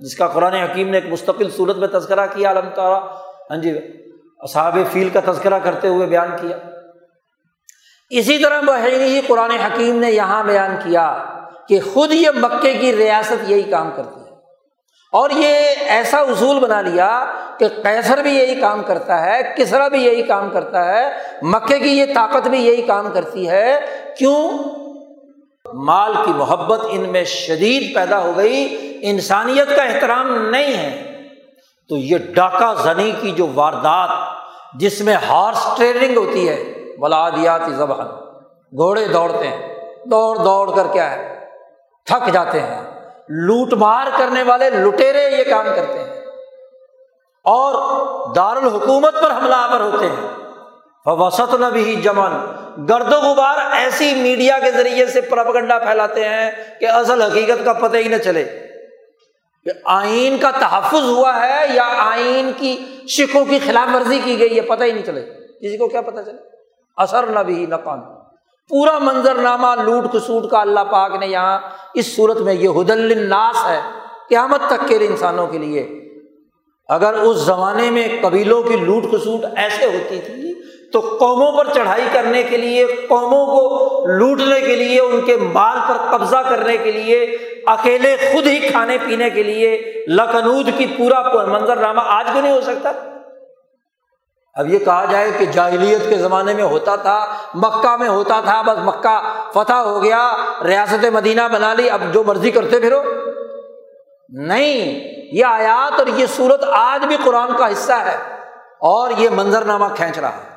جس 0.00 0.16
کا 0.16 0.28
قرآن 0.28 0.54
حکیم 0.54 0.88
نے 0.88 0.96
ایک 0.96 1.12
مستقل 1.12 1.50
صورت 1.50 1.76
میں 1.76 1.88
تذکرہ 1.88 2.26
کیا، 2.34 2.50
علم 2.50 2.68
تعالیٰ 2.74 3.00
ہاں 3.50 3.56
جی 3.56 3.78
اصحاب 4.40 4.78
فیل 4.92 5.08
کا 5.08 5.20
تذکرہ 5.32 5.58
کرتے 5.58 5.88
ہوئے 5.88 6.06
بیان 6.06 6.28
کیا۔ 6.40 6.56
اسی 8.10 8.38
طرح 8.38 8.60
بحری 8.60 9.20
قرآن 9.26 9.50
حکیم 9.50 9.98
نے 9.98 10.10
یہاں 10.10 10.44
بیان 10.44 10.76
کیا 10.84 11.24
کہ 11.68 11.80
خود 11.94 12.12
یہ 12.12 12.30
مکے 12.34 12.72
کی 12.72 12.96
ریاست 12.96 13.50
یہی 13.50 13.62
کام 13.62 13.90
کرتی 13.96 14.20
ہے۔ 14.20 14.28
اور 15.12 15.30
یہ 15.30 15.74
ایسا 15.88 16.18
اصول 16.18 16.58
بنا 16.60 16.80
لیا 16.80 17.24
کہ 17.58 17.68
کیسر 17.68 18.22
بھی 18.22 18.30
یہی 18.30 18.60
کام 18.60 18.82
کرتا 18.86 19.26
ہے، 19.26 19.54
کسرا 19.56 19.88
بھی 19.88 20.04
یہی 20.04 20.22
کام 20.22 20.50
کرتا 20.50 20.84
ہے، 20.84 21.08
مکے 21.42 21.78
کی 21.78 21.98
یہ 21.98 22.06
طاقت 22.14 22.48
بھی 22.48 22.66
یہی 22.66 22.82
کام 22.82 23.10
کرتی 23.12 23.48
ہے۔ 23.48 23.80
کیوں؟ 24.18 24.50
مال 25.74 26.12
کی 26.24 26.32
محبت 26.32 26.80
ان 26.90 27.00
میں 27.00 27.24
شدید 27.24 27.94
پیدا 27.94 28.18
ہو 28.18 28.32
گئی، 28.36 28.76
انسانیت 29.02 29.76
کا 29.76 29.82
احترام 29.82 30.50
نہیں 30.50 30.76
ہے۔ 30.76 31.18
تو 31.88 31.96
یہ 31.96 32.18
ڈاکہ 32.34 32.74
زنی 32.82 33.12
کی 33.20 33.30
جو 33.30 33.46
واردات 33.54 34.10
جس 34.74 35.00
میں 35.00 35.16
ہارس 35.28 35.66
ٹریننگ 35.76 36.16
ہوتی 36.16 36.48
ہے 36.48 36.77
بلادیاتی 36.98 37.72
زبان 37.72 38.06
گھوڑے 38.76 39.04
دوڑتے 39.04 39.48
ہیں۔ 39.48 39.74
دوڑ 40.04 40.36
دوڑ 40.36 40.76
کر 40.76 40.86
کیا 40.92 41.10
ہے؟ 41.10 41.46
تھک 42.06 42.32
جاتے 42.32 42.60
ہیں۔ 42.60 42.82
لوٹ 43.28 43.72
مار 43.72 44.06
کرنے 44.18 44.42
والے 44.42 44.70
لٹیرے 44.70 45.30
یہ 45.30 45.44
کام 45.44 45.66
کرتے 45.76 45.98
ہیں۔ 45.98 46.20
اور 47.44 47.74
دارالحکومت 48.34 49.14
پر 49.14 49.30
حملہ 49.30 49.54
آور 49.54 49.80
ہوتے 49.80 50.06
ہیں۔ 50.06 50.28
وسط 51.06 51.54
نبی 51.54 51.94
جمن 51.94 52.32
گرد 52.88 53.12
و 53.12 53.20
غبار 53.20 53.72
ایسی 53.72 54.14
میڈیا 54.14 54.58
کے 54.58 54.70
ذریعے 54.70 55.06
سے 55.06 55.20
پرپگنڈا 55.20 55.78
پھیلاتے 55.78 56.28
ہیں 56.28 56.50
کہ 56.80 56.88
اصل 56.88 57.22
حقیقت 57.22 57.64
کا 57.64 57.72
پتہ 57.72 57.96
ہی 57.96 58.08
نہ 58.08 58.16
چلے۔ 58.16 58.44
کہ 59.64 59.70
آئین 59.84 60.38
کا 60.38 60.50
تحفظ 60.50 61.10
ہوا 61.10 61.46
ہے 61.46 61.66
یا 61.74 61.88
آئین 61.98 62.52
کی 62.56 62.84
شکوں 63.08 63.44
کی 63.44 63.58
خلاف 63.58 63.96
ورزی 63.96 64.20
کی 64.24 64.40
گئی 64.40 64.56
ہے، 64.56 64.60
پتہ 64.60 64.84
ہی 64.84 64.92
نہیں 64.92 65.06
چلے۔ 65.06 65.20
کسی 65.60 65.76
کو 65.76 65.88
کیا 65.88 66.00
پتہ 66.00 66.20
چلے؟ 66.22 66.57
اثر 66.98 67.26
نہ 67.26 67.38
بھی 67.38 67.66
نقان 67.66 68.00
پورا 68.70 68.98
منظر 68.98 69.34
نامہ 69.34 69.74
لوٹ 69.82 70.12
کسوٹ 70.12 70.50
کا 70.50 70.60
اللہ 70.60 70.84
پاک 70.90 71.14
نے 71.20 71.26
یہاں 71.26 71.58
اس 71.94 72.14
صورت 72.16 72.40
میں 72.40 72.54
یہ 72.54 72.68
حد 72.68 72.90
الناس 72.90 73.64
ہے 73.66 73.80
قیامت 74.28 74.60
تک 74.68 74.88
کے 74.88 74.96
انسانوں 75.06 75.46
کے 75.46 75.58
لیے. 75.58 75.86
اگر 76.88 77.14
اس 77.14 77.36
زمانے 77.36 77.90
میں 77.90 78.06
قبیلوں 78.22 78.62
کی 78.62 78.76
لوٹ 78.76 79.04
کسوٹ 79.12 79.44
ایسے 79.56 79.86
ہوتی 79.86 80.20
تھی 80.20 80.52
تو 80.92 81.00
قوموں 81.00 81.50
پر 81.52 81.72
چڑھائی 81.74 82.04
کرنے 82.12 82.42
کے 82.42 82.56
لیے، 82.56 82.84
قوموں 83.08 83.44
کو 83.46 84.06
لوٹنے 84.08 84.60
کے 84.60 84.76
لیے، 84.76 85.00
ان 85.00 85.20
کے 85.20 85.36
مال 85.36 85.78
پر 85.88 85.96
قبضہ 86.10 86.42
کرنے 86.48 86.76
کے 86.76 86.92
لیے، 86.92 87.20
اکیلے 87.66 88.16
خود 88.22 88.46
ہی 88.46 88.58
کھانے 88.68 88.96
پینے 89.06 89.30
کے 89.30 89.42
لیے 89.42 89.76
لکنود 90.08 90.68
کی 90.78 90.86
پورا 90.96 91.22
منظر 91.46 91.76
نامہ 91.76 92.00
آج 92.06 92.30
بھی 92.30 92.40
نہیں 92.40 92.52
ہو 92.52 92.60
سکتا؟ 92.60 92.92
اب 94.58 94.66
یہ 94.66 94.78
کہا 94.78 95.04
جائے 95.04 95.30
کہ 95.38 95.44
جاہلیت 95.44 96.08
کے 96.08 96.14
زمانے 96.14 96.54
میں 96.54 96.64
ہوتا 96.64 96.96
تھا، 96.96 97.26
مکہ 97.54 97.96
میں 97.96 98.08
ہوتا 98.08 98.40
تھا، 98.44 98.62
بس 98.62 98.78
مکہ 98.84 99.42
فتح 99.54 99.72
ہو 99.72 100.02
گیا، 100.02 100.36
ریاست 100.64 101.04
مدینہ 101.04 101.40
بنا 101.52 101.74
لی، 101.74 101.90
اب 101.90 102.00
جو 102.12 102.24
مرضی 102.24 102.50
کرتے 102.50 102.80
پھرو۔ 102.80 103.02
نہیں، 104.28 105.00
یہ 105.32 105.44
آیات 105.44 105.98
اور 105.98 106.06
یہ 106.06 106.26
صورت 106.26 106.64
آج 106.72 107.04
بھی 107.04 107.16
قرآن 107.24 107.52
کا 107.56 107.72
حصہ 107.72 107.92
ہے۔ 107.92 108.16
اور 108.80 109.10
یہ 109.18 109.28
منظر 109.30 109.64
نامہ 109.64 109.84
کھینچ 109.94 110.18
رہا 110.18 110.28
ہے 110.28 110.54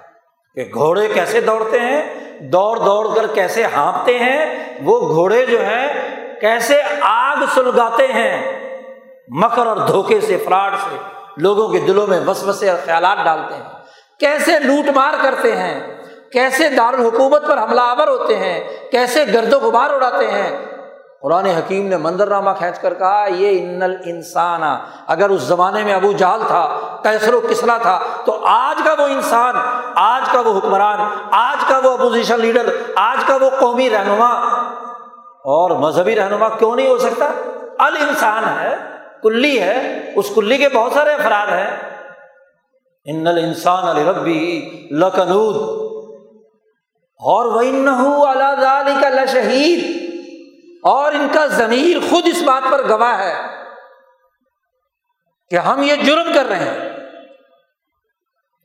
کہ 0.56 0.72
گھوڑے 0.74 1.08
کیسے 1.08 1.42
دوڑتے 1.42 1.80
ہیں، 1.80 2.14
دوڑ 2.40 2.78
دوڑ 2.78 3.16
کر 3.16 3.28
کیسے 3.28 3.64
ہانپتے 3.64 4.20
ہیں، 4.20 4.66
وہ 4.84 5.00
گھوڑے 5.00 5.46
جو 5.46 5.60
ہیں 5.62 6.16
کیسے 6.42 6.82
آگ 7.02 7.38
سلگاتے 7.56 8.08
ہیں۔ 8.08 8.60
مکر 9.28 9.68
اور 9.68 9.78
دھوکے 9.78 10.22
سے، 10.22 10.38
فراڈ 10.38 10.74
سے، 10.76 10.98
لوگوں 11.38 11.68
کے 11.68 11.80
دلوں 11.80 12.08
میں 12.08 12.20
بس 12.26 12.44
بسے 12.48 12.70
اور 12.70 12.78
خیالات 12.86 13.18
ڈالتے 13.24 13.56
ہیں۔ 13.56 13.81
کیسے 14.22 14.60
لوٹ 14.60 14.90
مار 14.96 15.14
کرتے 15.22 15.56
ہیں؟ 15.56 16.02
کیسے 16.32 16.70
دارالحکومت 16.70 17.48
پر 17.48 17.58
حملہ 17.58 17.82
آور 17.82 18.08
ہوتے 18.08 18.36
ہیں؟ 18.36 18.64
کیسے 18.92 19.26
گرد 19.34 19.54
و 19.54 19.60
غبار 19.60 19.90
اڑاتے 19.90 20.32
ہیں؟ 20.32 20.66
قرآن 21.22 21.46
حکیم 21.46 21.88
نے 21.88 21.98
منظر 21.98 22.28
نامہ 22.28 22.50
کھینچ 22.58 22.80
کر 22.80 22.94
کہا، 22.94 23.26
یہ 23.30 23.60
ان 23.62 23.82
انسان 24.06 24.62
اگر 25.08 25.30
اس 25.30 25.42
زمانے 25.42 25.84
میں 25.84 25.94
ابو 25.94 26.12
جال 26.12 26.42
تھا 26.48 26.78
کیسر 27.04 27.34
و 27.34 27.42
کسرا 27.50 27.78
تھا، 27.78 28.00
تو 28.26 28.42
آج 28.46 28.82
کا 28.86 29.04
وہ 29.04 29.08
انسان، 29.08 29.56
آج 29.96 30.30
کا 30.32 30.40
وہ 30.40 30.58
حکمران، 30.58 31.00
آج 31.32 31.66
کا 31.68 31.80
وہ 31.84 31.92
اپوزیشن 31.92 32.40
لیڈر، 32.40 32.70
آج 32.96 33.24
کا 33.28 33.38
وہ 33.42 33.50
قومی 33.60 33.90
رہنما، 33.90 34.30
اور 35.46 35.72
مذہبی 35.72 36.16
رہنما 36.16 36.50
کیوں 36.50 36.76
نہیں 36.76 36.88
ہو 36.88 36.98
سکتا؟ 36.98 37.28
ال 37.86 37.98
انسان 38.10 38.44
ہے، 38.60 38.76
کلی 39.24 39.62
ہے، 39.62 40.12
اس 40.16 40.32
کلی 40.36 40.58
کے 40.58 40.70
بہت 40.74 40.92
سارے 40.94 41.14
افراد 41.14 41.48
ہیں۔ 41.48 41.91
ان 43.06 43.28
انسان 43.28 43.88
علی 43.88 44.04
ربی 44.04 44.44
لکنود 44.92 45.56
اور 47.20 47.46
وہ 47.46 48.28
اللہ 48.28 49.00
کا 49.02 49.10
لشہید 49.10 49.90
اور 50.84 51.14
ان 51.14 51.28
کا 51.34 51.46
ضمیر 51.48 52.00
خود 52.10 52.28
اس 52.28 52.42
بات 52.42 52.72
پر 52.72 52.88
گواہ 52.90 53.18
ہے 53.20 53.34
کہ 55.52 55.56
ہم 55.56 55.82
یہ 55.84 56.04
جرم 56.04 56.34
کر 56.34 56.46
رہے 56.46 56.70
ہیں 56.70 56.90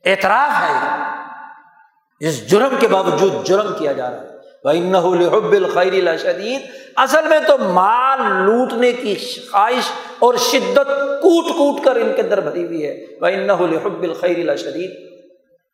اعتراف 0.05 0.61
ہے 0.61 2.27
اس 2.27 2.47
جرم 2.49 2.75
کے 2.79 2.87
باوجود 2.87 3.43
جرم 3.45 3.73
کیا 3.73 3.91
جا 3.91 4.09
رہا 4.11 4.21
ہے 4.21 4.36
حب 4.65 5.51
الخیر 5.51 6.17
شدید 6.17 6.61
اصل 6.95 7.27
میں 7.27 7.39
تو 7.47 7.57
مال 7.57 8.19
لوٹنے 8.21 8.91
کی 8.91 9.15
خواہش 9.15 9.91
اور 10.19 10.33
شدت 10.33 10.89
کوٹ 11.21 11.45
کوٹ 11.45 11.85
کر 11.85 11.95
ان 11.95 12.11
کے 12.15 12.21
اندر 12.21 12.39
بھری 12.39 12.65
ہوئی 12.65 12.85
ہے۔ 12.85 13.05
وہ 13.21 13.85
حب 13.85 14.01
الخیر 14.01 14.55
شدید 14.55 14.91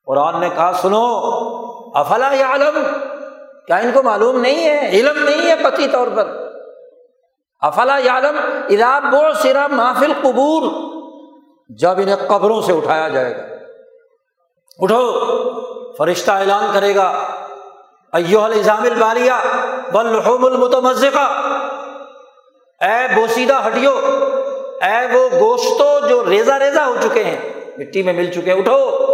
قرآن 0.06 0.40
نے 0.40 0.50
کہا، 0.56 0.72
سنو، 0.82 1.06
افلا 2.00 2.28
عالم 2.28 2.84
کیا 3.68 3.76
ان 3.76 3.92
ایو 18.14 18.42
الزام 18.42 18.84
البالیہ 18.84 19.32
بلحم 19.94 20.46
المتمزقہ۔ 20.46 21.32
اے 22.84 23.16
بوسیدہ 23.16 23.68
ہٹیو، 23.68 23.92
اے 24.82 25.18
وہ 25.18 25.30
گوشتوں 25.40 26.10
جو 26.10 26.30
ریزا 26.30 26.60
ریزا 26.60 26.88
ہو 26.88 26.96
چکے 27.02 27.24
ہیں، 27.24 27.40
مٹی 27.78 28.04
میں 28.04 28.14
مل 28.14 28.32
چکے 28.32 28.54
ہیں 28.54 28.60
اٹھو 28.60 29.14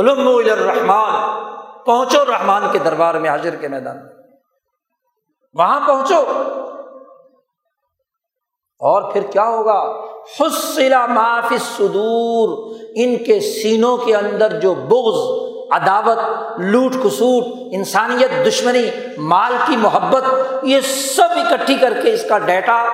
حلم 0.00 0.28
الرحمان 0.28 1.44
پہنچو 1.86 2.24
رحمان 2.24 2.62
کے 2.72 2.78
دربار 2.78 3.14
میں 3.14 3.30
حاضر 3.30 3.54
کے 3.54 3.68
میدان 3.68 3.96
میں۔ 3.96 4.12
وہاں 5.54 5.88
پہنچو۔ 5.88 6.24
اور 8.80 9.12
پھر 9.12 9.22
کیا 9.22 9.48
ہوگا؟ 9.48 10.04
حسلا 10.40 11.06
معافی 11.06 11.58
سدور 11.58 12.74
ان 12.94 13.24
کے 13.24 13.40
سینوں 13.40 13.96
کے 13.96 14.16
اندر 14.16 14.60
جو 14.60 14.74
بغض 14.74 15.47
عداوت، 15.70 16.18
لوٹ 16.58 16.94
کسوٹ، 17.04 17.44
انسانیت، 17.72 18.46
دشمنی، 18.46 18.90
مال 19.18 19.52
کی 19.66 19.76
محبت، 19.76 20.24
یہ 20.62 20.80
سب 20.80 21.28
اکٹھی 21.34 21.74
کر 21.74 21.92
کے 22.02 22.12
اس 22.14 22.24
کا 22.28 22.38
ڈیٹا 22.38 22.88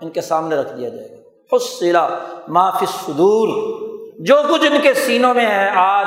ان 0.00 0.10
کے 0.10 0.20
سامنے 0.20 0.56
رکھ 0.56 0.72
دیا 0.76 0.88
جائے 0.88 1.08
گا۔ 1.08 1.56
حسلا 1.56 2.08
معافی 2.48 2.86
صدور 2.86 3.48
جو 4.18 4.36
کچھ 4.50 4.66
ان 4.72 4.80
کے 4.82 4.94
سینوں 4.94 5.34
میں 5.34 5.46
ہے 5.46 5.70
آج، 5.74 6.06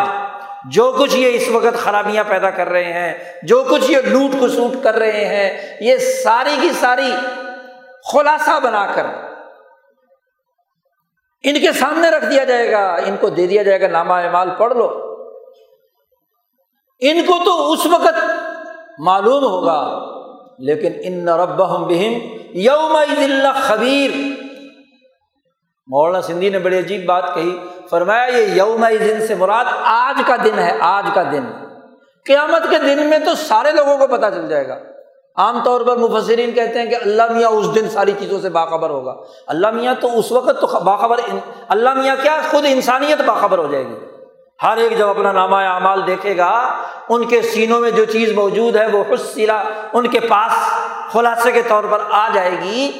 جو 0.72 0.96
کچھ 1.00 1.18
یہ 1.18 1.36
اس 1.36 1.50
وقت 1.50 1.78
خرابیاں 1.78 2.24
پیدا 2.28 2.50
کر 2.50 2.70
رہے 2.70 2.94
ہیں، 2.94 3.14
جو 3.44 3.64
کچھ 3.70 3.92
یہ 3.92 3.98
لوٹ 3.98 4.32
کسوٹ 4.42 4.84
کر 4.84 4.96
رہے 4.96 5.26
ہیں، 5.26 5.78
یہ 5.82 5.98
ساری 5.98 6.58
کی 6.62 6.70
ساری 6.80 7.12
خلاصہ 8.14 8.60
بنا 8.64 8.86
کر 8.96 9.06
ان 11.44 11.60
کے 11.60 11.72
سامنے 11.72 12.10
رکھ 12.10 12.26
دیا 12.26 12.44
جائے 12.44 12.72
گا۔ 12.72 12.98
ان 13.06 13.16
کو 13.20 13.30
دے 13.30 13.48
دیا 13.48 13.64
جائے 13.64 13.82
گا، 13.82 13.88
نامہ 13.88 14.14
اعمال 14.14 14.50
پڑھ 14.58 14.74
لو۔ 14.74 15.07
ان 17.00 17.26
کو 17.26 17.34
تو 17.46 17.72
اس 17.72 17.86
وقت 17.86 18.32
معلوم 19.00 19.44
ہوگا۔ 19.44 20.00
لیکن 20.60 20.92
ان 21.04 21.30
رب 21.30 21.58
بہم 21.58 21.88
یوم 22.54 22.98
خبیر 23.62 24.12
مولانا 25.88 26.22
سندھی 26.22 26.50
نے 26.50 26.60
بڑی 26.60 26.80
عجیب 26.80 27.06
بات 27.06 27.36
کہی۔ 27.36 27.58
فرمایا 27.90 28.26
یہ 28.26 28.46
یوم 28.46 28.86
دن 28.88 29.28
سے 29.28 29.36
مراد 29.36 29.66
آج 29.84 30.22
کا 30.28 30.36
دن 30.44 30.60
ہے، 30.60 30.78
آج 30.82 31.06
کا 31.14 31.24
دن۔ 31.24 31.46
قیامت 32.26 32.70
کے 32.70 32.78
دن 32.80 33.08
میں 33.08 33.20
تو 33.20 33.36
سارے 33.36 33.72
لوگوں 33.72 33.98
کو 33.98 34.08
پتا 34.08 34.32
چل 34.32 34.50
جائے 34.50 34.68
گا۔ 34.68 34.78
عام 35.36 35.60
طور 35.64 35.82
پر 35.82 35.98
مفسرین 35.98 36.52
کہتے 36.52 36.80
ہیں 36.80 36.86
کہ 36.86 36.96
اللہ 36.96 37.32
میاں 37.32 37.50
اس 37.50 37.76
دن 37.76 37.90
ساری 37.90 38.12
چیزوں 38.20 38.40
سے 38.40 38.50
باخبر 38.50 38.90
ہوگا۔ 38.90 39.16
اللہ 39.48 39.72
میاں 39.72 39.96
تو 40.02 40.20
اس 40.20 40.32
وقت 40.32 40.62
تو 40.62 40.80
باخبر 40.80 41.20
اللہ 41.68 41.94
میاں 41.94 42.16
کیا 42.22 42.42
خود 42.52 42.66
انسانیت 42.68 43.22
باخبر 43.22 43.58
ہو 43.58 43.72
جائے 43.72 43.88
گی؟ 43.88 44.17
ہر 44.64 44.78
ایک 44.78 44.98
جب 44.98 45.10
اپنا 45.10 45.32
نامہ 45.32 45.56
اعمال 45.56 46.08
دیکھے 46.08 46.38
گا، 46.38 46.84
ان 47.10 47.26
کے 47.26 47.42
سینوں 47.42 47.80
میں 47.80 47.92
جو 47.92 48.06
چیز 48.06 48.34
موجود 48.34 48.76
ہے، 48.76 48.88
وہ 48.88 49.04
حسلا 49.14 49.64
ان 49.94 50.08
کے 50.08 50.20
پاس 50.20 50.52
خلاصے 51.14 51.52
کے 51.52 51.62
طور 51.62 51.84
پر 51.84 52.02
آ 52.10 52.30
جائے 52.34 52.52
گی۔ 52.52 52.92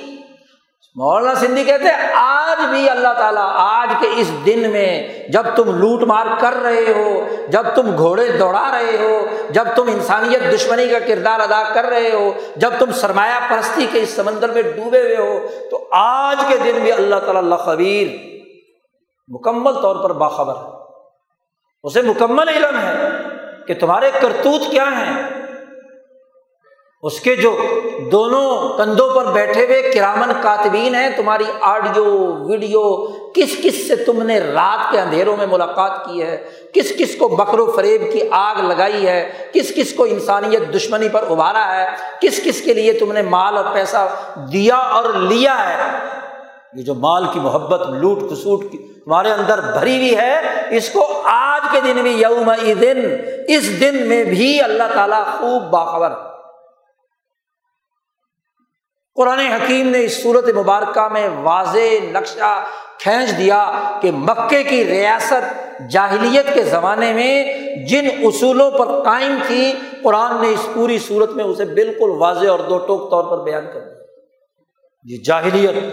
مولانا 0.96 1.36
سندھی 1.36 1.64
کہتے 1.64 1.84
ہیں، 1.84 2.14
آج 2.14 2.70
بھی 2.70 2.90
اللہ 2.90 3.14
تعالیٰ 3.18 3.52
آج 3.56 3.90
کے 4.00 4.08
اس 4.16 4.32
دن 4.46 4.72
میں 4.72 5.08
جب 5.30 5.44
تم 5.56 5.78
لوٹ 5.78 6.04
مار 6.04 6.26
کر 6.40 6.54
رہے 6.54 6.94
ہو، 6.94 7.28
جب 7.48 7.66
تم 7.76 7.98
گھوڑے 7.98 8.32
دوڑا 8.32 8.72
رہے 8.72 8.98
ہو، 8.98 9.28
جب 9.50 9.68
تم 9.76 9.84
انسانیت 9.88 10.42
دشمنی 10.54 10.88
کا 10.88 11.00
کردار 11.00 11.40
ادا 11.40 11.64
کر 11.74 11.86
رہے 11.86 12.12
ہو، 12.12 12.34
جب 12.56 12.74
تم 12.80 12.92
سرمایہ 12.92 13.40
پرستی 13.50 13.88
کے 13.92 14.00
اس 14.00 14.10
سمندر 14.10 14.52
میں 14.52 14.62
ڈوبے 14.62 15.02
ہوئے 15.02 15.16
ہو، 15.16 15.40
تو 15.72 15.88
آج 15.92 16.38
کے 16.50 16.58
دن 16.58 16.80
بھی 16.82 16.92
اللہ 16.92 17.16
تعالیٰ 17.16 17.44
اللہ 17.44 17.56
خبیر 17.56 18.08
مکمل 19.28 19.74
طور 19.74 20.04
پر 20.04 20.14
باخبر 20.14 20.54
ہے۔ 20.54 20.77
اسے 21.84 22.02
مکمل 22.02 22.50
علم 22.50 22.78
ہے 22.78 22.94
کہ 23.68 23.74
تمہارے 23.74 24.12
کرتوت 24.22 24.72
کیا 24.72 24.84
ہیں؟ 24.84 25.24
اس 27.04 27.20
کے 27.20 27.36
جو 27.36 27.58
دونوں 28.12 28.78
کندھوں 28.78 29.10
پر 29.10 29.26
بیٹھے 29.26 29.66
ہوئے 29.66 29.82
کرامن 29.82 30.32
کاتبین 30.42 30.96
ہیں، 30.96 31.10
تمہاری 31.10 31.44
آڈیو، 31.62 32.34
ویڈیو، 32.48 33.06
کس 33.32 33.58
کس 33.64 33.88
سے 33.88 33.96
تم 33.96 34.24
نے 34.24 34.40
رات 34.40 34.92
کے 34.92 35.00
اندھیروں 35.00 35.38
میں 35.38 35.48
ملاقات 35.48 36.06
کی 36.06 36.22
ہے؟ 36.22 36.50
کس 36.74 36.94
کس 36.98 37.16
کو 37.16 37.28
بکر 37.28 37.60
و 37.60 37.72
فریب 37.72 38.02
کی 38.14 38.20
آگ 38.32 38.56
لگائی 38.64 39.08
ہے؟ 39.08 39.32
کس 39.54 39.74
کس 39.76 39.94
کو 39.94 40.04
انسانیت 40.04 40.76
دشمنی 40.76 41.10
پر 41.10 41.24
ابھارا 41.30 41.76
ہے؟ 41.76 41.88
کس 42.22 42.44
کس 42.44 42.62
کے 42.62 42.74
لیے 42.74 42.94
تم 42.94 43.12
نے 43.12 43.22
مال 43.22 43.58
اور 43.58 43.66
پیسہ 43.74 44.08
دیا 44.54 44.76
اور 44.76 45.14
لیا 45.14 45.70
ہے؟ 45.70 45.98
یہ 46.74 46.84
جو 46.84 46.94
مال 46.94 47.26
کی 47.34 47.40
محبت، 47.40 47.88
لوٹ 47.88 48.20
کسوٹ 48.32 48.72
کی 48.72 48.87
تمہارے 49.08 49.32
اندر 49.32 49.60
بھری 49.62 49.96
ہوئی 49.98 50.16
ہے، 50.18 50.76
اس 50.78 50.90
کو 50.90 51.02
آج 51.26 51.68
کے 51.72 51.80
دن 51.82 52.02
بھی 52.04 52.12
یوم 52.12 52.50
دن 52.82 52.98
اس 53.48 53.70
دن 53.82 53.96
میں 54.08 54.24
بھی 54.24 54.50
اللہ 54.62 54.92
تعالیٰ 54.94 55.24
خوب 55.38 55.70
باخبر 55.72 56.14
قرآن 59.18 59.40
حکیم 59.40 59.88
نے 59.90 60.04
اس 60.06 60.22
صورت 60.24 60.50
مبارکہ 60.56 61.08
میں 61.08 61.28
واضح 61.44 62.12
نقشہ 62.12 62.52
کھینچ 63.00 63.38
دیا 63.38 63.62
کہ 64.02 64.12
مکے 64.12 64.64
کی 64.64 64.84
ریاست 64.86 65.90
جاہلیت 65.92 66.54
کے 66.54 66.64
زمانے 66.64 67.14
میں 67.14 67.86
جن 67.88 68.10
اصولوں 68.24 68.70
پر 68.72 68.92
قائم 69.04 69.38
تھی، 69.48 69.74
قرآن 70.04 70.42
نے 70.42 70.50
اس 70.50 70.68
پوری 70.74 71.00
صورت 71.08 71.30
میں 71.30 71.46
اسے 71.46 71.66
بالکل 71.74 72.10
واضح 72.20 72.50
اور 72.50 72.60
دو 72.60 72.78
ٹوک 72.78 73.10
طور 73.12 73.24
پر 73.24 73.44
بیان 73.44 73.66
کر 73.74 73.80
دیا۔ 73.80 74.06
یہ 75.06 75.24
جاہلیت 75.24 75.84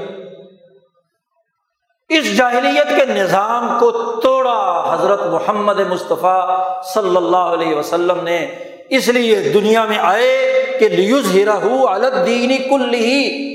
اس 2.09 2.37
جاہلیت 2.37 2.89
کے 2.97 3.15
نظام 3.15 3.79
کو 3.81 3.91
توڑا 4.21 4.95
حضرت 4.95 5.23
محمد 5.27 5.81
مصطفیٰ 5.81 6.59
صلی 6.95 7.17
اللہ 7.17 7.37
علیہ 7.37 7.77
وسلم 7.77 8.21
نے۔ 8.23 8.47
اس 8.91 9.09
لیے 9.09 9.37
دنیا 9.55 9.85
میں 9.85 9.99
آئے 9.99 10.63
کہ 10.81 10.89
لیوز 10.89 11.35
ہیرا 11.35 11.59
الدینی 11.91 12.59
کل 12.59 12.95
ہی 12.95 13.55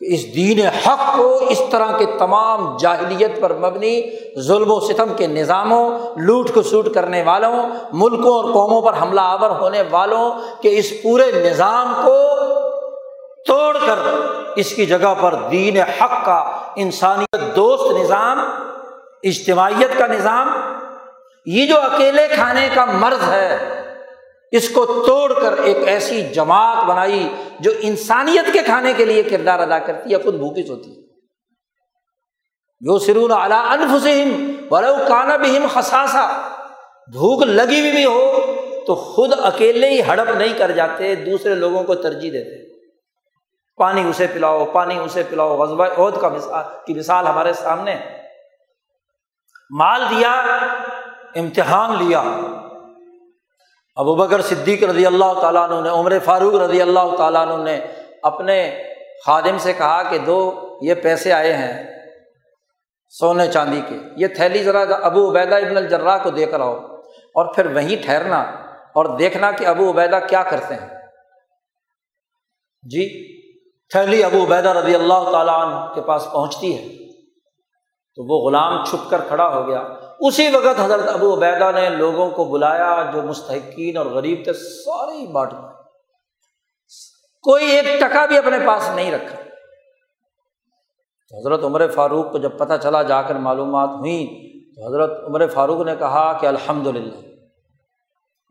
اس 0.00 0.34
دین 0.34 0.66
حق 0.66 1.16
کو 1.16 1.36
اس 1.48 1.62
طرح 1.70 1.96
کے 1.98 2.06
تمام 2.18 2.76
جاہلیت 2.76 3.40
پر 3.40 3.54
مبنی 3.54 4.02
ظلم 4.38 4.70
و 4.70 4.80
ستم 4.80 5.12
کے 5.16 5.26
نظاموں، 5.26 5.98
لوٹ 6.16 6.50
کو 6.54 6.62
سوٹ 6.62 6.94
کرنے 6.94 7.22
والوں، 7.22 7.62
ملکوں 7.92 8.34
اور 8.36 8.44
قوموں 8.44 8.82
پر 8.82 8.92
حملہ 9.02 9.20
آور 9.20 9.50
ہونے 9.50 9.82
والوں 9.90 10.30
کے 10.62 10.78
اس 10.78 10.92
پورے 11.02 11.50
نظام 11.50 11.92
کو 12.04 12.18
توڑ 13.46 13.76
کر 13.86 13.98
اس 14.56 14.74
کی 14.74 14.86
جگہ 14.86 15.14
پر 15.20 15.34
دین 15.50 15.76
حق 15.76 16.24
کا 16.24 16.68
انسانیت 16.76 17.56
دوست 17.56 18.00
نظام، 18.00 18.38
اجتماعیت 19.22 19.98
کا 19.98 20.06
نظام، 20.06 20.48
یہ 21.46 21.66
جو 21.66 21.80
اکیلے 21.80 22.28
کھانے 22.34 22.68
کا 22.74 22.84
مرض 22.84 23.28
ہے، 23.28 23.80
اس 24.52 24.68
کو 24.68 25.04
توڑ 25.06 25.32
کر 25.32 25.54
ایک 25.62 25.76
ایسی 25.86 26.22
جماعت 26.22 26.84
بنائی 26.84 27.28
جو 27.60 27.70
انسانیت 27.80 28.52
کے 28.52 28.58
کھانے 28.58 28.92
کے 28.96 29.04
لیے 29.04 29.22
کردار 29.22 29.58
ادا 29.58 29.78
کرتی 29.78 30.12
ہے، 30.12 30.18
خود 30.18 30.34
بھوکی 30.34 30.62
سوتی 30.62 30.90
ہے۔ 30.90 31.00
جو 32.80 32.98
سرون 32.98 33.32
اعلیٰ 33.32 33.66
انفسم 33.68 34.52
برو 34.68 34.94
کانا 35.08 35.36
بھی 35.36 35.56
ہم 35.56 35.66
خساسا 35.74 36.26
بھوک 37.12 37.42
لگی 37.42 37.80
ہوئی 37.80 37.92
بھی 37.92 38.04
ہو 38.04 38.40
تو 38.86 38.94
خود 38.94 39.32
اکیلے 39.38 39.90
ہی 39.90 40.00
ہڑپ 40.02 40.36
نہیں 40.36 40.58
کر 40.58 40.70
جاتے، 40.70 41.14
دوسرے 41.14 41.54
لوگوں 41.54 41.82
کو 41.82 41.94
ترجیح 41.94 42.30
دیتے۔ 42.32 42.69
پانی 43.80 44.08
اسے 44.08 44.26
پلاؤ، 44.26 44.64
پانی 44.64 44.98
اسے 44.98 45.22
پلاؤ۔ 45.30 45.56
غزبہ 45.56 45.86
عہد 45.98 46.20
کا 46.20 46.28
مثال 46.28 46.64
کی 46.86 46.94
مثال 46.94 47.26
ہمارے 47.26 47.52
سامنے۔ 47.52 47.96
مال 49.70 50.02
دیا، 50.10 50.32
امتحان 51.34 52.04
لیا۔ 52.04 52.20
ابو 53.96 54.14
بکر 54.14 54.40
صدیق 54.40 54.84
رضی 54.84 55.06
اللہ 55.06 55.40
تعالیٰ 55.40 55.70
عنہ 55.70 55.80
نے، 55.80 55.88
عمر 55.88 56.12
فاروق 56.24 56.54
رضی 56.54 56.82
اللہ 56.82 57.16
تعالیٰ 57.18 57.46
عنہ 57.46 57.64
نے 57.64 57.80
اپنے 58.22 58.82
خادم 59.26 59.58
سے 59.58 59.72
کہا 59.72 60.02
کہ 60.02 60.18
دو، 60.18 60.68
یہ 60.82 60.94
پیسے 60.94 61.32
آئے 61.32 61.52
ہیں 61.52 62.00
سونے 63.08 63.52
چاندی 63.52 63.80
کے۔ 63.88 63.96
یہ 64.16 64.26
تھیلی 64.26 64.62
ذرا 64.62 64.96
ابو 65.06 65.30
عبیدہ 65.30 65.54
ابن 65.54 65.76
الجرا 65.76 66.18
کو 66.18 66.30
دے 66.30 66.46
کر 66.46 66.60
آؤ۔ 66.60 66.76
اور 67.34 67.54
پھر 67.54 67.66
وہیں 67.66 68.04
ٹھہرنا 68.04 68.40
اور 68.94 69.16
دیکھنا 69.18 69.50
کہ 69.50 69.66
ابو 69.66 69.90
عبیدہ 69.90 70.18
کیا 70.28 70.42
کرتے 70.42 70.74
ہیں۔ 70.74 70.88
جی 72.82 73.39
تھیلی 73.90 74.24
ابو 74.24 74.44
عبیدہ 74.44 74.68
رضی 74.68 74.94
اللہ 74.94 75.30
تعالیٰ 75.32 75.54
عنہ 75.54 75.94
کے 75.94 76.00
پاس 76.00 76.26
پہنچتی 76.32 76.78
ہے۔ 76.78 77.12
تو 78.14 78.22
وہ 78.24 78.48
غلام 78.48 78.84
چھپ 78.84 79.10
کر 79.10 79.20
کھڑا 79.28 79.54
ہو 79.54 79.66
گیا۔ 79.66 79.82
اسی 80.20 80.48
وقت 80.48 80.80
حضرت 80.80 81.08
ابو 81.08 81.34
عبیدہ 81.34 81.70
نے 81.74 81.88
لوگوں 81.88 82.30
کو 82.30 82.44
بلایا 82.44 83.10
جو 83.14 83.22
مستحقین 83.22 83.96
اور 83.96 84.06
غریب 84.06 84.40
تھے 84.44 84.52
سارے 84.52 85.16
ہی 85.16 85.26
بانٹ 85.26 85.52
کوئی 87.42 87.64
ایک 87.64 88.00
ٹکا 88.00 88.26
بھی 88.26 88.38
اپنے 88.38 88.56
پاس 88.66 88.90
نہیں 88.94 89.12
رکھا۔ 89.12 89.36
حضرت 91.38 91.64
عمر 91.64 91.88
فاروق 91.88 92.32
کو 92.32 92.38
جب 92.38 92.58
پتہ 92.58 92.72
چلا، 92.82 93.02
جا 93.02 93.22
کر 93.22 93.34
معلومات 93.34 93.88
ہوئیں، 93.88 94.26
تو 94.76 94.88
حضرت 94.88 95.24
عمر 95.26 95.46
فاروق 95.46 95.86
نے 95.86 95.96
کہا 95.96 96.32
کہ 96.32 96.46
الحمد 96.46 96.86
للہ 96.86 97.30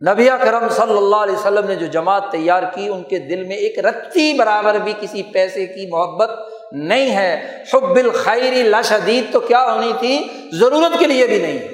نبی 0.07 0.27
کرم 0.41 0.69
صلی 0.69 0.97
اللہ 0.97 1.15
علیہ 1.15 1.35
وسلم 1.35 1.67
نے 1.67 1.75
جو 1.75 1.85
جماعت 1.85 2.31
تیار 2.31 2.63
کی، 2.63 2.89
ان 2.89 3.03
کے 3.03 3.19
دل 3.19 3.43
میں 3.43 3.55
ایک 3.55 3.79
رتی 3.79 4.33
برابر 4.33 4.75
بھی 4.75 4.93
کسی 4.99 5.23
پیسے 5.23 5.65
کی 5.65 5.87
محبت 5.87 6.29
نہیں 6.71 7.15
ہے۔ 7.15 7.63
حب 7.73 7.95
الخیری 7.95 8.63
لاشدید 8.63 9.33
تو 9.33 9.39
کیا 9.39 9.73
ہونی 9.73 9.93
تھی؟ 9.99 10.27
ضرورت 10.53 10.99
کے 10.99 11.07
لیے 11.07 11.27
بھی 11.27 11.41
نہیں۔ 11.41 11.67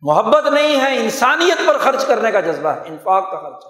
محبت 0.00 0.46
نہیں 0.46 0.80
ہے، 0.80 0.96
انسانیت 0.96 1.66
پر 1.66 1.78
خرچ 1.78 2.04
کرنے 2.04 2.32
کا 2.32 2.40
جذبہ 2.40 2.68
ہے، 2.68 2.80
انفاق 2.86 3.30
کا 3.30 3.38
خرچ 3.38 3.64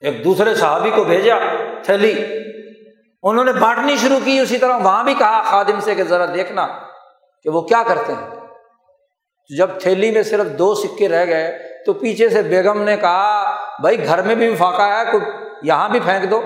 ایک 0.00 0.24
دوسرے 0.24 0.54
صحابی 0.54 0.90
کو 0.90 1.04
بھیجا، 1.04 1.34
تھیلی۔ 1.82 2.24
انہوں 3.22 3.44
نے 3.44 3.52
بانٹنی 3.52 3.96
شروع 3.96 4.18
کی، 4.24 4.38
اسی 4.38 4.58
طرح 4.58 4.76
وہاں 4.76 5.04
بھی 5.04 5.14
کہا 5.14 5.42
خادم 5.42 5.80
سے 5.80 5.94
کہ 5.94 6.04
ذرا 6.04 6.26
دیکھنا 6.34 6.66
کہ 7.42 7.50
وہ 7.50 7.60
کیا 7.60 7.82
کرتے 7.86 8.12
ہیں۔ 8.12 8.41
جب 9.58 9.70
تھیلی 9.80 10.10
میں 10.10 10.22
صرف 10.22 10.58
دو 10.58 10.74
سکے 10.74 11.08
رہ 11.08 11.26
گئے 11.26 11.68
تو 11.86 11.92
پیچھے 11.92 12.28
سے 12.28 12.42
بیگم 12.42 12.82
نے 12.82 12.96
کہا، 12.96 13.56
بھائی، 13.80 14.04
گھر 14.04 14.22
میں 14.22 14.34
بھی 14.34 14.56
فاقہ 14.56 14.82
ہے 14.82 15.12
کچھ 15.12 15.28
یہاں 15.62 15.88
بھی 15.88 16.00
پھینک 16.00 16.30
دو۔ 16.30 16.42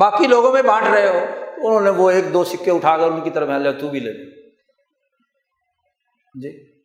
باقی 0.00 0.26
لوگوں 0.26 0.52
میں 0.52 0.62
بانٹ 0.62 0.86
رہے 0.86 1.08
ہو۔ 1.08 1.24
انہوں 1.56 1.80
نے 1.80 1.90
وہ 1.90 2.10
ایک 2.10 2.32
دو 2.32 2.44
سکے 2.44 2.70
اٹھا 2.70 2.96
کر 2.96 3.02
ان 3.02 3.20
کی 3.20 3.30
طرف 3.30 3.48
لے 3.48 3.72
تو 3.72 3.88
بھی 3.88 4.00
لے 4.00 4.12
جی۔ 6.42 6.80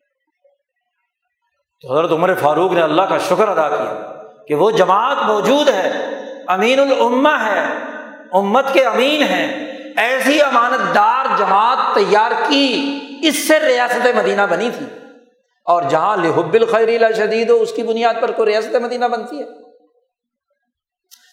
تو 1.82 2.00
حضرت 2.00 2.12
عمر 2.12 2.36
فاروق 2.36 2.72
نے 2.72 2.82
اللہ 2.82 3.02
کا 3.02 3.18
شکر 3.18 3.48
ادا 3.48 3.70
کیا 3.70 4.24
کہ 4.48 4.56
وہ 4.56 4.72
جماعت 4.72 5.18
موجود 5.26 5.70
ہے، 5.70 5.92
امین 6.48 6.80
الما 6.80 7.46
ہے، 7.46 7.66
امت 8.32 8.74
کے 8.74 8.84
امین 8.84 9.24
ہیں۔ 9.24 9.72
ایسی 9.98 10.42
امانت 10.42 10.96
دار 10.96 11.26
جماعت 11.38 11.96
تیار 11.96 12.32
کی، 12.50 13.00
اس 13.24 13.48
سے 13.48 13.60
ریاست 13.60 14.08
مدینہ 14.16 14.42
بنی 14.50 14.70
تھی۔ 14.78 14.86
اور 15.68 15.84
جہاں 15.90 16.16
لحب 16.18 16.54
الخیر 16.54 17.12
شدید 17.18 17.50
ہو، 17.50 17.56
اس 17.56 17.72
کی 17.72 17.84
بنیاد 17.84 18.22
پر 18.22 18.32
کوئی 18.32 18.52
ریاست 18.52 18.76
مدینہ 18.76 19.06
بنتی 19.06 19.40
ہے۔ 19.40 19.46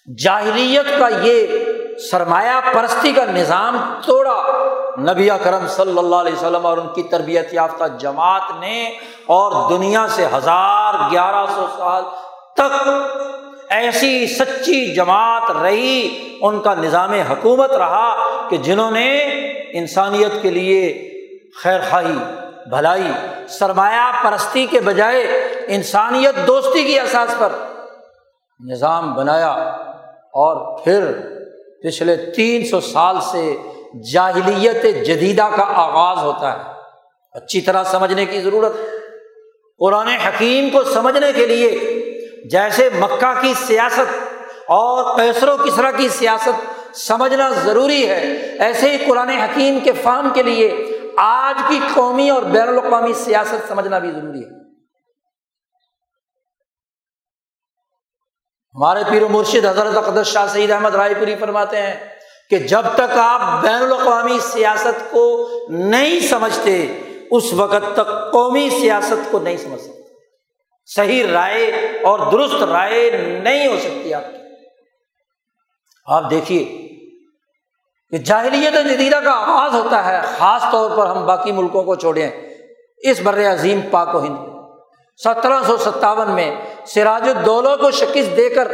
جاہلیت 0.09 0.87
کا 0.99 1.09
یہ 1.23 1.57
سرمایہ 2.11 2.61
پرستی 2.73 3.13
کا 3.13 3.25
نظام 3.25 3.77
توڑا۔ 4.07 4.37
نبی 5.03 5.29
کرم 5.43 5.67
صلی 5.69 5.99
اللہ 5.99 6.17
علیہ 6.17 6.33
وسلم 6.33 6.67
اور 6.67 6.79
ان 6.79 6.87
کی 6.95 7.03
تربیت 7.03 7.53
یافتہ 7.55 7.85
جماعت 8.01 8.51
نے، 8.61 8.85
اور 9.27 9.53
دنیا 9.71 10.07
سے 10.09 10.27
ہزار 10.35 10.95
گیارہ 11.11 11.45
سو 11.55 11.67
سال 11.77 12.03
تک 12.55 12.89
ایسی 13.71 14.27
سچی 14.27 14.95
جماعت 14.95 15.51
رہی، 15.63 16.09
ان 16.41 16.61
کا 16.61 16.75
نظام 16.75 17.13
حکومت 17.31 17.73
رہا 17.73 18.15
کہ 18.51 18.57
جنہوں 18.57 18.91
نے 18.91 19.09
انسانیت 19.79 20.43
کے 20.43 20.51
لیے 20.51 20.81
خیر 21.63 21.81
خواہی، 21.91 22.19
بھلائی 22.71 23.13
سرمایہ 23.49 24.13
پرستی 24.25 24.67
کے 24.67 24.81
بجائے 24.81 25.23
انسانیت 25.69 26.47
دوستی 26.47 26.85
کی 26.85 27.01
احساس 27.01 27.35
پر 27.39 27.53
نظام 28.71 29.15
بنایا 29.15 29.51
اور 30.33 30.79
پھر 30.79 31.13
پچھلے 31.83 32.17
تین 32.17 32.67
سو 32.67 32.81
سال 32.81 33.17
سے 33.21 33.57
جاہلیت 34.13 34.83
جدیدہ 35.07 35.49
کا 35.57 35.63
آغاز 35.63 36.19
ہوتا 36.19 36.53
ہے۔ 36.53 36.59
اچھی 37.33 37.61
طرح 37.61 37.85
سمجھنے 37.85 38.27
کی 38.27 38.41
ضرورت۔ 38.41 38.73
قرآن 39.79 40.09
حکیم 40.09 40.71
کو 40.71 40.85
سمجھنے 40.85 41.33
کے 41.33 41.47
لیے 41.47 41.71
جیسے 42.51 42.89
مکہ 42.99 43.41
کی 43.41 43.55
سیاست 43.67 44.19
اور 44.69 45.19
پیسر 45.19 45.49
و 45.49 45.57
کسرا 45.57 45.91
کی 45.91 46.09
سیاست 46.09 46.79
سمجھنا 46.97 47.51
ضروری 47.51 48.09
ہے، 48.09 48.35
ایسے 48.59 48.91
ہی 48.91 48.97
قرآن 49.07 49.29
حکیم 49.29 49.79
کے 49.85 49.93
فام 49.93 50.31
کے 50.35 50.43
لیے 50.43 50.88
آج 51.19 51.63
کی 51.69 51.79
قومی 51.95 52.31
اور 52.31 52.43
بین 52.43 52.69
الاقوامی 52.69 53.13
سیاست 53.13 53.69
سمجھنا 53.69 53.99
بھی 53.99 54.13
ضروری 54.13 54.45
ہے۔ 54.45 54.59
ہمارے 58.75 59.05
پیر 59.11 59.23
و 59.23 59.29
مرشد 59.29 59.65
حضرت 59.65 59.97
اقدس 59.97 60.27
شاہ 60.27 60.47
سعید 60.47 60.71
احمد 60.71 60.95
رائے 60.95 61.15
پوری 61.15 61.37
فرماتے 61.37 61.83
ہیں 61.83 62.17
کہ 62.51 62.59
جب 62.59 62.83
تک 62.95 63.19
آپ 63.19 63.63
بین 63.63 63.75
الاقوامی 63.75 64.39
سیاست 64.41 65.11
کو 65.11 65.51
نہیں 65.71 66.21
سمجھتے، 66.21 67.03
اس 67.31 67.53
وقت 67.53 67.95
تک 67.95 68.33
قومی 68.33 68.71
سیاست 68.71 69.31
کو 69.31 69.39
نہیں 69.39 69.57
سمجھ 69.57 69.81
سکتے۔ 69.81 70.03
صحیح 70.87 71.27
رائے 71.33 71.67
اور 72.03 72.33
درست 72.33 72.63
رائے 72.63 73.11
نہیں 73.43 73.67
ہو 73.67 73.77
سکتی 73.77 74.15
آپ 74.15 74.23
کی۔ 74.23 74.39
آپ 76.07 76.31
دیکھیے 76.31 76.88
کہ 78.11 78.19
جاہلیت 78.19 78.89
جدیدہ 78.89 79.17
کا 79.17 79.31
آغاز 79.31 79.75
ہوتا 79.75 80.05
ہے، 80.05 80.21
خاص 80.39 80.65
طور 80.73 80.91
پر 80.97 81.07
ہم 81.07 81.27
باقی 81.27 81.53
ملکوں 81.53 81.83
کو 81.83 81.95
چھوڑیں۔ 81.95 82.31
اس 82.99 83.21
بر 83.21 83.53
عظیم 83.53 83.81
پاک 83.91 84.15
و 84.15 84.19
ہند۔ 84.19 84.37
سترہ 85.25 85.63
سو 85.67 85.77
ستاون 85.77 86.31
میں 86.31 86.61
سراج 86.87 87.29
الدولہ 87.29 87.77
کو 87.81 87.91
شکست 87.91 88.37
دے 88.37 88.49
کر 88.49 88.69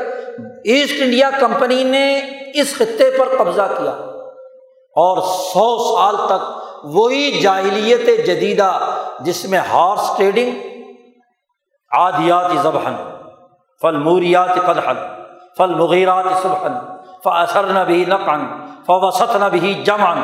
ایسٹ 0.65 1.03
انڈیا 1.03 1.31
کمپنی 1.41 1.85
نے 1.85 2.21
اس 2.55 2.75
خطے 2.75 3.11
پر 3.19 3.29
قبضہ 3.39 3.75
کیا۔ 3.79 3.91
اور 4.97 5.23
سو 5.23 5.97
سال 5.97 6.17
تک 6.27 6.65
وہی 6.85 7.41
جاہلیت 7.41 8.27
جدیدہ 8.27 8.79
جس 9.21 9.45
میں 9.45 9.59
ہارس 9.59 10.17
ٹریڈنگ 10.17 10.51
آدیات 11.91 12.51
ذبحن 12.63 12.95
فل 13.83 13.97
موریات 13.97 14.55
قدحن 14.67 14.97
فل 15.59 15.75
مغیرات 15.75 16.25
صبحن 16.43 16.94
فصر 17.25 17.65
نہ 17.65 17.79
بھی 17.79 18.05
نقن 18.09 18.47
فوسط 18.87 19.37
نہ 19.37 19.45
بھی 19.45 19.75
جمن 19.87 20.21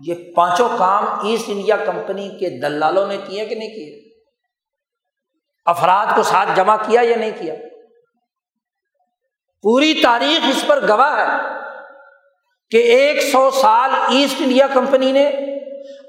یہ 0.00 0.14
پانچوں 0.36 0.68
کام 0.78 1.04
ایسٹ 1.22 1.48
انڈیا 1.48 1.76
کمپنی 1.76 2.28
کے 2.28 2.50
دلالوں 2.60 3.06
نے 3.06 3.16
کیے 3.26 3.46
کہ 3.46 3.54
نہیں 3.54 3.68
کیے؟ 3.68 4.00
افراد 5.66 6.06
کو 6.16 6.22
ساتھ 6.22 6.48
جمع 6.56 6.76
کیا 6.76 7.00
یا 7.04 7.16
نہیں 7.16 7.30
کیا؟ 7.38 7.54
پوری 9.64 9.94
تاریخ 10.02 10.44
اس 10.48 10.64
پر 10.66 10.88
گواہ 10.88 11.18
ہے 11.18 11.38
کہ 12.70 12.76
ایک 12.76 13.22
سو 13.22 13.50
سال 13.50 13.90
ایسٹ 14.08 14.40
انڈیا 14.40 14.66
کمپنی 14.66 15.12
نے 15.12 15.28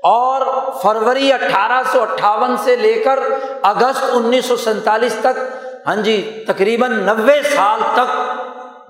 اور 0.04 0.41
فروری 0.84 1.34
اٹھارہ 1.34 1.82
سو 1.91 2.01
اٹھاون 2.01 2.58
سے 2.58 2.76
لے 2.76 2.93
کر 3.06 3.20
اگست 3.64 4.04
انیس 4.14 4.45
سو 4.45 4.56
سینتالیس 4.56 5.16
تک 5.22 5.39
ہاں 5.88 5.95
جی 5.95 6.43
تقریباً 6.47 6.91
نوے 7.06 7.41
سال 7.56 7.82
تک 7.93 8.32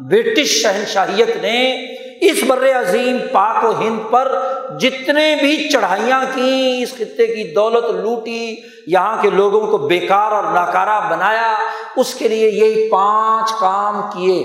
برٹش 0.10 0.62
شہنشاہیت 0.62 1.36
نے 1.36 1.86
اس 2.22 2.44
بر 2.44 2.80
عظیم 2.80 3.18
پاک 3.32 3.64
و 3.64 3.82
ہند 3.82 4.12
پر 4.12 4.38
جتنے 4.80 5.36
بھی 5.36 5.70
چڑھائیاں 5.70 6.26
کی 6.36 6.80
اس 6.84 6.94
خطے 6.94 7.28
کی 7.28 7.54
دولت 7.54 7.84
لوٹی، 7.84 8.56
یہاں 8.88 9.22
کے 9.22 9.30
لوگوں 9.30 9.68
کو 9.68 9.78
بیکار 9.78 10.32
اور 10.32 10.44
ناکارہ 10.44 11.10
بنایا، 11.10 11.58
اس 11.96 12.14
کے 12.14 12.28
لیے 12.28 12.50
یہی 12.50 12.90
پانچ 12.90 13.52
کام 13.60 14.02
کیے۔ 14.02 14.44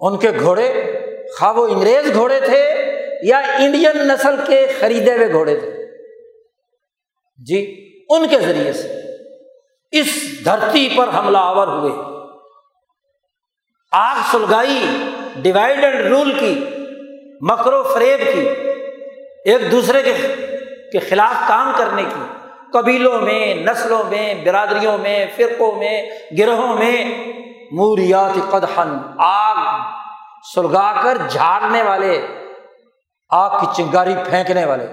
ان 0.00 0.18
کے 0.18 0.30
گھوڑے 0.40 0.72
خواہ 1.38 1.52
وہ 1.52 1.68
انگریز 1.68 2.12
گھوڑے 2.14 2.40
تھے 2.40 2.74
یا 3.22 3.38
انڈین 3.38 4.08
نسل 4.08 4.34
کے 4.46 4.66
خریدے 4.80 5.16
ہوئے 5.16 5.32
گھوڑے 5.32 5.56
تھے؟ 5.56 5.86
جی 7.38 7.90
ان 8.08 8.28
کے 8.28 8.38
ذریعے 8.38 8.72
سے۔ 8.72 9.01
اس 9.92 10.44
دھرتی 10.44 10.94
پر 10.96 11.08
حملہ 11.18 11.38
آور 11.38 11.68
ہوئے۔ 11.68 11.92
آگ 13.92 14.16
سلگائی 14.30 14.86
ڈیوائڈ 15.36 15.84
اینڈ 15.84 16.00
رول 16.00 16.38
کی 16.38 16.64
مکرو 17.40 17.82
فریب 17.82 18.20
کی، 18.34 18.48
ایک 19.44 19.72
دوسرے 19.72 20.02
کے 20.02 20.16
کے 20.92 20.98
خلاف 20.98 21.48
کام 21.48 21.72
کرنے 21.78 22.02
کی۔ 22.02 22.38
قبیلوں 22.72 23.20
میں، 23.20 23.54
نسلوں 23.54 24.04
میں، 24.04 24.34
برادریوں 24.34 24.98
میں، 24.98 25.26
فرقوں 25.36 25.72
میں، 25.72 26.10
گروہوں 26.38 26.76
میں۔ 26.76 27.04
موریات 27.72 28.50
قدحن 28.50 28.96
آگ 29.18 29.80
سلگا 30.54 31.00
کر 31.04 31.18
جھاڑنے 31.28 31.82
والے، 31.82 32.26
آگ 33.28 33.60
کی 33.60 33.66
چنگاری 33.76 34.14
پھینکنے 34.30 34.64
والے۔ 34.64 34.86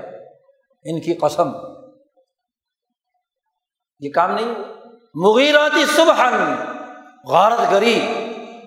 ان 0.83 1.01
کی 1.01 1.13
قسم۔ 1.13 1.49
یہ 3.99 4.09
کام 4.11 4.31
نہیں 4.31 4.78
مغیراتی 5.15 5.85
صبح 5.85 6.29
غارت 7.27 7.71
گری، 7.71 8.07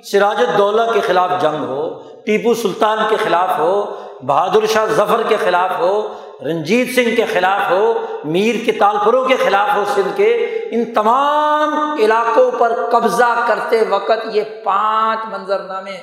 سراج 0.05 0.37
الدولہ 0.37 0.83
کے 0.95 1.01
خلاف 1.01 1.31
جنگ 1.41 1.65
ہو، 1.65 2.03
ٹیپو 2.27 2.55
سلطان 2.55 2.99
کے 3.09 3.17
خلاف 3.17 3.59
ہو، 3.59 3.97
بہادر 4.23 4.67
شاہ 4.67 4.87
ظفر 4.87 5.23
کے 5.29 5.37
خلاف 5.37 5.71
ہو، 5.79 6.15
رنجیت 6.45 6.95
سنگھ 6.95 7.17
کے 7.17 7.25
خلاف 7.25 7.71
ہو، 7.71 7.93
میر 8.25 8.55
کے 8.67 8.73
تالپوروں 8.73 9.25
کے 9.25 9.37
خلاف 9.37 9.77
ہو، 9.77 9.85
سندھ 9.95 10.17
کے، 10.17 10.33
ان 10.73 10.95
تمام 10.95 11.97
علاقوں 12.03 12.51
پر 12.59 12.89
قبضہ 12.93 13.45
کرتے 13.47 13.85
وقت 13.89 14.27
یہ 14.33 14.43
پانچ 14.65 15.19
منظر 15.33 15.59
نامے 15.59 15.97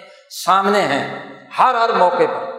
سامنے 0.45 0.81
ہیں، 0.81 1.19
ہر 1.59 1.75
ہر 1.75 1.89
موقع 1.97 2.23
پر۔ 2.23 2.58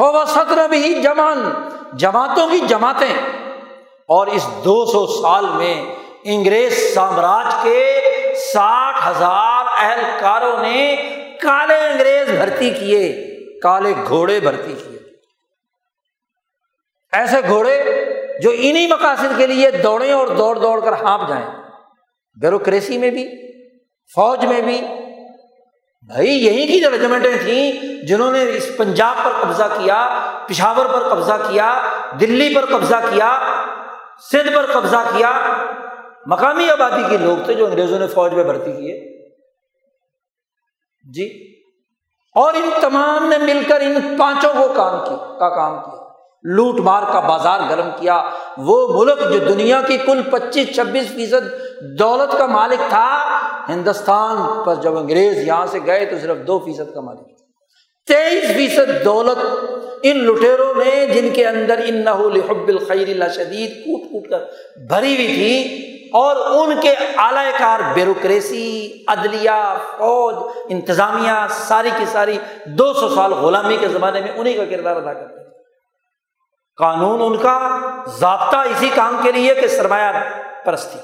فوسط 0.00 0.52
بھی 0.70 1.02
جمان 1.02 1.52
جماعتوں 1.92 2.48
کی 2.48 2.58
جماعتیں۔ 2.58 3.14
اور 4.08 4.26
اس 4.26 4.46
دو 4.64 4.86
سو 4.86 5.06
سال 5.06 5.46
میں 5.46 5.84
انگریز 6.24 6.94
سامراج 6.94 7.54
کے 7.62 8.00
ساٹھ 8.52 9.08
ہزار 9.08 9.64
اہلکاروں 9.78 10.62
نے 10.62 10.96
کالے 11.42 11.74
انگریز 11.74 12.30
بھرتی 12.30 12.70
کیے، 12.70 13.26
کالے 13.62 13.94
گھوڑے 14.08 14.40
بھرتی 14.40 14.72
کیے۔ 14.72 14.98
ایسے 17.12 17.36
گھوڑے 17.48 18.04
جو 18.42 18.50
انہیں 18.54 18.88
مقاصد 18.88 19.38
کے 19.38 19.46
لیے 19.46 19.70
دوڑے 19.70 20.12
اور 20.12 20.26
دوڑ 20.26 20.56
دوڑ 20.56 20.80
کر 20.80 20.92
ہانپ 20.92 21.28
جائیں۔ 21.28 21.46
بیوروکریسی 22.40 22.98
میں 22.98 23.10
بھی، 23.10 23.28
فوج 24.14 24.44
میں 24.44 24.60
بھی 24.60 24.86
بھائی، 26.06 26.30
یہی 26.30 26.66
کی 26.66 26.88
رجمنٹیں 26.88 27.38
تھیں 27.38 27.72
جنہوں 28.06 28.32
نے 28.32 28.56
اس 28.56 28.70
پنجاب 28.76 29.16
پر 29.24 29.30
قبضہ 29.40 29.62
کیا، 29.62 30.20
پشاور 30.48 30.86
پر 30.86 31.08
قبضہ 31.08 31.32
کیا، 31.32 31.82
دلی 32.20 32.54
پر 32.54 32.66
قبضہ 32.66 32.94
کیا، 32.94 33.40
سندھ 34.32 34.54
پر 34.54 34.66
قبضہ 34.72 34.96
کیا۔ 35.16 35.30
مقامی 36.26 36.70
آبادی 36.70 37.02
کے 37.10 37.16
لوگ 37.16 37.44
تھے 37.44 37.54
جو 37.54 37.66
انگریزوں 37.66 37.98
نے 37.98 38.06
فوج 38.06 38.34
میں 38.34 38.44
بھرتی 38.44 38.72
کیے 38.72 39.22
جی۔ 41.14 41.54
اور 42.34 42.54
ان 42.54 42.70
تمام 42.80 43.28
نے 43.28 43.38
مل 43.38 43.62
کر 43.68 43.80
ان 43.80 44.16
پانچوں 44.18 44.52
کو 44.54 44.72
کام 44.76 45.04
کی، 45.04 45.16
کا 45.38 45.54
کام 45.54 45.90
کیا۔ 45.90 46.00
لوٹ 46.42 46.80
مار 46.80 47.02
کا 47.12 47.20
بازار 47.20 47.60
گرم 47.70 47.90
کیا۔ 48.00 48.30
وہ 48.58 49.04
ملک 49.04 49.18
جو 49.32 49.38
دنیا 49.38 49.80
کی 49.80 49.98
کل 49.98 50.22
پچیس 50.30 50.74
چھبیس 50.74 51.08
فیصد 51.08 51.54
دولت 51.98 52.38
کا 52.38 52.46
مالک 52.46 52.80
تھا 52.88 53.39
ہندوستان 53.70 54.64
پر 54.64 54.74
جب 54.74 54.98
انگریز 54.98 55.38
یہاں 55.38 55.66
سے 55.66 55.78
گئے 55.86 56.06
تو 56.06 56.16
صرف 56.22 56.36
دو 56.46 56.58
فیصد 56.58 56.94
کا 56.94 57.00
مالک 57.00 57.40
تیئیس 58.06 58.50
فیصد 58.50 59.04
دولت 59.04 59.38
ان 60.02 60.16
لٹیروں 60.16 60.74
نے 60.74 61.06
جن 61.06 61.28
کے 61.32 61.46
اندر 61.46 61.80
ان 61.84 62.04
نحب 62.04 62.68
الخیر 62.68 63.08
اللہ 63.08 63.24
شدید 63.34 63.84
کوٹ 63.84 64.10
کوٹ 64.12 64.30
کر 64.30 64.38
بھری 64.88 65.14
ہوئی 65.14 65.26
تھی 65.26 65.86
اور 66.12 66.36
ان 66.36 66.80
کے 66.80 66.94
اعلی 67.16 67.50
کار 67.58 67.80
بیوروکریسی، 67.94 69.04
عدلیہ، 69.08 69.76
فوج، 69.98 70.34
انتظامیہ، 70.68 71.46
ساری 71.50 71.90
کی 71.98 72.04
ساری 72.12 72.38
دو 72.64 72.92
سو 72.92 73.08
سال 73.08 73.32
غلامی 73.32 73.76
کے 73.76 73.88
زمانے 73.88 74.20
میں 74.20 74.32
انہیں 74.36 74.56
کا 74.56 74.64
کردار 74.64 74.96
ادا 74.96 75.12
کرتے 75.12 75.34
تھے۔ 75.34 75.58
قانون 76.76 77.22
ان 77.22 77.36
کا 77.36 77.78
ضابطہ 78.18 78.56
اسی 78.56 78.88
کام 78.94 79.16
کے 79.22 79.32
لیے 79.32 79.54
کہ 79.54 79.66
سرمایہ 79.66 80.12
پرستی۔ 80.64 80.98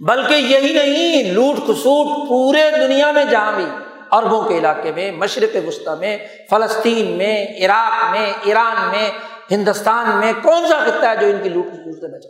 بلکہ 0.00 0.34
یہی 0.34 0.72
نہیں، 0.72 1.32
لوٹ 1.32 1.56
خسوٹ 1.56 2.28
پورے 2.28 2.70
دنیا 2.80 3.10
میں 3.10 3.24
جہاں 3.24 3.52
بھی 3.52 3.64
عربوں 4.10 4.42
کے 4.42 4.58
علاقے 4.58 4.92
میں، 4.92 5.12
مشرق 5.12 5.56
وسطی 5.68 5.98
میں، 5.98 6.18
فلسطین 6.50 7.06
میں، 7.06 7.46
عراق 7.46 8.10
میں، 8.10 8.32
ایران 8.42 8.90
میں، 8.90 9.10
ہندوستان 9.50 10.16
میں، 10.16 10.32
کون 10.42 10.68
سا 10.68 10.78
خطہ 10.78 11.06
ہے 11.06 11.16
جو 11.16 11.26
ان 11.26 11.38
کی 11.42 11.48
لوٹ 11.48 11.66
خسوٹ 11.66 11.94
سے 11.94 12.12
بچا؟ 12.16 12.28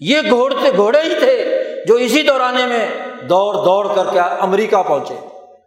یہ 0.00 0.20
گھوڑتے 0.30 0.76
گھوڑے 0.76 1.02
ہی 1.02 1.14
تھے 1.18 1.64
جو 1.86 1.94
اسی 1.94 2.22
دورانے 2.22 2.66
میں 2.66 2.88
دوڑ 3.28 3.54
دوڑ 3.54 3.94
کر 3.94 4.04
کے 4.12 4.20
امریکہ 4.20 4.82
پہنچے۔ 4.82 5.14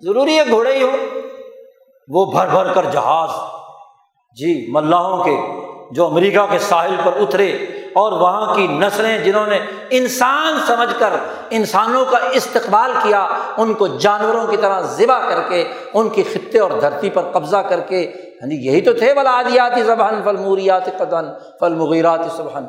ضروری 0.01 0.39
ہے 0.39 0.43
گھوڑے 0.49 0.77
ہی 0.77 0.83
ہو 0.83 0.97
وہ 2.07 2.31
بھر 2.31 2.47
بھر 2.47 2.73
کر 2.73 2.85
جہاز 2.91 3.29
جی 4.37 4.65
ملاحوں 4.69 5.23
کے 5.23 5.37
جو 5.91 6.05
امریکہ 6.05 6.45
کے 6.51 6.59
ساحل 6.59 6.95
پر 7.03 7.11
اترے۔ 7.19 7.57
اور 7.97 8.11
وہاں 8.21 8.53
کی 8.55 8.67
نسلیں 8.67 9.17
جنہوں 9.17 9.45
نے 9.47 9.59
انسان 9.97 10.59
سمجھ 10.67 10.93
کر 10.99 11.13
انسانوں 11.49 12.05
کا 12.05 12.17
استقبال 12.31 12.91
کیا، 13.03 13.27
ان 13.57 13.73
کو 13.73 13.87
جانوروں 13.87 14.45
کی 14.47 14.57
طرح 14.57 14.81
ذبح 14.95 15.29
کر 15.29 15.41
کے، 15.49 15.63
ان 15.93 16.09
کی 16.09 16.23
خطے 16.23 16.59
اور 16.59 16.71
دھرتی 16.81 17.09
پر 17.09 17.31
قبضہ 17.33 17.61
کر 17.69 17.79
کے 17.87 18.01
ہاں 18.41 18.49
جی 18.49 18.55
یہی 18.65 18.81
تو 18.81 18.93
تھے 18.93 19.13
بلا 19.13 19.37
آدیاتی 19.37 19.83
زبان 19.83 20.21
فل 20.23 20.37
موریات 20.37 20.89
قدن 20.97 21.31
فل 21.59 21.75
مغیرات 21.75 22.25
سبحن 22.37 22.65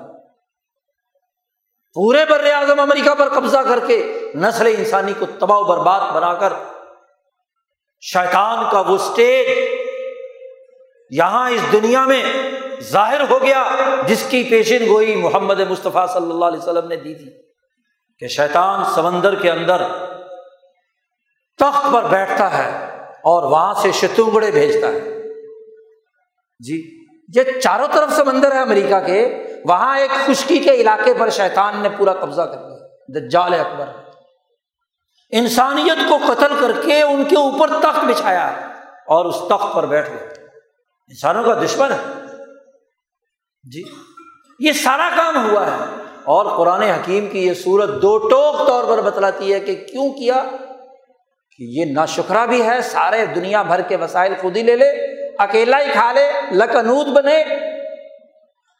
پورے 1.97 2.25
بر 2.29 2.45
اعظم 2.53 2.81
امریکہ 2.81 3.15
پر 3.19 3.29
قبضہ 3.29 3.59
کر 3.69 3.79
کے 3.87 3.97
نسل 4.35 4.67
انسانی 4.67 5.13
کو 5.19 5.27
تباہ 5.39 5.59
و 5.59 5.65
برباد 5.65 6.13
بنا 6.15 6.33
کر 6.35 6.53
شیطان 8.03 8.65
کا 8.71 8.81
وہ 8.81 8.95
اسٹیج 8.95 9.49
یہاں 11.11 11.51
اس 11.51 11.73
دنیا 11.73 12.05
میں 12.05 12.23
ظاہر 12.83 13.21
ہو 13.31 13.43
گیا 13.43 13.65
جس 14.07 14.25
کی 14.29 14.45
پیشن 14.45 14.89
گوئی 14.89 15.17
محمد 15.17 15.61
مصطفیٰ 15.61 16.09
صلی 16.09 16.31
اللہ 16.31 16.45
علیہ 16.45 16.59
وسلم 16.59 16.89
نے 16.89 16.97
دی 16.97 17.15
تھی 17.15 17.31
کہ 18.19 18.29
شیطان 18.29 18.85
سمندر 18.95 19.35
کے 19.35 19.51
اندر 19.51 19.83
تخت 21.59 21.93
پر 21.93 22.05
بیٹھتا 22.05 22.59
ہے 22.59 22.87
اور 23.05 23.43
وہاں 23.43 23.75
سے 23.75 23.93
شتونگڑے 23.93 24.51
بھیجتا 24.51 24.89
ہے۔ 24.89 25.01
جی 26.59 27.07
یہ 27.37 27.61
چاروں 27.61 27.87
طرف 27.93 28.13
سمندر 28.13 28.53
ہے 28.53 28.61
امریکہ 28.61 29.01
کے۔ 29.07 29.45
وہاں 29.65 29.99
ایک 29.99 30.11
خشکی 30.11 30.59
کے 30.59 30.71
علاقے 30.71 31.15
پر 31.15 31.31
شیطان 31.31 31.77
نے 31.77 31.89
پورا 31.89 32.13
قبضہ 32.13 32.43
کر 32.43 32.57
دیا 32.57 32.87
دجال 33.21 33.55
اکبر۔ 33.55 33.85
انسانیت 35.31 36.09
کو 36.09 36.33
قتل 36.33 36.53
کر 36.61 36.73
کے 36.85 37.03
ان 37.03 37.25
کے 37.25 37.37
اوپر 37.37 37.69
تخت 37.69 38.05
بچھایا 38.05 38.47
اور 39.07 39.25
اس 39.25 39.37
تخت 39.49 39.75
پر 39.75 39.87
بیٹھ 39.87 40.11
گئے 40.11 40.29
انسانوں 41.09 41.45
کا 41.45 41.55
دشمن 41.65 41.93
ہے۔ 41.93 42.18
جی 43.73 43.83
یہ 44.59 44.73
سارا 44.73 45.11
کام 45.17 45.51
ہوا 45.51 45.67
ہے 45.67 45.85
اور 46.25 46.57
قرآن 46.57 46.83
حکیم 46.83 47.27
کی 47.27 47.47
یہ 47.47 47.55
صورت 47.55 48.03
دو 48.03 48.19
ٹوک 48.19 48.69
طور 48.69 48.85
پر 48.85 49.01
بتلاتی 49.03 49.53
ہے 49.53 49.61
کہ 49.61 49.75
کیوں 49.75 50.11
کیا 50.11 50.45
کہ 51.57 51.63
یہ 51.63 51.85
نا 51.85 52.07
شکرا 52.07 52.45
بھی 52.45 52.67
ہے، 52.67 52.81
سارے 52.83 53.27
دنیا 53.27 53.63
بھر 53.63 53.81
کے 53.81 53.97
وسائل 53.97 54.35
خود 54.41 54.57
ہی 54.57 54.63
لے 54.63 54.77
لے، 54.77 54.89
اکیلا 55.39 55.79
ہی 55.81 55.87
کھا 55.93 56.13
لے، 56.13 56.33
لکنود 56.51 57.07
بنے۔ 57.07 57.43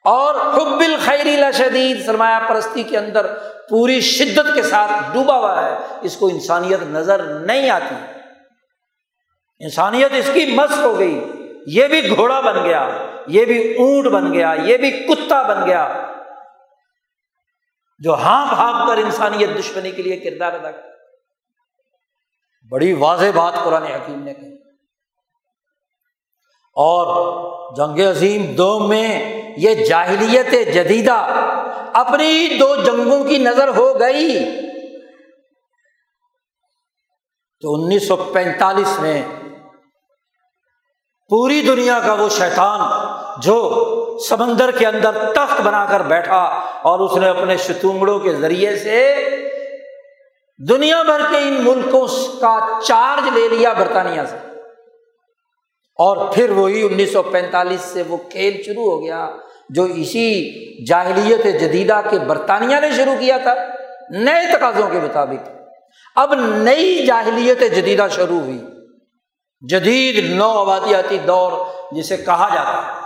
اور 0.05 0.35
حب 0.35 0.81
الخیری 0.81 1.37
لشدید 1.37 2.07
سرمایہ 2.07 2.49
پرستی 2.49 2.83
کے 2.83 2.99
اندر 2.99 3.27
پوری 3.69 4.01
شدت 4.01 4.55
کے 4.55 4.63
ساتھ 4.63 4.93
ڈوبا 5.13 5.39
ہوا 5.39 5.67
ہے۔ 5.67 5.75
اس 6.03 6.17
کو 6.17 6.27
انسانیت 6.27 6.83
نظر 6.83 7.23
نہیں 7.23 7.71
آتی۔ 7.71 7.95
انسانیت 9.59 10.13
اس 10.13 10.31
کی 10.35 10.47
مست 10.47 10.79
ہو 10.79 10.99
گئی۔ 10.99 11.25
یہ 11.67 11.87
بھی 11.87 12.17
گھوڑا 12.17 12.41
بن 12.41 12.65
گیا۔ 12.65 12.89
یہ 13.29 13.45
بھی 13.45 13.75
اونٹ 13.75 14.07
بن 14.07 14.33
گیا، 14.33 14.55
یہ 14.65 14.77
بھی 14.77 14.91
کتا 14.91 15.43
بن 15.43 15.67
گیا۔ 15.67 16.07
جو 17.99 18.15
ہانپ 18.15 18.53
ہانپ 18.53 18.91
کر 18.91 18.97
انسانیت 18.97 19.49
دشمنی 19.59 19.91
کے 19.91 20.03
لیے 20.03 20.17
کردار 20.17 20.53
ادا 20.53 20.71
کر 20.71 20.83
بڑی 22.71 22.93
واضح 22.93 23.25
بات 23.35 23.53
قرآن 23.65 23.83
حکیم 23.83 24.23
نے 24.23 24.35
کہی۔ 24.35 24.55
اور 26.75 27.07
جنگ 27.77 28.11
عظیم 28.11 28.55
دو 28.55 28.79
میں 28.79 29.43
یہ 29.57 29.75
جاہلیت 29.87 30.51
جدیدہ 30.75 31.27
اپنی 31.93 32.57
دو 32.61 32.77
جنگوں 32.77 33.25
کی 33.25 33.39
نظر 33.39 33.69
ہو 33.69 34.01
گئی۔ 34.01 34.45
تو 37.61 37.85
انیس 37.85 38.09
سو 38.09 38.17
پینتالیس 38.17 38.99
میں 38.99 39.23
پوری 41.29 41.63
دنیا 41.63 42.01
کا 42.01 42.13
وہ 42.13 42.29
شیطان 42.29 42.81
جو 43.43 44.19
سمندر 44.29 44.71
کے 44.71 44.87
اندر 44.87 45.33
تخت 45.33 45.61
بنا 45.61 45.85
کر 45.85 46.03
بیٹھا 46.03 46.43
اور 46.83 47.01
اس 47.01 47.17
نے 47.17 47.29
اپنے 47.29 47.57
شتونگڑوں 47.57 48.19
کے 48.19 48.35
ذریعے 48.35 48.77
سے 48.77 49.15
دنیا 50.69 51.03
بھر 51.03 51.21
کے 51.31 51.37
ان 51.39 51.57
ملکوں 51.61 52.07
کا 52.41 52.79
چارج 52.85 53.39
لے 53.39 53.49
لیا 53.49 53.73
برطانیہ 53.73 54.21
سے۔ 54.31 54.37
اور 55.97 56.17
پھر 56.33 56.51
وہی 56.51 56.83
انیس 56.83 57.13
سو 57.13 57.23
پینتالیس 57.23 57.81
سے 57.81 58.03
وہ 58.09 58.17
کھیل 58.17 58.63
شروع 58.63 58.83
ہو 58.83 59.03
گیا 59.03 59.29
جو 59.69 59.83
اسی 59.85 60.51
جاہلیت 60.85 61.45
جدیدہ 61.45 62.01
کے 62.11 62.19
برطانیہ 62.19 62.77
نے 62.81 62.91
شروع 62.91 63.15
کیا 63.21 63.37
تھا، 63.37 63.55
نئے 64.11 64.57
تقاضوں 64.57 64.89
کے 64.91 64.99
مطابق۔ 64.99 65.49
اب 66.17 66.35
نئی 66.35 67.07
جاہلیت 67.07 67.61
جدیدہ 67.61 68.07
شروع 68.11 68.41
ہوئی۔ 68.41 68.61
جدید 69.69 70.31
نو 70.31 70.51
آبادیاتی 70.51 71.19
دور 71.19 71.53
جسے 71.93 72.17
کہا 72.17 72.49
جاتا 72.55 72.87
ہے۔ 72.87 72.98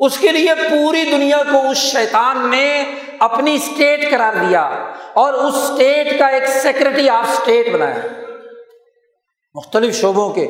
اس 0.00 0.18
کے 0.18 0.32
لیے 0.32 0.54
پوری 0.54 1.04
دنیا 1.04 1.42
کو 1.52 1.70
اس 1.70 1.76
شیطان 1.76 2.50
نے 2.50 2.92
اپنی 3.18 3.54
اسٹیٹ 3.54 4.10
قرار 4.10 4.34
دیا 4.34 4.60
اور 5.12 5.34
اس 5.34 5.54
اسٹیٹ 5.54 6.18
کا 6.18 6.26
ایک 6.26 6.48
سیکرٹری 6.48 7.08
آف 7.08 7.26
اسٹیٹ 7.28 7.72
بنایا۔ 7.72 8.00
مختلف 9.54 10.00
شعبوں 10.00 10.30
کے 10.30 10.46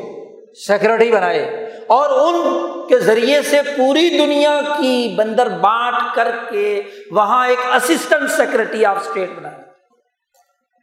سیکرٹری 0.67 1.11
بنائے 1.11 1.43
اور 1.87 2.09
ان 2.09 2.61
کے 2.87 2.99
ذریعے 2.99 3.41
سے 3.41 3.61
پوری 3.77 4.09
دنیا 4.09 4.61
کی 4.77 5.13
بندر 5.17 5.49
بانٹ 5.49 6.15
کر 6.15 6.31
کے 6.49 6.81
وہاں 7.11 7.47
ایک 7.47 7.59
اسسٹنٹ 7.75 8.31
سیکرٹری 8.31 8.85
آف 8.85 8.97
اسٹیٹ 9.01 9.29
بنایا 9.29 9.61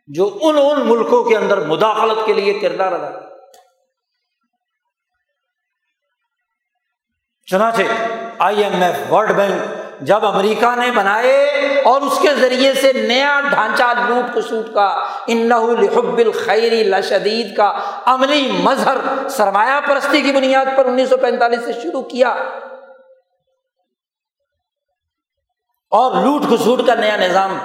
جو 0.09 0.39
ان 0.43 0.59
ان 0.59 0.89
ملکوں 0.89 1.25
کے 1.25 1.37
اندر 1.37 1.59
مداخلت 1.67 2.27
کے 2.27 2.33
لیے 2.33 2.53
کردار 2.53 2.93
ادا 2.93 3.11
چنانچہ 7.49 7.83
I 8.39 8.65
M 8.65 8.83
F 8.83 9.13
World 9.13 9.33
Bank 9.33 9.63
جب 10.01 10.27
امریکہ 10.27 10.75
نے 10.77 10.91
بنائے 10.91 11.45
اور 11.85 12.01
اس 12.01 12.19
کے 12.23 12.35
ذریعے 12.35 12.75
سے 12.75 12.93
نیا 12.93 13.41
ڈھانچہ 13.51 13.83
لوٹ 14.09 14.37
کسوٹ 14.37 14.75
کا 14.75 14.87
انحب 15.27 16.19
الخیری 16.19 16.85
لشدید 16.85 17.57
کا 17.57 17.79
عملی 18.05 18.51
مظہر 18.53 19.29
سرمایہ 19.29 19.81
پرستی 19.87 20.21
کی 20.21 20.33
بنیاد 20.33 20.67
پر 20.77 20.85
انیس 20.85 21.09
سو 21.09 21.17
پینتالیس 21.17 21.65
سے 21.65 21.73
شروع 21.73 22.03
کیا۔ 22.03 22.29
اور 25.91 26.13
لوٹ 26.13 26.43
کسوٹ 26.51 26.87
کا 26.87 26.95
نیا 26.95 27.17
نظام۔ 27.17 27.59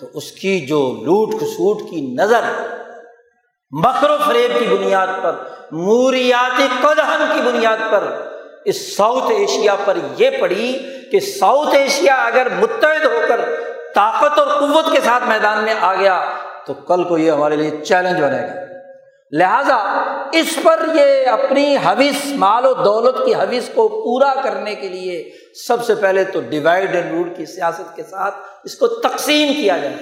تو 0.00 0.06
اس 0.14 0.32
کی 0.32 0.60
جو 0.60 0.92
لوٹ 0.92 1.40
کسوٹ 1.40 1.90
کی 1.90 2.14
نظر، 2.18 2.40
مکر 3.70 4.10
و 4.10 4.16
فریب 4.26 4.58
کی 4.58 4.76
بنیاد 4.76 5.06
پر 5.22 5.36
موریاتی 5.72 6.66
قدہن 6.80 7.24
کی 7.34 7.40
بنیاد 7.40 7.76
پر 7.90 8.32
اس 8.66 8.96
ساؤتھ 8.96 9.32
ایشیا 9.32 9.76
پر 9.84 9.96
یہ 10.18 10.30
پڑی 10.40 10.78
کہ 11.12 11.20
ساؤتھ 11.20 11.74
ایشیا 11.74 12.14
اگر 12.14 12.46
متحد 12.58 13.04
ہو 13.04 13.20
کر 13.28 13.40
طاقت 13.94 14.38
اور 14.38 14.60
قوت 14.60 14.92
کے 14.92 15.00
ساتھ 15.04 15.24
میدان 15.28 15.64
میں 15.64 15.74
آ 15.80 15.94
گیا 15.94 16.32
تو 16.66 16.74
کل 16.74 17.04
کو 17.04 17.18
یہ 17.18 17.30
ہمارے 17.30 17.56
لیے 17.56 17.84
چیلنج 17.84 18.22
بنے 18.22 18.42
گا۔ 18.42 18.66
لہذا 19.32 19.76
اس 20.32 20.58
پر 20.62 20.86
یہ 20.94 21.26
اپنی 21.26 21.76
حوث 21.76 22.26
مال 22.26 22.66
و 22.66 22.72
دولت 22.72 23.14
کی 23.26 23.34
حوث 23.34 23.68
کو 23.74 23.88
پورا 23.88 24.34
کرنے 24.42 24.74
کے 24.74 24.88
لیے 24.88 25.32
سب 25.68 25.84
سے 25.84 25.94
پہلے 25.94 26.24
تو 26.24 26.40
ڈیوائڈ 26.40 26.94
اینڈ 26.94 27.12
رول 27.12 27.34
کی 27.34 27.46
سیاست 27.46 27.96
کے 27.96 28.02
ساتھ 28.02 28.34
اس 28.64 28.74
کو 28.74 28.86
تقسیم 28.86 29.52
کیا 29.52 29.78
جائے۔ 29.78 29.96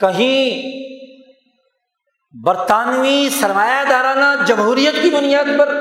کہیں 0.00 0.80
برطانوی 2.32 3.28
سرمایہ 3.40 3.84
دارانہ 3.90 4.44
جمہوریت 4.44 5.02
کی 5.02 5.10
بنیاد 5.10 5.58
پر 5.58 5.74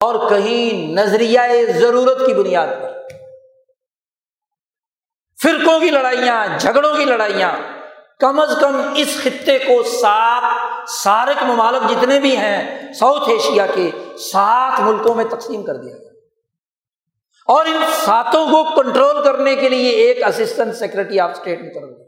اور 0.00 0.30
کہیں 0.30 0.90
نظریہ 0.92 1.40
ضرورت 1.78 2.18
کی 2.26 2.34
بنیاد 2.34 2.66
پر۔ 2.82 2.92
فرقوں 5.42 5.80
کی 5.80 5.90
لڑائیاں، 5.90 6.58
جھگڑوں 6.58 6.94
کی 6.94 7.04
لڑائیاں، 7.04 7.52
کم 8.18 8.40
از 8.40 8.56
کم 8.60 8.80
اس 8.94 9.20
خطے 9.22 9.58
کو 9.58 9.82
سات 9.82 10.42
سارک 10.88 11.42
ممالک 11.42 11.90
جتنے 11.90 12.20
بھی 12.20 12.36
ہیں، 12.36 12.92
ساؤتھ 12.92 13.28
ایشیا 13.28 13.66
کے 13.66 13.90
سات 14.18 14.80
ملکوں 14.80 15.14
میں 15.14 15.24
تقسیم 15.24 15.62
کر 15.62 15.74
دیا 15.74 15.96
گیا۔ 15.96 16.10
اور 17.46 17.66
ان 17.66 17.82
ساتوں 18.04 18.46
کو 18.46 18.82
کنٹرول 18.82 19.24
کرنے 19.24 19.56
کے 19.56 19.68
لیے 19.68 19.90
ایک 19.90 20.22
اسسٹنٹ 20.22 20.74
سیکرٹری 20.74 21.20
آف 21.20 21.30
اسٹیٹ 21.30 21.60
میں 21.60 21.98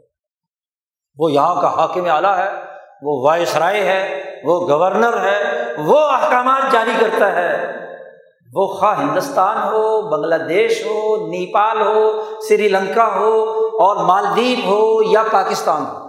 وہ 1.17 1.31
یہاں 1.31 1.61
کا 1.61 1.75
حاکم 1.75 2.11
اعلیٰ 2.11 2.37
ہے۔ 2.37 2.72
وہ 3.03 3.23
وائس 3.23 3.57
رائے 3.57 3.81
ہے، 3.81 4.23
وہ 4.43 4.69
گورنر 4.69 5.17
ہے، 5.17 5.73
وہ 5.77 5.99
احکامات 5.99 6.71
جاری 6.71 6.91
کرتا 6.99 7.31
ہے۔ 7.31 7.77
وہ 8.53 8.67
خواہ 8.67 8.99
ہندوستان 8.99 9.57
ہو، 9.57 10.01
بنگلہ 10.01 10.35
دیش 10.35 10.85
ہو، 10.85 11.27
نیپال 11.27 11.81
ہو، 11.81 12.21
سری 12.49 12.67
لنکا 12.67 13.15
ہو 13.15 13.43
اور 13.79 13.95
مالدیپ 13.95 14.67
ہو 14.67 15.01
یا 15.09 15.23
پاکستان 15.31 15.85
ہو۔ 15.85 16.03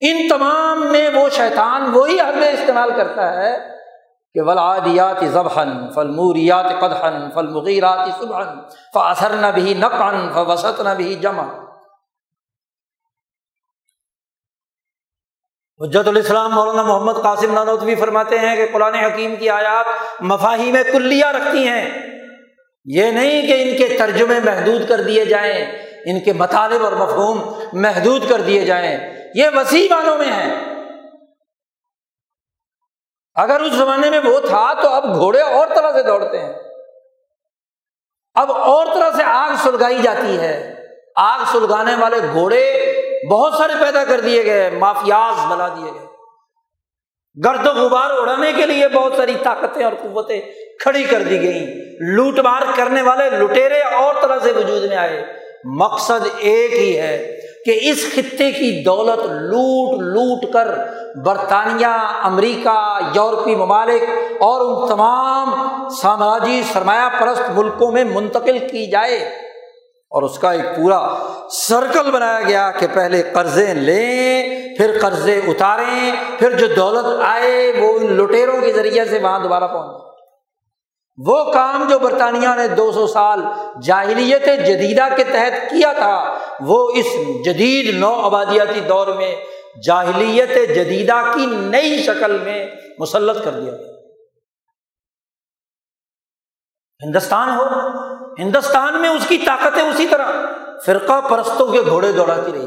ان 0.00 0.28
تمام 0.28 0.92
میں 0.92 1.08
وہ 1.14 1.28
شیطان 1.28 1.90
وہی 1.94 2.20
حد 2.20 2.42
استعمال 2.52 2.90
کرتا 2.96 3.32
ہے 3.32 3.58
کہ 4.34 4.40
ولادیات 4.42 5.24
ضبحن 5.24 5.90
فل 5.94 6.08
موریات 6.08 6.80
قدحن 6.80 7.30
فل 7.34 7.46
مغیرات 7.46 8.18
صبحن 8.18 8.60
فاثر 8.94 9.30
نہ 9.30 9.46
بھی 9.54 9.74
نقن 9.74 10.30
فوسط 10.34 10.80
نہ 10.80 10.88
بھی 10.96 11.14
جمع 11.14 11.65
حجت 15.80 16.08
الاسلام 16.08 16.54
مولانا 16.54 16.82
محمد 16.82 17.12
قاسم 17.12 17.52
نانوتوی 17.52 17.94
فرماتے 17.94 18.38
ہیں 18.38 18.56
کہ 18.56 18.66
قرآن 18.72 18.94
حکیم 18.94 19.36
کی 19.36 19.50
آیات 19.50 19.86
مفاہی 20.20 20.72
میں 20.72 20.82
کلیہ 20.82 21.26
رکھتی 21.26 21.68
ہیں۔ 21.68 21.98
یہ 22.84 23.10
نہیں 23.10 23.46
کہ 23.46 23.62
ان 23.62 23.76
کے 23.76 23.96
ترجمے 23.98 24.40
محدود 24.44 24.88
کر 24.88 25.00
دیے 25.00 25.24
جائیں، 25.24 25.64
ان 26.06 26.20
کے 26.20 26.32
مطالب 26.32 26.84
اور 26.84 26.92
مفہوم 26.92 27.52
محدود 27.72 28.28
کر 28.28 28.40
دیے 28.40 28.64
جائیں۔ 28.64 28.98
یہ 29.34 29.48
وسیع 29.54 29.94
معنوں 29.94 30.18
میں 30.18 30.32
ہے 30.32 30.54
اگر 33.34 33.60
اس 33.60 33.72
زمانے 33.72 34.10
میں 34.10 34.20
وہ 34.24 34.40
تھا 34.40 34.82
تو 34.82 34.88
اب 34.88 35.14
گھوڑے 35.14 35.40
اور 35.40 35.66
طرح 35.74 35.92
سے 35.92 36.02
دوڑتے 36.02 36.38
ہیں۔ 36.38 36.52
اب 38.34 38.52
اور 38.52 38.86
طرح 38.86 39.10
سے 39.16 39.22
آگ 39.22 39.50
سلگائی 39.62 40.02
جاتی 40.02 40.38
ہے۔ 40.40 40.74
آگ 41.16 41.38
سلگانے 41.52 41.94
والے 41.94 42.16
گھوڑے 42.32 42.92
بہت 43.30 43.54
سارے 43.54 43.72
پیدا 43.80 44.04
کر 44.04 44.20
دیے 44.20 44.46
گئے، 44.46 44.70
مافیاز 44.70 45.52
بنا 45.52 45.68
دیے 45.68 45.90
گئے۔ 45.94 46.06
گرد 47.44 47.66
و 47.66 47.70
غبار 47.70 48.10
اڑانے 48.10 48.52
کے 48.52 48.66
لیے 48.66 48.88
بہت 48.88 49.12
ساری 49.16 49.34
طاقتیں 49.42 49.84
اور 49.84 49.92
قوتیں 49.92 50.40
کھڑی 50.82 51.02
کر 51.02 51.22
دی 51.22 51.42
گئیں۔ 51.42 51.66
لوٹ 52.00 52.38
مار 52.38 52.62
کرنے 52.76 53.02
والے 53.02 53.30
لٹیرے 53.30 53.80
اور 53.80 54.14
طرح 54.22 54.38
سے 54.42 54.52
وجود 54.52 54.84
میں 54.84 54.96
آئے۔ 54.96 55.24
مقصد 55.64 56.26
ایک 56.38 56.72
ہی 56.72 56.98
ہے 56.98 57.36
کہ 57.64 57.78
اس 57.82 58.14
خطے 58.14 58.52
کی 58.52 58.82
دولت 58.84 59.26
لوٹ 59.26 60.02
لوٹ 60.02 60.52
کر 60.52 60.68
برطانیہ، 61.24 62.20
امریکہ، 62.22 62.98
یورپی 63.14 63.54
ممالک 63.54 64.02
اور 64.40 64.60
ان 64.60 64.88
تمام 64.88 65.54
سامراجی 65.88 66.62
سرمایہ 66.72 67.20
پرست 67.20 67.50
ملکوں 67.50 67.92
میں 67.92 68.04
منتقل 68.04 68.58
کی 68.58 68.90
جائے۔ 68.90 69.45
اور 70.12 70.22
اس 70.22 70.38
کا 70.38 70.50
ایک 70.52 70.64
پورا 70.76 71.00
سرکل 71.50 72.10
بنایا 72.10 72.40
گیا 72.40 72.70
کہ 72.70 72.86
پہلے 72.94 73.22
قرضے 73.34 73.72
لیں، 73.74 74.76
پھر 74.76 74.98
قرضے 75.02 75.38
اتاریں، 75.46 76.12
پھر 76.38 76.56
جو 76.58 76.66
دولت 76.66 77.06
آئے 77.24 77.72
وہ 77.80 77.92
ان 77.98 78.12
لٹیروں 78.16 78.60
کے 78.60 78.72
ذریعے 78.72 79.04
سے 79.04 79.18
وہاں 79.18 79.40
دوبارہ 79.40 79.66
پہنچے 79.66 80.04
وہ 81.18 81.52
کام 81.52 81.86
جو 81.88 81.98
برطانیہ 81.98 82.48
نے 82.56 82.66
دو 82.68 82.90
سو 82.92 83.06
سال 83.06 83.40
جاہلیت 83.82 84.46
جدیدہ 84.66 85.08
کے 85.16 85.24
تحت 85.24 85.70
کیا 85.70 85.92
تھا، 85.92 86.16
وہ 86.60 86.78
اس 86.94 87.06
جدید 87.44 87.94
نو 87.94 88.12
آبادیاتی 88.24 88.80
دور 88.80 89.06
میں 89.16 89.34
جاہلیت 89.86 90.54
جدیدہ 90.74 91.20
کی 91.34 91.46
نئی 91.46 92.02
شکل 92.02 92.38
میں 92.38 92.66
مسلط 92.98 93.44
کر 93.44 93.50
دیا 93.50 93.72
گیا۔ 93.72 93.94
ہندوستان 97.00 97.48
ہو 97.48 97.64
ہندوستان 98.38 99.00
میں 99.00 99.08
اس 99.08 99.26
کی 99.26 99.38
طاقتیں 99.38 99.82
اسی 99.82 100.06
طرح 100.06 100.30
فرقہ 100.86 101.20
پرستوں 101.20 101.66
کے 101.72 101.80
گھوڑے 101.86 102.12
دوڑاتی 102.12 102.52
رہی۔ 102.52 102.66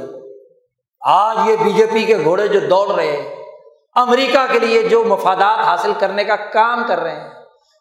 آج 1.02 1.38
یہ 1.50 1.56
بی 1.64 1.72
جے 1.72 1.86
پی 1.86 2.04
کے 2.04 2.18
گھوڑے 2.24 2.48
جو 2.48 2.60
دوڑ 2.60 2.88
رہے 2.92 3.12
ہیں، 3.12 3.36
امریکہ 3.96 4.46
کے 4.52 4.60
لیے 4.60 4.82
جو 4.84 5.04
مفادات 5.04 5.60
حاصل 5.60 5.92
کرنے 6.00 6.24
کا 6.24 6.36
کام 6.54 6.84
کر 6.88 7.00
رہے 7.00 7.16
ہیں، 7.16 7.30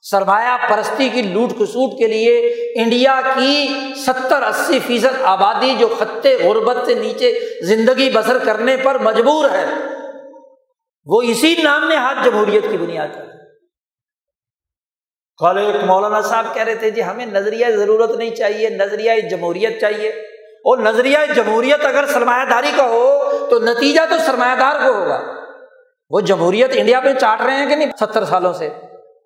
سرمایہ 0.03 0.57
پرستی 0.69 1.09
کی 1.09 1.23
لوٹ 1.23 1.51
کسوٹ 1.51 1.99
کے 1.99 2.07
لیے 2.07 2.39
انڈیا 2.83 3.21
کی 3.35 3.69
ستر 3.97 4.43
اسی 4.43 4.79
فیصد 4.79 5.23
آبادی 5.23 5.75
جو 5.79 5.89
خطے 5.99 6.37
غربت 6.43 6.77
سے 6.87 6.95
نیچے 6.95 7.33
زندگی 7.67 8.11
بسر 8.11 8.39
کرنے 8.39 8.77
پر 8.77 8.99
مجبور 8.99 9.51
ہے، 9.51 9.65
وہ 11.07 11.23
اسی 11.23 11.55
نام 11.63 11.89
نے 11.89 11.97
ہاتھ 11.97 12.25
جمہوریت 12.25 12.71
کی 12.71 12.77
بنیاد 12.77 13.15
پر۔ 13.15 13.38
کل 15.39 15.59
ایک 15.59 15.85
مولانا 15.85 16.21
صاحب 16.21 16.55
کہہ 16.55 16.63
رہے 16.63 16.75
تھے 16.75 16.91
جی 16.91 17.05
ہمیں 17.05 17.27
نظریہ 17.27 17.67
ضرورت 17.77 18.11
نہیں 18.11 18.31
چاہیے، 18.31 18.69
نظریہ 18.69 19.13
جمہوریت 19.31 19.81
چاہیے۔ 19.81 20.09
اور 20.59 20.79
نظریہ 20.79 21.19
جمہوریت 21.35 21.85
اگر 21.85 22.07
سرمایہ 22.07 22.45
داری 22.45 22.73
کا 22.77 22.89
ہو، 22.89 23.31
تو 23.51 23.59
نتیجہ 23.59 24.01
تو 24.11 24.15
سرمایہ 24.27 24.55
دار 24.61 24.75
کو 24.85 24.93
ہوگا۔ 24.93 25.21
وہ 26.11 26.21
جمہوریت 26.21 26.71
انڈیا 26.75 27.01
پہ 27.01 27.15
چاٹ 27.21 27.43
رہے 27.43 27.57
ہیں 27.57 27.67
کہ 27.67 27.77
نہیں 27.77 27.91
ستر 28.01 28.25
سالوں 28.25 28.53
سے؟ 28.53 28.69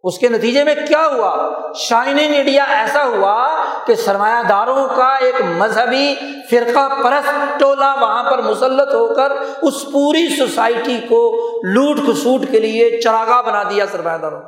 اس 0.05 0.19
کے 0.19 0.29
نتیجے 0.29 0.65
میں 0.65 0.75
کیا 0.75 1.07
ہوا؟ 1.07 1.49
شائننگ 1.75 2.35
انڈیا 2.35 2.65
ایسا 2.65 3.05
ہوا 3.05 3.65
کہ 3.87 3.95
سرمایہ 3.95 4.43
داروں 4.49 4.89
کا 4.97 5.15
ایک 5.15 5.43
مذہبی 5.43 6.15
فرقہ 6.51 7.03
پرست 7.03 7.61
ٹولہ 7.61 7.95
وہاں 8.01 8.31
پر 8.31 8.43
مسلط 8.43 8.95
ہو 8.95 9.15
کر 9.15 9.33
اس 9.63 9.85
پوری 9.93 10.37
سوسائٹی 10.37 11.01
کو 11.09 11.51
لوٹ 11.65 11.97
کسوٹ 11.97 12.41
کے 12.51 12.61
لیے 12.61 13.01
چراگاہ 13.01 13.43
بنا 13.43 13.63
دیا 13.63 13.87
سرمایہ 13.93 14.19
داروں 14.19 14.41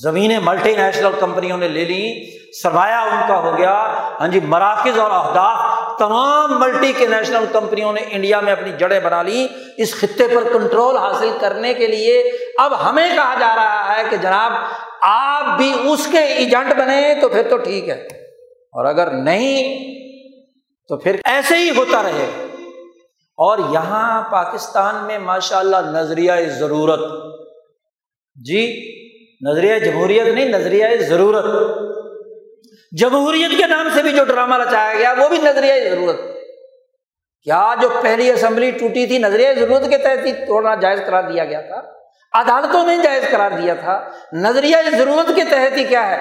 زمینیں 0.00 0.38
ملٹی 0.38 0.76
نیشنل 0.76 1.10
کمپنیوں 1.20 1.58
نے 1.58 1.68
لے 1.68 1.84
لی، 1.84 2.30
سرمایہ 2.62 2.94
ان 2.94 3.28
کا 3.28 3.38
ہو 3.38 3.58
گیا۔ 3.58 3.74
ہاں 4.20 4.28
جی 4.28 4.40
مراکز 4.40 4.98
اور 4.98 5.10
اہداف، 5.10 5.98
تمام 5.98 6.60
ملٹی 6.60 6.92
کے 6.92 7.06
نیشنل 7.06 7.44
کمپنیوں 7.52 7.92
نے 7.92 8.00
انڈیا 8.10 8.40
میں 8.40 8.52
اپنی 8.52 8.72
جڑیں 8.78 9.00
بنا 9.00 9.22
لی۔ 9.22 9.48
اس 9.76 9.94
خطے 9.94 10.28
پر 10.28 10.44
کنٹرول 10.44 10.96
حاصل 10.96 11.30
کرنے 11.40 11.74
کے 11.74 11.86
لیے 11.86 12.30
اب 12.58 12.90
ہمیں 12.90 13.16
کہا 13.16 13.34
جا 13.40 13.54
رہا 13.54 13.96
ہے 13.96 14.02
کہ 14.10 14.16
جناب، 14.16 14.52
آپ 15.02 15.56
بھی 15.56 15.72
اس 15.84 16.08
کے 16.12 16.18
ایجنٹ 16.18 16.72
بنے 16.78 17.14
تو 17.20 17.28
پھر 17.28 17.50
تو 17.50 17.56
ٹھیک 17.56 17.88
ہے۔ 17.88 18.06
اور 18.50 18.84
اگر 18.84 19.10
نہیں، 19.10 19.78
تو 20.88 20.96
پھر 20.96 21.16
ایسے 21.24 21.56
ہی 21.56 21.70
ہوتا 21.70 22.02
رہے۔ 22.02 22.46
اور 23.36 23.58
یہاں 23.70 24.22
پاکستان 24.30 24.94
میں 25.06 25.18
ماشاء 25.18 25.58
اللہ 25.58 25.76
نظریہ 25.76 26.32
ضرورت۔ 26.58 27.00
جی 28.44 28.92
نظریہ 29.50 29.78
جمہوریت 29.78 30.26
نہیں، 30.26 30.48
نظریہ 30.48 30.86
ضرورت۔ 31.00 31.44
جمہوریت 32.98 33.50
کے 33.58 33.66
نام 33.66 33.88
سے 33.94 34.02
بھی 34.02 34.12
جو 34.12 34.24
ڈرامہ 34.24 34.56
رچایا 34.56 34.94
گیا، 34.94 35.14
وہ 35.18 35.28
بھی 35.28 35.38
نظریہ 35.38 35.90
ضرورت۔ 35.90 36.16
کیا 37.42 37.74
جو 37.80 37.88
پہلی 38.02 38.30
اسمبلی 38.30 38.70
ٹوٹی 38.70 39.06
تھی، 39.06 39.18
نظریہ 39.18 39.48
ضرورت 39.58 39.90
کے 39.90 39.98
تحت 39.98 40.26
ہی 40.26 40.32
توڑنا 40.32 40.74
جائز 40.74 41.00
قرار 41.06 41.22
دیا 41.22 41.44
گیا 41.44 41.60
تھا؟ 41.60 41.82
عدالتوں 42.32 42.86
نے 42.86 42.96
جائز 43.02 43.24
قرار 43.30 43.50
دیا 43.50 43.74
تھا۔ 43.74 44.08
نظریہ 44.32 44.76
ضرورت 44.98 45.36
کے 45.36 45.44
تحت 45.44 45.76
ہی 45.76 45.84
کیا 45.84 46.10
ہے؟ 46.10 46.16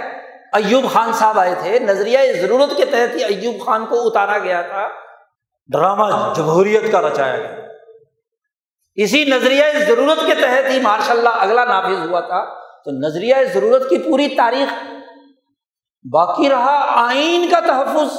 ایوب 0.54 0.92
خان 0.92 1.14
صاحب 1.14 1.40
آئے 1.40 1.56
تھے۔ 1.62 1.80
نظریہ 1.80 2.20
ضرورت 2.42 2.78
کے 2.78 2.86
تحت 2.86 3.16
ہی 3.16 3.24
ایوب 3.24 3.66
خان 3.66 3.86
کو 3.86 4.08
اتارا 4.08 4.38
گیا 4.38 4.62
تھا۔ 4.62 4.88
ڈرامہ 5.68 6.34
جمہوریت 6.36 6.92
کا 6.92 7.02
رچایا 7.02 7.38
گیا۔ 7.38 7.56
اسی 8.96 9.26
نظریہ 9.26 9.64
ضرورت 9.88 10.20
کے 10.26 10.34
تحت 10.42 10.70
ہی 10.70 10.80
ماشاء 10.82 11.14
اللہ 11.14 11.30
اگلا 11.30 11.66
نافذ 11.66 12.10
ہوا 12.10 12.20
تھا۔ 12.20 12.61
تو 12.86 12.92
نظریہ 12.92 13.36
ضرورت 13.54 13.90
کی 13.90 13.98
پوری 13.98 14.28
تاریخ 14.28 14.74
باقی 16.12 16.50
رہا 16.50 17.08
آئین 17.08 17.50
کا 17.50 17.60
تحفظ 17.60 18.18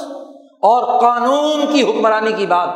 اور 0.61 1.01
قانون 1.01 1.65
کی 1.73 1.83
حکمرانی 1.83 2.31
کی 2.31 2.45
بات۔ 2.45 2.69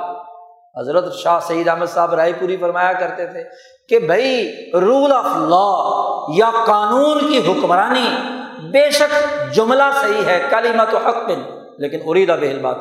حضرت 0.79 1.13
شاہ 1.13 1.39
سعید 1.39 1.67
احمد 1.67 1.85
صاحب 1.85 2.13
رائے 2.13 2.33
پوری 2.39 2.57
فرمایا 2.57 2.93
کرتے 2.93 3.25
تھے 3.25 3.43
کہ 3.89 3.99
بھائی 3.99 4.51
رول 4.73 5.11
آف 5.11 5.25
لا 5.25 5.67
یا 6.38 6.51
قانون 6.65 7.19
کی 7.19 7.38
حکمرانی 7.38 8.07
بے 8.71 8.89
شک 8.89 9.15
جملہ 9.53 9.83
صحیح 10.01 10.25
ہے 10.25 10.41
کالی 10.49 10.69
مت 10.75 10.93
و 10.93 10.97
حق 10.97 11.29
بن 11.29 11.41
لیکن 11.77 11.99
اریدا 12.05 12.35
بہل 12.35 12.59
بات 12.59 12.75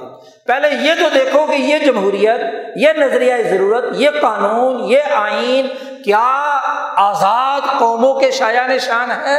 پہلے 0.47 0.69
یہ 0.89 0.95
تو 1.01 1.09
دیکھو 1.15 1.47
کہ 1.47 1.53
یہ 1.53 1.79
جمہوریت، 1.79 2.41
یہ 2.77 2.89
نظریہ 2.97 3.35
ضرورت، 3.51 3.85
یہ 3.93 4.11
قانون، 4.21 4.85
یہ 4.85 4.99
آئین 5.15 5.67
کیا 6.07 6.61
آزاد 6.97 7.61
قوموں 7.79 8.21
کے 8.21 8.31
شاع 8.31 8.67
نشان 8.67 9.11
ہے؟ 9.11 9.39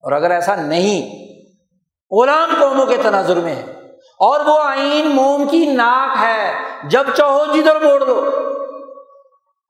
اور 0.00 0.12
اگر 0.12 0.30
ایسا 0.30 0.54
نہیں، 0.54 1.26
غلام 2.10 2.54
قوموں 2.60 2.86
کے 2.86 2.96
تناظر 2.96 3.36
میں 3.36 3.54
ہے۔ 3.54 3.64
اور 4.18 4.40
وہ 4.40 4.58
آئین 4.58 5.08
موم 5.08 5.48
کی 5.48 5.66
ناک 5.66 6.16
ہے، 6.20 6.52
جب 6.84 7.04
چاہو 7.16 7.44
جدھر 7.54 7.80
موڑ 7.80 8.04
دو 8.04 8.30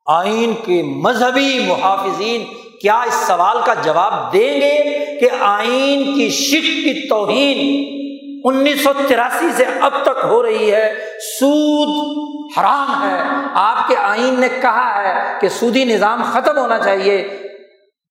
آئین 0.07 0.55
کے 0.55 0.83
مذہبی 0.83 1.65
محافظین 1.67 2.45
کیا 2.79 3.01
اس 3.01 3.15
سوال 3.15 3.57
کا 3.65 3.75
جواب 3.75 4.33
دیں 4.33 4.61
گے 4.61 4.79
کہ 5.21 5.29
آئین 5.41 6.15
کی 6.15 6.31
شک 6.31 6.63
کی 6.63 7.09
توہین 7.09 8.02
انیس 8.45 8.85
سو 8.85 8.93
تراسی 9.09 9.53
سے 9.57 9.65
اب 9.81 9.93
تک 10.03 10.25
ہو 10.25 10.43
رہی 10.43 10.75
ہے۔ 10.75 11.11
سود 11.39 12.13
حرام 12.59 13.03
ہے۔ 13.03 13.23
آپ 13.55 13.89
کے 13.89 13.97
آئین 13.97 14.41
نے 14.41 14.49
کہا 14.49 15.03
ہے 15.03 15.39
کہ 15.41 15.49
سودی 15.49 15.85
نظام 15.85 16.23
ختم 16.33 16.59
ہونا 16.59 16.79
چاہیے۔ 16.79 17.43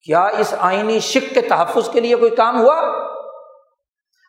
کیا 0.03 0.23
اس 0.23 0.53
آئینی 0.59 0.99
شک 0.99 1.33
کے 1.33 1.41
تحفظ 1.41 1.89
کے 1.89 1.99
لیے 1.99 2.15
کوئی 2.15 2.35
کام 2.35 2.61
ہوا؟ 2.61 2.81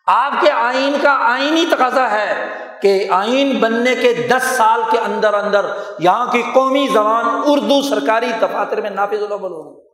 آپ 0.07 0.41
کے 0.41 0.51
آئین 0.51 0.95
کا 1.01 1.17
آئینی 1.21 1.65
تقاضا 1.71 2.11
ہے 2.11 2.47
کہ 2.81 3.07
آئین 3.09 3.59
بننے 3.59 3.95
کے 3.95 4.13
دس 4.13 4.43
سال 4.43 4.81
کے 4.91 4.99
اندر 4.99 5.33
اندر 5.33 5.65
یہاں 5.99 6.31
کی 6.31 6.43
قومی 6.53 6.87
زبان 6.93 7.25
اردو 7.45 7.81
سرکاری 7.81 8.31
دفاتر 8.41 8.81
میں 8.81 8.89
نافذ 8.89 9.23
العمل 9.23 9.51
ہوگی 9.51 9.87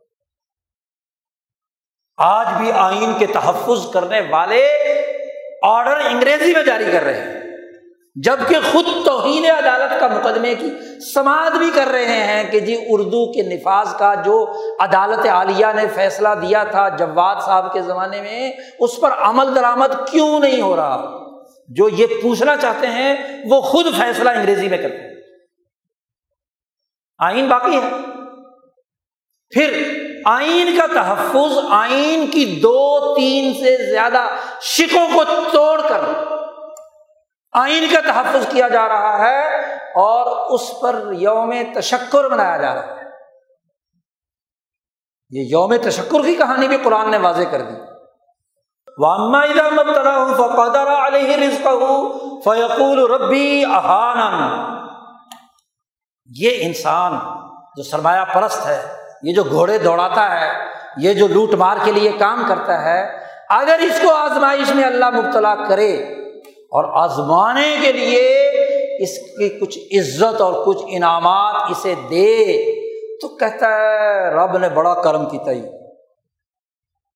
آج 2.16 2.46
بھی 2.58 2.72
آئین 2.72 3.12
کے 3.18 3.26
تحفظ 3.26 3.92
کرنے 3.92 4.20
والے 4.30 4.66
آرڈر 5.62 6.00
انگریزی 6.10 6.52
میں 6.52 6.62
جاری 6.62 6.84
کر 6.92 7.02
رہے 7.02 7.20
ہیں۔ 7.20 7.40
جبکہ 8.14 8.56
خود 8.72 8.84
توہین 9.04 9.50
عدالت 9.50 10.00
کا 10.00 10.06
مقدمے 10.06 10.54
کی 10.54 10.70
سماعت 11.14 11.52
بھی 11.52 11.70
کر 11.74 11.86
رہے 11.86 12.04
ہیں 12.04 12.50
کہ 12.50 12.60
جی 12.60 12.84
اردو 12.88 13.32
کے 13.32 13.42
نفاذ 13.42 13.94
کا 13.94 14.14
جو 14.14 14.62
عدالت 14.80 15.26
عالیہ 15.26 15.66
نے 15.74 15.82
فیصلہ 15.94 16.28
دیا 16.42 16.64
تھا 16.64 16.88
جواد 16.88 17.36
صاحب 17.44 17.72
کے 17.72 17.82
زمانے 17.82 18.20
میں، 18.20 18.52
اس 18.78 19.00
پر 19.00 19.10
عمل 19.10 19.54
درآمد 19.54 20.08
کیوں 20.10 20.40
نہیں 20.40 20.62
ہو 20.62 20.76
رہا؟ 20.76 21.18
جو 21.68 21.88
یہ 21.88 22.06
پوچھنا 22.06 22.56
چاہتے 22.56 22.86
ہیں، 22.86 23.16
وہ 23.44 23.60
خود 23.60 23.86
فیصلہ 23.98 24.30
انگریزی 24.30 24.68
میں 24.68 24.78
کرتے 24.78 24.98
ہیں۔ 24.98 25.10
آئین 27.18 27.48
باقی 27.48 27.76
ہے۔ 27.76 27.90
پھر 29.50 30.00
آئین 30.26 30.78
کا 30.78 30.86
تحفظ، 30.86 31.58
آئین 31.70 32.26
کی 32.26 32.60
دو، 32.62 33.14
تین 33.14 33.54
سے 33.54 33.92
زیادہ 33.92 34.26
شکوں 34.60 35.08
کو 35.14 35.24
توڑ 35.52 35.80
کر 35.88 36.00
آئین 37.52 37.94
کا 37.94 38.00
تحفظ 38.00 38.46
کیا 38.48 38.68
جا 38.68 38.88
رہا 38.88 39.18
ہے 39.18 39.58
اور 39.94 40.50
اس 40.54 40.80
پر 40.82 41.04
یوم 41.12 41.54
تشکر 41.74 42.24
منایا 42.24 42.56
جا 42.56 42.74
رہا 42.74 42.96
ہے۔ 42.96 43.02
یہ 45.30 45.44
یوم 45.50 45.74
تشکر 45.76 46.22
کی 46.22 46.34
کہانی 46.34 46.68
بھی 46.68 46.76
قرآن 46.76 47.10
نے 47.10 47.18
واضح 47.18 47.42
کر 47.50 47.62
دی۔ 47.62 47.90
واما 48.98 49.44
مبتلا 49.70 50.16
ہوں 50.16 50.34
فقدر 50.34 50.86
علیہ 50.86 51.36
رزق 51.36 51.66
ہوں 51.66 52.40
فیقول 52.40 53.10
ربی 53.10 53.64
احان 53.64 54.50
یہ 56.36 56.50
انسان 56.58 57.12
جو 57.76 57.82
سرمایہ 57.82 58.24
پرست 58.34 58.66
ہے 58.66 58.99
یہ 59.22 59.34
جو 59.34 59.44
گھوڑے 59.44 59.78
دوڑاتا 59.78 60.40
ہے، 60.40 60.52
یہ 60.96 61.12
جو 61.12 61.28
لوٹ 61.28 61.54
مار 61.54 61.76
کے 61.84 61.92
لیے 61.92 62.12
کام 62.18 62.42
کرتا 62.48 62.84
ہے، 62.84 63.18
اگر 63.48 63.78
اس 63.82 64.00
کو 64.02 64.14
آزمائش 64.14 64.74
میں 64.74 64.84
اللہ 64.84 65.10
مبتلا 65.10 65.54
کرے 65.54 65.96
اور 66.54 67.04
آزمانے 67.04 67.76
کے 67.82 67.92
لیے 67.92 68.50
اس 69.02 69.18
کی 69.18 69.48
کچھ 69.48 69.78
عزت 69.78 70.40
اور 70.40 70.66
کچھ 70.66 70.84
انعامات 70.88 71.54
اسے 71.70 71.94
دے، 72.10 72.62
تو 73.20 73.28
کہتا 73.28 73.66
ہے، 73.76 74.30
رب 74.30 74.58
نے 74.58 74.68
بڑا 74.68 74.94
کرم 74.94 75.28
کیا 75.28 75.52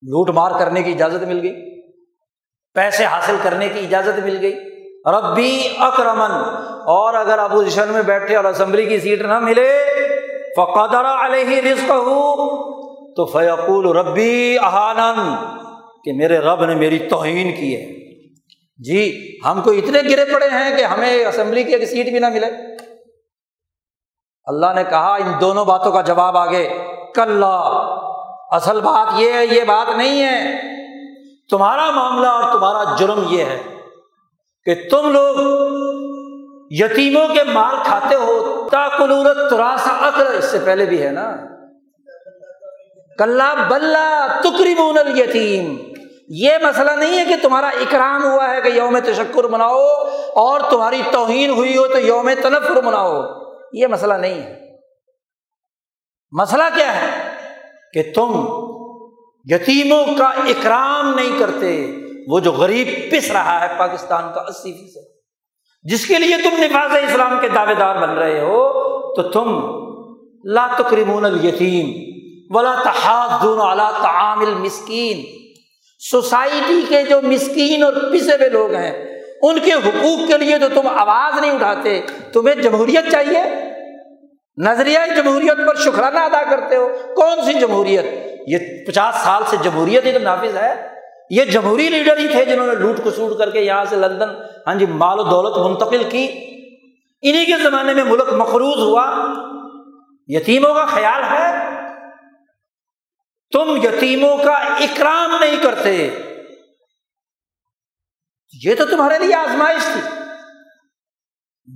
لوٹ 0.01 0.29
مار 0.29 0.51
کرنے 0.59 0.83
کی 0.83 0.91
اجازت 0.91 1.23
مل 1.23 1.39
گئی۔ 1.43 1.81
پیسے 2.73 3.05
حاصل 3.05 3.35
کرنے 3.43 3.69
کی 3.69 3.79
اجازت 3.79 4.19
مل 4.19 4.37
گئی۔ 4.41 4.55
ربی 5.05 5.75
اکرمن۔ 5.79 6.31
اور 6.87 7.13
اگر 7.13 7.39
اپوزیشن 7.39 7.89
میں 7.89 8.01
بیٹھے 8.01 8.35
اور 8.35 8.45
اسمبلی 8.45 8.85
کی 8.85 8.99
سیٹ 8.99 9.21
نہ 9.21 9.39
ملے 9.39 9.85
فقدر 10.55 11.05
علیہ 11.05 11.61
رزق 11.61 11.91
تو 13.15 13.25
فیقول 13.25 13.97
ربی 13.97 14.57
احانن 14.59 15.35
کہ 16.03 16.13
میرے 16.13 16.37
رب 16.37 16.65
نے 16.65 16.75
میری 16.75 16.99
توہین 16.99 17.55
کی 17.55 17.75
ہے۔ 17.75 17.95
جی 18.77 19.37
ہم 19.45 19.61
کو 19.61 19.71
اتنے 19.71 19.99
گرے 20.11 20.25
پڑے 20.33 20.45
ہیں 20.45 20.77
کہ 20.77 20.83
ہمیں 20.83 21.25
اسمبلی 21.25 21.63
کی 21.63 21.73
ایک 21.73 21.89
سیٹ 21.89 22.09
بھی 22.09 22.19
نہ 22.19 22.29
ملے۔ 22.29 22.47
اللہ 24.45 24.65
نے 24.75 24.83
کہا، 24.83 25.15
ان 25.15 25.33
دونوں 25.41 25.65
باتوں 25.65 25.91
کا 25.91 26.01
جواب 26.01 26.37
آگے۔ 26.37 26.69
کل 27.15 27.43
اصل 28.49 28.81
بات 28.81 29.19
یہ 29.19 29.33
ہے، 29.33 29.45
یہ 29.45 29.63
بات 29.63 29.97
نہیں 29.97 30.21
ہے۔ 30.23 30.61
تمہارا 31.49 31.91
معاملہ 31.91 32.27
اور 32.27 32.53
تمہارا 32.53 32.95
جرم 32.95 33.23
یہ 33.29 33.43
ہے 33.43 33.63
کہ 34.65 34.89
تم 34.89 35.11
لوگ 35.11 35.35
یتیموں 36.69 37.27
کے 37.27 37.43
مال 37.43 37.75
کھاتے 37.85 38.15
ہو، 38.15 38.67
تاکلورت 38.71 39.37
تراسا 39.49 40.07
اکر 40.07 40.25
اس 40.25 40.45
سے 40.45 40.59
پہلے 40.65 40.85
بھی 40.85 41.01
ہے 41.03 41.09
نا۔ 41.09 41.35
کلّا 43.17 43.53
بلّا 43.53 44.27
تکری 44.39 44.75
مون 44.75 44.97
یتیم 45.15 45.77
یہ 46.27 46.51
مسئلہ 46.63 46.91
نہیں 46.91 47.17
ہے 47.17 47.25
کہ 47.25 47.35
تمہارا 47.41 47.67
اکرام 47.67 48.23
ہوا 48.23 48.49
ہے 48.49 48.61
کہ 48.61 48.67
یوم 48.67 48.99
تشکر 48.99 49.43
مناؤ 49.43 49.85
اور 50.35 50.59
تمہاری 50.69 51.01
توہین 51.11 51.49
ہوئی 51.49 51.77
ہو 51.77 51.87
تو 51.87 51.99
یوم 51.99 52.29
تنفر 52.41 52.81
مناؤ۔ 52.81 53.21
یہ 53.73 53.87
مسئلہ 53.87 54.13
نہیں 54.13 54.41
ہے۔ 54.41 54.59
مسئلہ 56.31 56.63
کیا 56.75 56.95
ہے؟ 56.95 57.29
کہ 57.93 58.13
تم 58.15 58.45
یتیموں 59.45 60.05
کا 60.17 60.27
اکرام 60.27 61.15
نہیں 61.15 61.39
کرتے۔ 61.39 61.95
وہ 62.27 62.39
جو 62.39 62.51
غریب 62.51 62.87
پس 63.11 63.31
رہا 63.31 63.61
ہے 63.61 63.67
پاکستان 63.77 64.23
کا 64.33 64.41
اسی 64.41 64.73
فیصد۔ 64.73 65.14
جس 65.85 66.07
کے 66.07 66.15
لیے 66.19 66.35
تم 66.43 66.63
نفاذ 66.63 66.91
اسلام 67.09 67.39
کے 67.41 67.47
دعوے 67.47 67.73
دار 67.73 67.95
بن 67.95 68.09
رہے 68.09 68.39
ہو، 68.39 68.63
تو 69.13 69.21
تم 69.21 69.61
لا 70.51 70.67
تکرمون 70.77 71.25
الیتیم 71.25 72.15
ولا 72.55 72.75
تحاضون 72.83 73.59
علی 73.59 73.83
تعام 74.01 74.39
المسکین۔ 74.39 75.23
سوسائٹی 75.99 76.81
کے 76.89 77.03
جو 77.03 77.21
مسکین 77.21 77.83
اور 77.83 77.93
پسے 77.93 78.31
ہوئے 78.31 78.49
لوگ 78.49 78.73
ہیں، 78.73 79.21
ان 79.41 79.59
کے 79.59 79.73
حقوق 79.73 80.27
کے 80.27 80.37
لیے 80.37 80.57
تو 80.57 80.65
تم 80.73 80.87
آواز 80.87 81.39
نہیں 81.39 81.51
اٹھاتے، 81.51 82.01
تمہیں 82.33 82.55
جمہوریت 82.55 83.11
چاہیے؟ 83.11 83.43
نظریہ 84.57 84.99
جمہوریت 85.15 85.67
پر 85.67 85.75
شکرانہ 85.75 86.19
ادا 86.19 86.43
کرتے 86.49 86.75
ہو، 86.75 86.89
کون 87.15 87.45
سی 87.45 87.53
جمہوریت؟ 87.53 88.05
یہ 88.47 88.57
پچاس 88.87 89.15
سال 89.15 89.43
سے 89.47 89.57
جمہوریت 89.63 90.05
ہی 90.05 90.11
تو 90.11 90.19
نافذ 90.19 90.57
ہے۔ 90.57 90.95
یہ 91.29 91.43
جمہوری 91.43 91.89
لیڈر 91.89 92.17
ہی 92.17 92.27
تھے 92.27 92.45
جنہوں 92.45 92.67
نے 92.67 92.75
لوٹ 92.75 92.97
کسوٹ 93.05 93.37
کر 93.37 93.49
کے 93.49 93.61
یہاں 93.61 93.85
سے 93.85 93.95
لندن 93.95 94.29
ہاں 94.67 94.75
جی 94.75 94.85
مال 94.85 95.19
و 95.19 95.23
دولت 95.23 95.57
منتقل 95.57 96.09
کی۔ 96.09 96.27
انہیں 97.21 97.45
کے 97.45 97.63
زمانے 97.63 97.93
میں 97.93 98.03
ملک 98.03 98.33
مقروض 98.33 98.77
ہوا۔ 98.77 99.33
یتیموں 100.27 100.73
کا 100.73 100.85
خیال 100.85 101.23
ہے۔ 101.23 101.75
تم 103.51 103.77
یتیموں 103.83 104.37
کا 104.37 104.53
اکرام 104.53 105.31
نہیں 105.39 105.63
کرتے۔ 105.63 106.09
یہ 108.63 108.75
تو 108.75 108.85
تمہارے 108.85 109.19
لیے 109.19 109.35
آزمائش 109.35 109.83
تھی۔ 109.93 110.01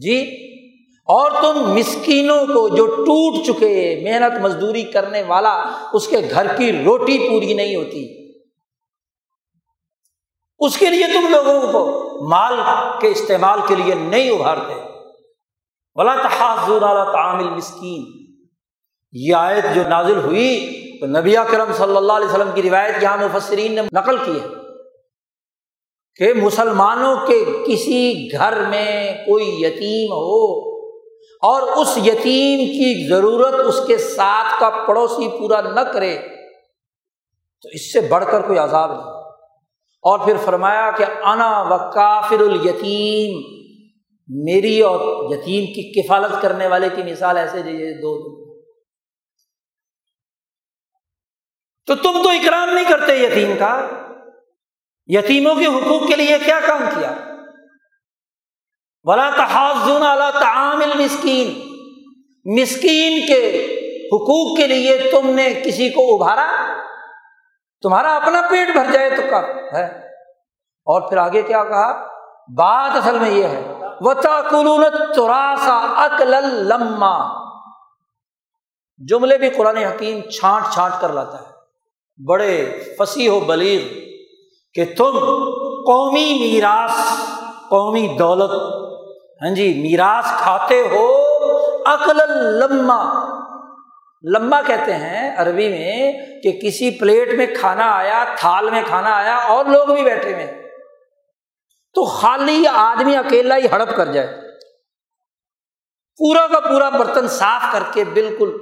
جی 0.02 0.22
اور 1.00 1.32
تم 1.32 1.74
مسکینوں 1.76 2.46
کو 2.46 2.76
جو 2.76 2.86
ٹوٹ 2.86 3.46
چکے، 3.46 4.02
محنت 4.04 4.40
مزدوری 4.40 4.84
کرنے 4.84 5.24
والا، 5.24 5.64
اس 5.94 6.08
کے 6.08 6.18
گھر 6.30 6.48
کی 6.58 6.72
روٹی 6.72 7.30
پوری 7.30 7.54
نہیں 7.54 7.76
ہوتی۔ 7.76 8.19
اس 10.60 10.78
کے 10.78 10.90
لیے 10.90 11.06
تم 11.08 11.28
لوگوں 11.30 11.72
کو 11.72 12.10
مال 12.30 12.54
کے 13.02 13.08
استعمال 13.08 13.60
کے 13.68 13.76
لیے 13.76 13.96
نہیں 13.96 14.30
ابھارتے۔ 14.32 14.74
بلا 15.96 16.16
تحاظ 16.16 16.70
تعامل 17.12 17.50
مسکین 17.50 18.06
یہ 19.12 19.36
آیت 19.36 19.66
جو 19.76 19.82
نازل 19.90 20.18
ہوئی 20.18 20.76
تو 21.00 21.06
نبی 21.06 21.36
کرم 21.52 21.74
صلی 21.74 21.98
اللہ 21.98 22.14
علیہ 22.14 22.28
وسلم 22.28 22.50
کی 22.54 22.62
روایت 22.62 23.04
یہاں 23.04 23.18
مفسرین 23.18 23.74
نے 23.74 23.82
نقل 23.94 24.18
کی 24.18 24.40
ہے 24.40 24.48
کہ 26.16 26.34
مسلمانوں 26.34 27.16
کے 27.28 27.46
کسی 27.68 28.28
گھر 28.32 28.66
میں 28.70 29.14
کوئی 29.26 29.64
یتیم 29.64 30.12
ہو 30.12 30.70
اور 31.42 31.62
اس 31.62 31.98
یتیم 31.98 32.60
کی 32.60 33.08
ضرورت 33.10 33.54
اس 33.66 33.82
کے 33.88 33.98
ساتھ 33.98 34.60
کا 34.60 34.70
پڑوسی 34.70 35.40
پورا 35.40 35.62
نہ 35.62 35.80
کرے 35.80 36.18
تو 37.62 37.70
اس 37.72 37.94
سے 37.94 38.00
بڑھ 38.00 38.26
کر 38.32 38.42
کوئی 38.42 38.60
عذاب 38.60 38.92
نہیں۔ 38.92 39.29
اور 40.02 40.20
پھر 40.20 40.38
فرمایا 40.46 40.92
کہ 40.92 41.04
انا 41.04 41.62
و 41.62 41.92
کافر 41.92 42.40
الیتیم، 42.40 43.60
میری 44.28 44.82
اور 44.82 45.00
یتیم 45.34 45.66
کی 45.66 46.02
کفالت 46.02 46.42
کرنے 46.42 46.68
والے 46.68 46.90
کی 46.96 47.12
مثال 47.12 47.38
ایسے 47.38 47.62
دو 48.02 48.40
تو 51.86 51.96
تم 51.96 52.24
تو 52.24 52.30
اکرام 52.30 52.70
نہیں 52.70 52.86
کرتے 52.90 53.16
یتیم 53.16 53.54
کا۔ 53.60 53.88
یتیموں 55.08 55.56
کے 55.56 55.66
حقوق 55.66 56.08
کے 56.08 56.16
لیے 56.16 56.38
کیا 56.46 56.60
کام 56.68 56.82
کیا؟ 56.96 57.14
بلا 59.04 59.30
تحاظ 59.30 59.88
تعامل 60.40 61.04
مسکین 61.04 61.60
مسکین 62.62 63.28
کے 63.28 63.66
حقوق 64.08 64.58
کے 64.58 64.68
لیے 64.68 64.98
تم 65.12 65.30
نے 65.30 65.54
کسی 65.66 65.90
کو 65.90 66.16
ابھارا؟ 66.16 66.69
تمہارا 67.82 68.16
اپنا 68.16 68.42
پیٹ 68.50 68.70
بھر 68.74 68.92
جائے 68.92 69.10
تو 69.10 69.22
کب 69.32 69.76
ہے۔ 69.76 69.86
اور 70.86 71.10
پھر 71.10 71.18
آگے 71.18 71.42
کیا 71.42 71.64
کہا؟ 71.64 72.08
بات 72.56 72.96
اصل 72.96 73.20
میں 73.20 73.32
یہ 73.32 73.44
ہے 73.44 73.74
وہ 74.02 74.14
تراسا 74.14 76.04
اکل 76.04 76.36
لما۔ 76.68 77.40
جملے 78.98 79.38
بھی 79.38 79.50
قرآن 79.50 79.78
حکیم 79.78 80.30
چھانٹ 80.30 80.74
چھانٹ 80.74 80.94
کر 81.02 81.14
لاتا 81.14 81.42
ہے۔ 81.42 81.60
بڑے 82.28 82.84
فصیح 83.00 83.32
و 83.32 83.40
بلیغ 83.40 83.94
کہ 84.74 84.96
تم 84.98 85.20
قومی 85.86 86.40
میراث، 86.40 86.92
قومی 87.70 88.16
دولت 88.20 88.52
ہاں 89.44 89.56
جی 89.56 89.82
میراث 89.82 90.26
کھاتے 90.26 90.82
ہو۔ 90.82 91.26
عقل 91.86 92.18
لما۔ 92.60 93.30
لمبا 94.24 94.62
کہتے 94.62 94.94
ہیں 94.94 95.36
عربی 95.38 95.70
میں 95.70 96.12
کہ 96.44 96.52
کسی 96.52 97.00
پلیٹ 97.00 97.34
میں 97.34 97.46
کھانا 97.60 97.92
آیا، 97.92 98.26
تھال 98.38 98.70
میں 98.70 98.84
کھانا 98.88 99.16
آیا 99.16 99.36
اور 99.36 99.66
لوگ 99.66 99.86
بھی 99.86 100.04
بیٹھے 100.04 100.34
ہوئے 100.34 100.70
تو 101.94 102.06
خالی 102.06 102.64
آدمی 102.68 103.16
اکیلا 103.16 103.58
ہی 103.58 103.68
ہڑپ 103.72 103.96
کر 103.96 104.06
جائے۔ 104.06 104.28
پورا 106.18 106.48
کا 106.48 106.60
پورا 106.60 106.90
برتن 106.90 107.28
صاف 107.28 107.62
کر 107.72 107.84
کے 107.94 108.04
بالکل 108.04 108.58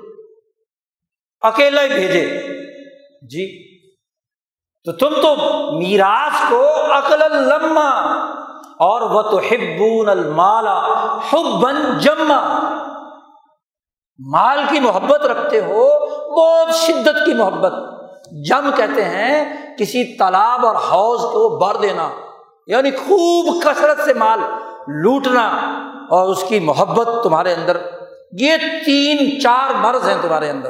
اکیلا 1.42 1.82
ہی 1.82 1.88
بھیجے۔ 1.88 2.48
جی۔ 3.22 3.78
تو 4.86 4.92
تم 4.92 5.22
تو 5.22 5.36
میراث 5.80 6.50
کو 6.50 6.92
عقل 6.92 7.20
لما 7.20 7.90
اور 8.80 9.02
وہ 9.02 9.22
تو 9.22 9.38
ہبون 9.38 10.10
المالا 10.10 10.80
حبن 11.30 12.00
جما 12.00 12.74
مال 14.20 14.60
کی 14.70 14.80
محبت 14.80 15.22
رکھتے 15.22 15.60
ہو، 15.60 16.06
بہت 16.36 16.76
شدت 16.76 17.26
کی 17.26 17.34
محبت۔ 17.34 17.74
جم 18.50 18.70
کہتے 18.76 19.06
ہیں، 19.06 19.56
کسی 19.78 20.18
تالاب 20.18 20.66
اور 20.66 20.76
حوض 20.76 21.20
کو 21.22 21.58
بھر 21.58 21.82
دینا 21.82 22.10
یعنی 22.68 22.92
خوب 22.92 23.64
کثرت 23.64 24.00
سے 24.06 24.14
مال 24.14 24.40
لوٹنا 24.88 25.48
اور 26.10 26.30
اس 26.30 26.44
کی 26.50 26.60
محبت 26.60 27.24
تمہارے 27.24 27.54
اندر۔ 27.54 27.78
یہ 28.40 28.58
تین 28.86 29.42
چار 29.42 29.74
مرض 29.74 30.10
ہیں 30.10 30.18
تمہارے 30.22 30.50
اندر۔ 30.50 30.70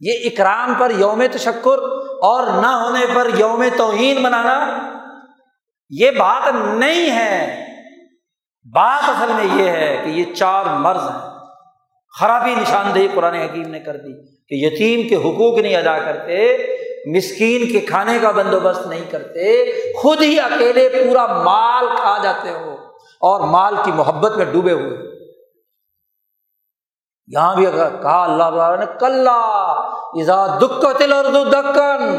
یہ 0.00 0.12
اکرام 0.24 0.74
پر 0.74 0.90
یوم 0.90 1.22
تشکر 1.32 1.78
اور 2.22 2.46
نہ 2.46 2.66
ہونے 2.66 3.06
پر 3.14 3.28
یوم 3.38 3.64
توہین 3.76 4.22
منانا۔ 4.22 4.66
یہ 5.90 6.10
بات 6.10 6.54
نہیں 6.54 7.10
ہے۔ 7.10 7.66
بات 8.74 9.08
اصل 9.08 9.32
میں 9.32 9.64
یہ 9.64 9.70
ہے 9.70 10.02
کہ 10.04 10.10
یہ 10.10 10.34
چار 10.34 10.64
مرض 10.64 11.02
ہیں۔ 11.02 11.37
خرابی 12.20 12.54
نشاندہی 12.54 13.08
قرآن 13.14 13.34
حکیم 13.34 13.68
نے 13.68 13.80
کر 13.80 13.96
دی 13.96 14.12
کہ 14.48 14.54
یتیم 14.66 15.08
کے 15.08 15.14
حقوق 15.14 15.58
نہیں 15.58 15.76
ادا 15.76 15.98
کرتے، 15.98 16.56
مسکین 17.16 17.72
کے 17.72 17.80
کھانے 17.80 18.18
کا 18.22 18.30
بندوبست 18.30 18.86
نہیں 18.86 19.10
کرتے، 19.10 19.72
خود 19.92 20.22
ہی 20.22 20.40
اکیلے 20.40 20.88
پورا 20.88 21.26
مال 21.26 21.86
کھا 21.96 22.16
جاتے 22.22 22.50
ہو 22.50 22.74
اور 23.20 23.40
مال 23.40 23.74
کی 23.84 23.92
محبت 23.92 24.36
میں 24.36 24.44
ڈوبے 24.44 24.72
ہوئے۔ 24.72 24.96
یہاں 27.26 27.56
بھی 27.56 27.66
اگر 27.66 27.88
کہا 28.02 28.24
اللہ 28.24 28.76
نے 28.80 28.86
کل 29.00 29.28
دکن، 31.52 32.16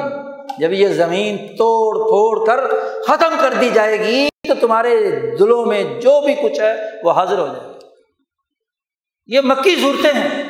جب 0.59 0.73
یہ 0.73 0.88
زمین 0.88 1.38
توڑ 1.38 1.97
پھوڑ 1.97 2.45
کر 2.45 2.59
ختم 3.07 3.35
کر 3.41 3.53
دی 3.61 3.69
جائے 3.69 3.99
گی 3.99 4.27
تو 4.47 4.53
تمہارے 4.61 4.95
دلوں 5.39 5.65
میں 5.65 5.84
جو 6.01 6.21
بھی 6.21 6.34
کچھ 6.34 6.59
ہے 6.59 6.73
وہ 7.03 7.11
حاضر 7.11 7.38
ہو 7.38 7.47
جائے 7.47 7.67
گا۔ 7.67 7.69
یہ 9.30 9.41
مکی 9.43 9.76
صورتیں 9.81 10.14
ہیں۔ 10.14 10.43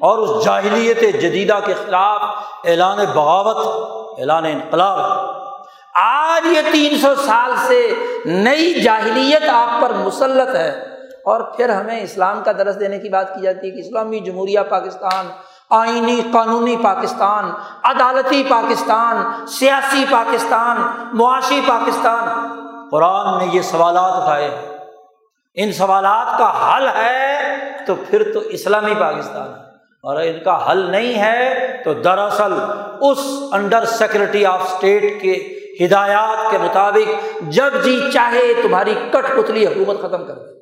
اور 0.00 0.18
اس 0.18 0.44
جاہلیت 0.44 1.00
جدیدہ 1.00 1.58
کے 1.64 1.74
خلاف 1.74 2.20
اعلان 2.64 2.98
بغاوت، 3.14 3.66
اعلان 4.20 4.44
انقلاب۔ 4.44 5.00
آج 5.94 6.46
یہ 6.46 6.60
تین 6.72 6.98
سو 6.98 7.14
سال 7.14 7.50
سے 7.56 7.94
نئی 8.24 8.82
جاہلیت 8.82 9.48
آپ 9.48 9.82
پر 9.82 9.92
مسلط 9.92 10.54
ہے۔ 10.54 10.70
اور 11.24 11.40
پھر 11.40 11.68
ہمیں 11.68 12.00
اسلام 12.00 12.42
کا 12.44 12.52
درس 12.52 12.80
دینے 12.80 12.98
کی 12.98 13.08
بات 13.08 13.34
کی 13.34 13.40
جاتی 13.40 13.66
ہے 13.66 13.72
کہ 13.72 13.80
اسلامی 13.80 14.20
جمہوریہ 14.20 14.60
پاکستان، 14.60 15.26
آئینی 15.70 16.20
قانونی 16.32 16.76
پاکستان، 16.76 17.50
عدالتی 17.82 18.42
پاکستان، 18.48 19.46
سیاسی 19.46 20.04
پاکستان، 20.10 20.76
معاشی 21.12 21.60
پاکستان۔ 21.66 22.28
قرآن 22.90 23.38
نے 23.38 23.46
یہ 23.52 23.62
سوالات 23.62 24.12
اٹھائے 24.12 24.68
ان 25.54 25.72
سوالات 25.72 26.38
کا 26.38 26.76
حل 26.76 26.88
ہے 26.88 27.49
تو 27.86 27.94
پھر 28.10 28.32
تو 28.32 28.40
اسلامی 28.40 28.94
پاکستان 29.00 29.48
ہے۔ 29.48 29.70
اور 30.02 30.16
ان 30.16 30.42
کا 30.44 30.70
حل 30.70 30.90
نہیں 30.90 31.14
ہے 31.14 31.76
تو 31.84 31.94
دراصل 31.94 32.52
اس 33.00 33.18
انڈر 33.52 33.84
سیکرٹری 33.84 34.46
آف 34.46 34.60
اسٹیٹ 34.62 35.22
کے 35.22 35.56
ہدایات 35.86 36.50
کے 36.50 36.58
مطابق 36.58 37.42
جب 37.42 37.70
جی 37.82 38.10
چاہے 38.12 38.62
تمہاری 38.62 38.94
کٹ 39.10 39.36
پتلی 39.36 39.66
حکومت 39.66 39.98
ختم 39.98 40.24
کر 40.26 40.34
دے۔ 40.34 40.60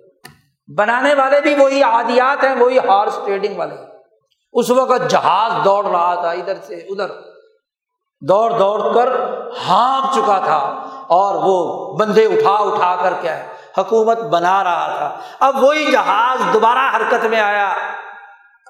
بنانے 0.74 1.14
والے 1.14 1.40
بھی 1.40 1.54
وہی 1.54 1.82
عادیات 1.82 2.44
ہیں، 2.44 2.56
وہی 2.56 2.78
ہارس 2.78 3.18
ٹریڈنگ 3.24 3.58
والے 3.58 3.74
اس 4.52 4.70
وقت 4.70 5.10
جہاز 5.10 5.64
دوڑ 5.64 5.84
رہا 5.84 6.14
تھا 6.14 6.30
ادھر 6.30 6.54
سے 6.62 6.74
ادھر۔ 6.74 7.06
دوڑ 8.28 8.50
دوڑ 8.50 8.94
کر 8.94 9.08
ہانپ 9.68 10.14
چکا 10.14 10.38
تھا 10.38 10.58
اور 11.08 11.34
وہ 11.34 11.96
بندے 11.98 12.24
اٹھا 12.26 12.50
اٹھا 12.50 12.96
کر 13.02 13.12
کیا 13.20 13.36
ہے؟ 13.36 13.57
حکومت 13.78 14.18
بنا 14.18 14.64
رہا 14.64 14.94
تھا۔ 14.98 15.20
اب 15.40 15.64
وہی 15.64 15.90
جہاز 15.92 16.54
دوبارہ 16.54 16.96
حرکت 16.96 17.24
میں 17.24 17.40
آیا۔ 17.40 17.72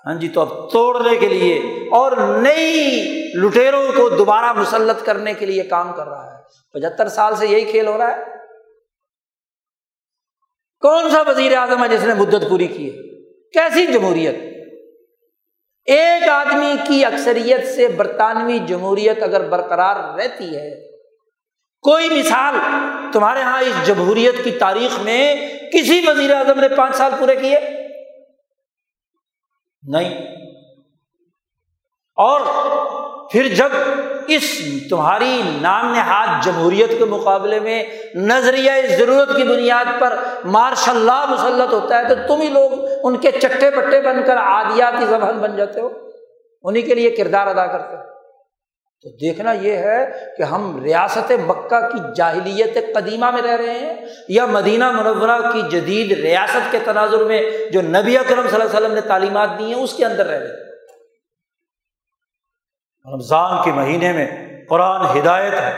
ہاں 0.06 0.14
جی 0.14 0.28
تو 0.28 0.40
اب 0.40 0.72
توڑنے 0.72 1.16
کے 1.16 1.28
لیے 1.28 1.58
اور 1.92 2.12
نئی 2.16 3.04
لٹیروں 3.34 3.92
کو 3.96 4.08
دوبارہ 4.08 4.52
مسلط 4.52 5.04
کرنے 5.04 5.34
کے 5.34 5.46
لیے 5.46 5.62
کام 5.62 5.92
کر 5.92 6.08
رہا 6.08 6.26
ہے۔ 6.26 6.42
پچہتر 6.72 7.08
سال 7.08 7.36
سے 7.36 7.46
یہی 7.46 7.64
کھیل 7.64 7.86
ہو 7.86 7.98
رہا 7.98 8.16
ہے۔ 8.16 8.24
کون 10.80 11.10
سا 11.10 11.22
وزیر 11.26 11.56
اعظم 11.56 11.84
ہے 11.84 11.88
جس 11.88 12.04
نے 12.04 12.14
مدت 12.14 12.48
پوری 12.48 12.66
کی 12.66 12.92
ہے؟ 12.92 13.20
کیسی 13.50 13.86
جمہوریت؟ 13.86 14.36
ایک 15.84 16.28
آدمی 16.28 16.74
کی 16.86 17.04
اکثریت 17.04 17.68
سے 17.68 17.88
برطانوی 17.88 18.58
جمہوریت 18.58 19.22
اگر 19.22 19.48
برقرار 19.48 19.96
رہتی 19.96 20.56
ہے 20.56 20.87
کوئی 21.82 22.18
مثال 22.18 22.54
تمہارے 23.12 23.40
یہاں 23.40 23.60
اس 23.60 23.86
جمہوریت 23.86 24.44
کی 24.44 24.50
تاریخ 24.50 24.98
میں 24.98 25.36
کسی 25.72 26.04
وزیر 26.06 26.34
اعظم 26.34 26.60
نے 26.60 26.68
پانچ 26.68 26.96
سال 26.96 27.12
پورے 27.18 27.36
کیے؟ 27.36 27.58
نہیں۔ 29.82 30.18
اور 32.16 32.40
پھر 33.30 33.48
جب 33.48 33.68
اس 34.26 34.60
تمہاری 34.90 35.42
نام 35.60 35.92
نہاد 35.92 36.44
جمہوریت 36.44 36.98
کے 36.98 37.04
مقابلے 37.04 37.60
میں 37.60 37.82
نظریہ 38.14 38.72
ضرورت 38.98 39.36
کی 39.36 39.42
بنیاد 39.42 40.00
پر 40.00 40.18
مارش 40.44 40.88
اللہ 40.88 41.26
مسلط 41.26 41.72
ہوتا 41.72 41.98
ہے 41.98 42.04
تو 42.08 42.14
تم 42.28 42.40
ہی 42.40 42.48
لوگ 42.48 42.70
ان 43.02 43.16
کے 43.16 43.30
چٹے 43.30 43.70
پٹے 43.70 44.00
بن 44.00 44.22
کر 44.26 44.36
آدیاتی 44.36 45.06
زبان 45.06 45.38
بن 45.38 45.56
جاتے 45.56 45.80
ہو؟ 45.80 45.88
انہیں 46.62 46.82
کے 46.82 46.94
لیے 46.94 47.10
کردار 47.10 47.46
ادا 47.46 47.66
کرتے 47.66 47.96
ہو۔ 47.96 48.07
تو 49.04 49.10
دیکھنا 49.10 49.52
یہ 49.52 49.76
ہے 49.76 49.98
کہ 50.36 50.42
ہم 50.42 50.62
ریاست 50.82 51.30
مکہ 51.46 51.80
کی 51.88 51.98
جاہلیت 52.16 52.78
قدیمہ 52.94 53.30
میں 53.30 53.42
رہ 53.42 53.56
رہے 53.56 53.78
ہیں 53.78 54.06
یا 54.28 54.46
مدینہ 54.46 54.90
منورہ 54.92 55.38
کی 55.52 55.62
جدید 55.70 56.12
ریاست 56.12 56.72
کے 56.72 56.78
تناظر 56.84 57.24
میں 57.24 57.42
جو 57.72 57.82
نبی 57.82 58.18
اکرم 58.18 58.48
صلی 58.48 58.60
اللہ 58.60 58.64
علیہ 58.64 58.78
وسلم 58.78 58.94
نے 58.94 59.00
تعلیمات 59.00 59.58
دی 59.58 59.64
ہیں، 59.64 59.82
اس 59.82 59.94
کے 59.94 60.04
اندر 60.04 60.26
رہ 60.26 60.38
رہے 60.38 60.46
ہیں۔ 60.46 60.66
رمضان 63.06 63.64
کے 63.64 63.72
مہینے 63.72 64.12
میں 64.12 64.26
قرآن 64.68 65.18
ہدایت 65.18 65.54
ہے 65.54 65.72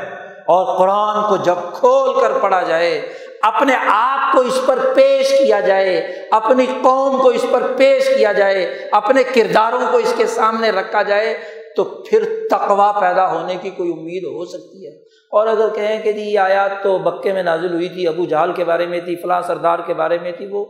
اور 0.48 0.76
قرآن 0.78 1.28
کو 1.28 1.36
جب 1.36 1.58
کھول 1.74 2.20
کر 2.20 2.38
پڑھا 2.38 2.62
جائے، 2.62 3.00
اپنے 3.42 3.76
آپ 3.88 4.32
کو 4.32 4.40
اس 4.40 4.60
پر 4.66 4.78
پیش 4.94 5.30
کیا 5.38 5.60
جائے، 5.60 5.96
اپنی 6.30 6.66
قوم 6.82 7.20
کو 7.22 7.28
اس 7.28 7.44
پر 7.52 7.72
پیش 7.76 8.08
کیا 8.08 8.32
جائے، 8.32 8.88
اپنے 8.92 9.22
کرداروں 9.34 9.86
کو 9.92 9.96
اس 9.96 10.14
کے 10.16 10.26
سامنے 10.26 10.70
رکھا 10.70 11.02
جائے 11.02 11.59
تو 11.80 12.02
پھر 12.10 12.46
تقوا 12.50 12.92
پیدا 12.92 13.32
ہونے 13.32 13.56
کی 13.62 13.70
کوئی 13.70 13.92
امید 13.92 14.24
ہو 14.24 14.44
سکتی 14.44 14.86
ہے۔ 14.86 14.90
اور 15.30 15.46
اگر 15.46 15.68
کہیں 15.74 16.02
کہ 16.02 16.12
جی 16.12 16.20
یہ 16.20 16.38
آیات 16.38 16.82
تو 16.82 16.98
بکے 16.98 17.32
میں 17.32 17.42
نازل 17.42 17.74
ہوئی 17.74 17.88
تھی، 17.88 18.08
ابو 18.08 18.24
جہال 18.24 18.52
کے 18.52 18.64
بارے 18.64 18.86
میں 18.86 19.00
تھی، 19.00 19.16
فلاں 19.16 19.42
سردار 19.42 19.78
کے 19.86 19.94
بارے 19.94 20.18
میں 20.22 20.32
تھی، 20.32 20.46
وہ 20.46 20.64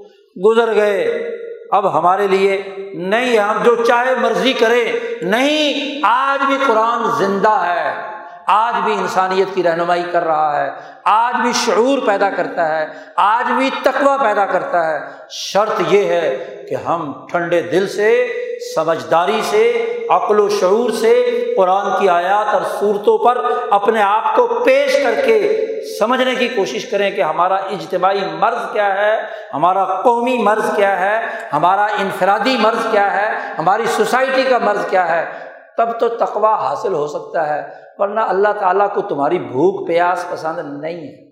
گزر 0.45 0.75
گئے۔ 0.75 1.31
اب 1.71 1.99
ہمارے 1.99 2.27
لیے 2.27 2.63
نہیں، 2.95 3.39
ہم 3.39 3.63
جو 3.65 3.85
چاہے 3.85 4.15
مرضی 4.15 4.53
کرے 4.53 4.93
نہیں، 5.23 6.01
آج 6.03 6.47
بھی 6.47 6.57
قرآن 6.67 7.03
زندہ 7.19 7.65
ہے۔ 7.67 8.20
آج 8.53 8.75
بھی 8.85 8.93
انسانیت 8.93 9.55
کی 9.55 9.63
رہنمائی 9.63 10.03
کر 10.13 10.25
رہا 10.25 10.65
ہے، 10.65 10.71
آج 11.05 11.35
بھی 11.43 11.53
شعور 11.53 11.99
پیدا 12.07 12.31
کرتا 12.31 12.79
ہے، 12.79 12.87
آج 13.17 13.53
بھی 13.53 13.71
تقوا 13.83 14.17
پیدا 14.17 14.47
کرتا 14.47 14.91
ہے۔ 14.91 14.99
شرط 15.31 15.83
یہ 15.89 16.05
ہے 16.05 16.57
کہ 16.69 16.75
ہم 16.75 17.27
ٹھنڈے 17.31 17.63
دل 17.63 17.89
سے، 17.89 18.33
سمجھداری 18.75 19.41
سے، 19.51 19.87
عقل 20.11 20.41
و 20.41 20.49
شعور 20.49 20.91
سے 20.91 21.45
قرآن 21.57 22.01
کی 22.01 22.09
آیات 22.09 22.55
اور 22.55 22.63
صورتوں 22.79 23.19
پر 23.19 23.45
اپنے 23.71 24.03
آپ 24.03 24.37
کو 24.37 24.47
پیش 24.47 25.03
کر 25.03 25.27
کے 25.27 25.67
سمجھنے 25.99 26.35
کی 26.35 26.49
کوشش 26.49 26.91
کریں 26.91 27.11
کہ 27.11 27.21
ہمارا 27.21 27.57
اجتماعی 27.57 28.21
مرض 28.33 28.73
کیا 28.73 28.95
ہے، 28.95 29.21
ہمارا 29.55 29.85
قومی 29.85 30.39
مرض 30.39 30.77
کیا 30.77 31.01
ہے، 31.01 31.27
ہمارا 31.53 31.85
انفرادی 31.85 32.57
مرض 32.57 32.87
کیا 32.91 33.13
ہے، 33.13 33.39
ہماری 33.59 33.87
سوسائٹی 33.87 34.43
کا 34.43 34.59
مرض 34.59 34.87
کیا 34.91 35.17
ہے۔ 35.17 35.51
تب 35.77 36.01
تو 36.01 36.09
تقوا 36.09 36.69
حاصل 36.69 36.93
ہو 36.93 37.07
سکتا 37.07 37.49
ہے۔ 37.49 37.90
ورنہ 38.01 38.21
اللہ 38.21 38.53
تعالیٰ 38.61 38.95
کو 38.95 39.03
تمہاری 39.03 39.39
بھوک، 39.39 39.89
پیاس 39.89 40.27
پسند 40.31 40.81
نہیں 40.81 41.01
ہے۔ 41.01 41.31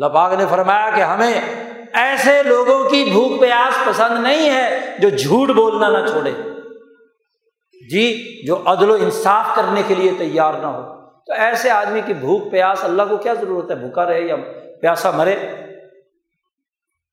لباغ 0.00 0.34
نے 0.34 0.44
فرمایا 0.50 0.90
کہ 0.94 1.00
ہمیں 1.00 1.40
ایسے 1.92 2.42
لوگوں 2.42 2.90
کی 2.90 3.04
بھوک، 3.12 3.40
پیاس 3.40 3.84
پسند 3.84 4.22
نہیں 4.22 4.50
ہے 4.50 4.96
جو 4.98 5.08
جھوٹ 5.08 5.48
بولنا 5.48 5.88
نہ 5.88 6.06
چھوڑے۔ 6.06 6.32
جی 7.90 8.24
جو 8.46 8.62
عدل 8.66 8.90
و 8.90 8.94
انصاف 8.94 9.46
کرنے 9.56 9.82
کے 9.86 9.94
لیے 9.94 10.10
تیار 10.18 10.54
نہ 10.54 10.66
ہو۔ 10.66 10.96
تو 11.26 11.32
ایسے 11.32 11.70
آدمی 11.70 12.00
کی 12.06 12.14
بھوک، 12.14 12.50
پیاس، 12.50 12.84
اللہ 12.84 13.02
کو 13.08 13.16
کیا 13.16 13.34
ضرورت 13.34 13.70
ہے؟ 13.70 13.76
بھوکا 13.76 14.04
رہے 14.04 14.20
یا 14.20 14.36
پیاسا 14.80 15.10
مرے؟ 15.10 15.36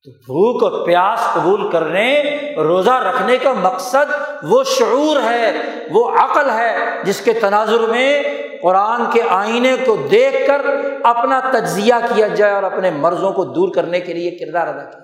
تو 0.06 0.10
بھوک 0.10 0.62
اور 0.64 0.86
پیاس 0.86 1.20
قبول 1.34 1.70
کرنے، 1.70 2.06
روزہ 2.56 2.90
رکھنے 2.90 3.36
کا 3.36 3.52
مقصد 3.52 4.10
وہ 4.42 4.62
شعور 4.64 5.16
ہے، 5.22 5.52
وہ 5.90 6.08
عقل 6.08 6.50
ہے، 6.50 7.00
جس 7.04 7.20
کے 7.20 7.32
تناظر 7.32 7.86
میں 7.86 8.22
قرآن 8.62 9.02
کے 9.12 9.22
آئینے 9.28 9.76
کو 9.86 9.96
دیکھ 10.10 10.36
کر 10.46 10.66
اپنا 11.04 11.40
تجزیہ 11.52 11.94
کیا 12.14 12.28
جائے 12.28 12.52
اور 12.52 12.62
اپنے 12.62 12.90
مرضوں 12.90 13.32
کو 13.32 13.44
دور 13.44 13.74
کرنے 13.74 14.00
کے 14.00 14.12
لیے 14.12 14.30
کردار 14.30 14.66
ادا 14.66 14.84
کیا 14.84 15.03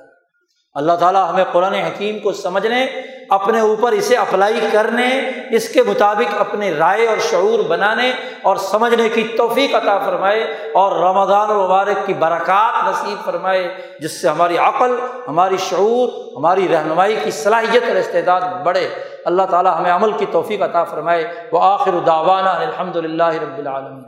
اللہ 0.74 0.92
تعالیٰ 0.92 1.30
ہمیں 1.30 1.44
قرآن 1.52 1.74
حکیم 1.74 2.18
کو 2.18 2.32
سمجھنے، 2.32 2.86
اپنے 3.28 3.60
اوپر 3.60 3.92
اسے 3.92 4.16
اپلائی 4.16 4.60
کرنے، 4.72 5.20
اس 5.50 5.68
کے 5.68 5.82
مطابق 5.82 6.40
اپنے 6.40 6.72
رائے 6.72 7.06
اور 7.06 7.16
شعور 7.30 7.58
بنانے 7.68 8.12
اور 8.42 8.56
سمجھنے 8.56 9.08
کی 9.08 9.22
توفیق 9.22 9.74
عطا 9.74 9.98
فرمائے 9.98 10.42
اور 10.74 10.92
رمضان 10.92 11.50
المبارک 11.50 12.06
کی 12.06 12.14
برکات 12.14 12.88
نصیب 12.88 13.24
فرمائے، 13.24 13.74
جس 14.00 14.22
سے 14.22 14.28
ہماری 14.28 14.58
عقل، 14.58 14.96
ہماری 15.28 15.56
شعور، 15.56 16.08
ہماری 16.36 16.68
رہنمائی 16.68 17.16
کی 17.24 17.30
صلاحیت 17.30 17.82
اور 17.88 17.96
استعداد 17.96 18.40
بڑھے۔ 18.64 18.88
اللہ 19.24 19.42
تعالیٰ 19.42 19.78
ہمیں 19.78 19.92
عمل 19.92 20.12
کی 20.12 20.26
توفیق 20.32 20.62
عطا 20.62 20.84
فرمائے۔ 20.84 21.32
وہ 21.52 21.58
آخر 21.62 21.90
داوانہ 22.06 22.48
الحمد 22.48 22.96
للہ 22.96 23.28
رب 23.28 23.58
العالمین۔ 23.58 24.02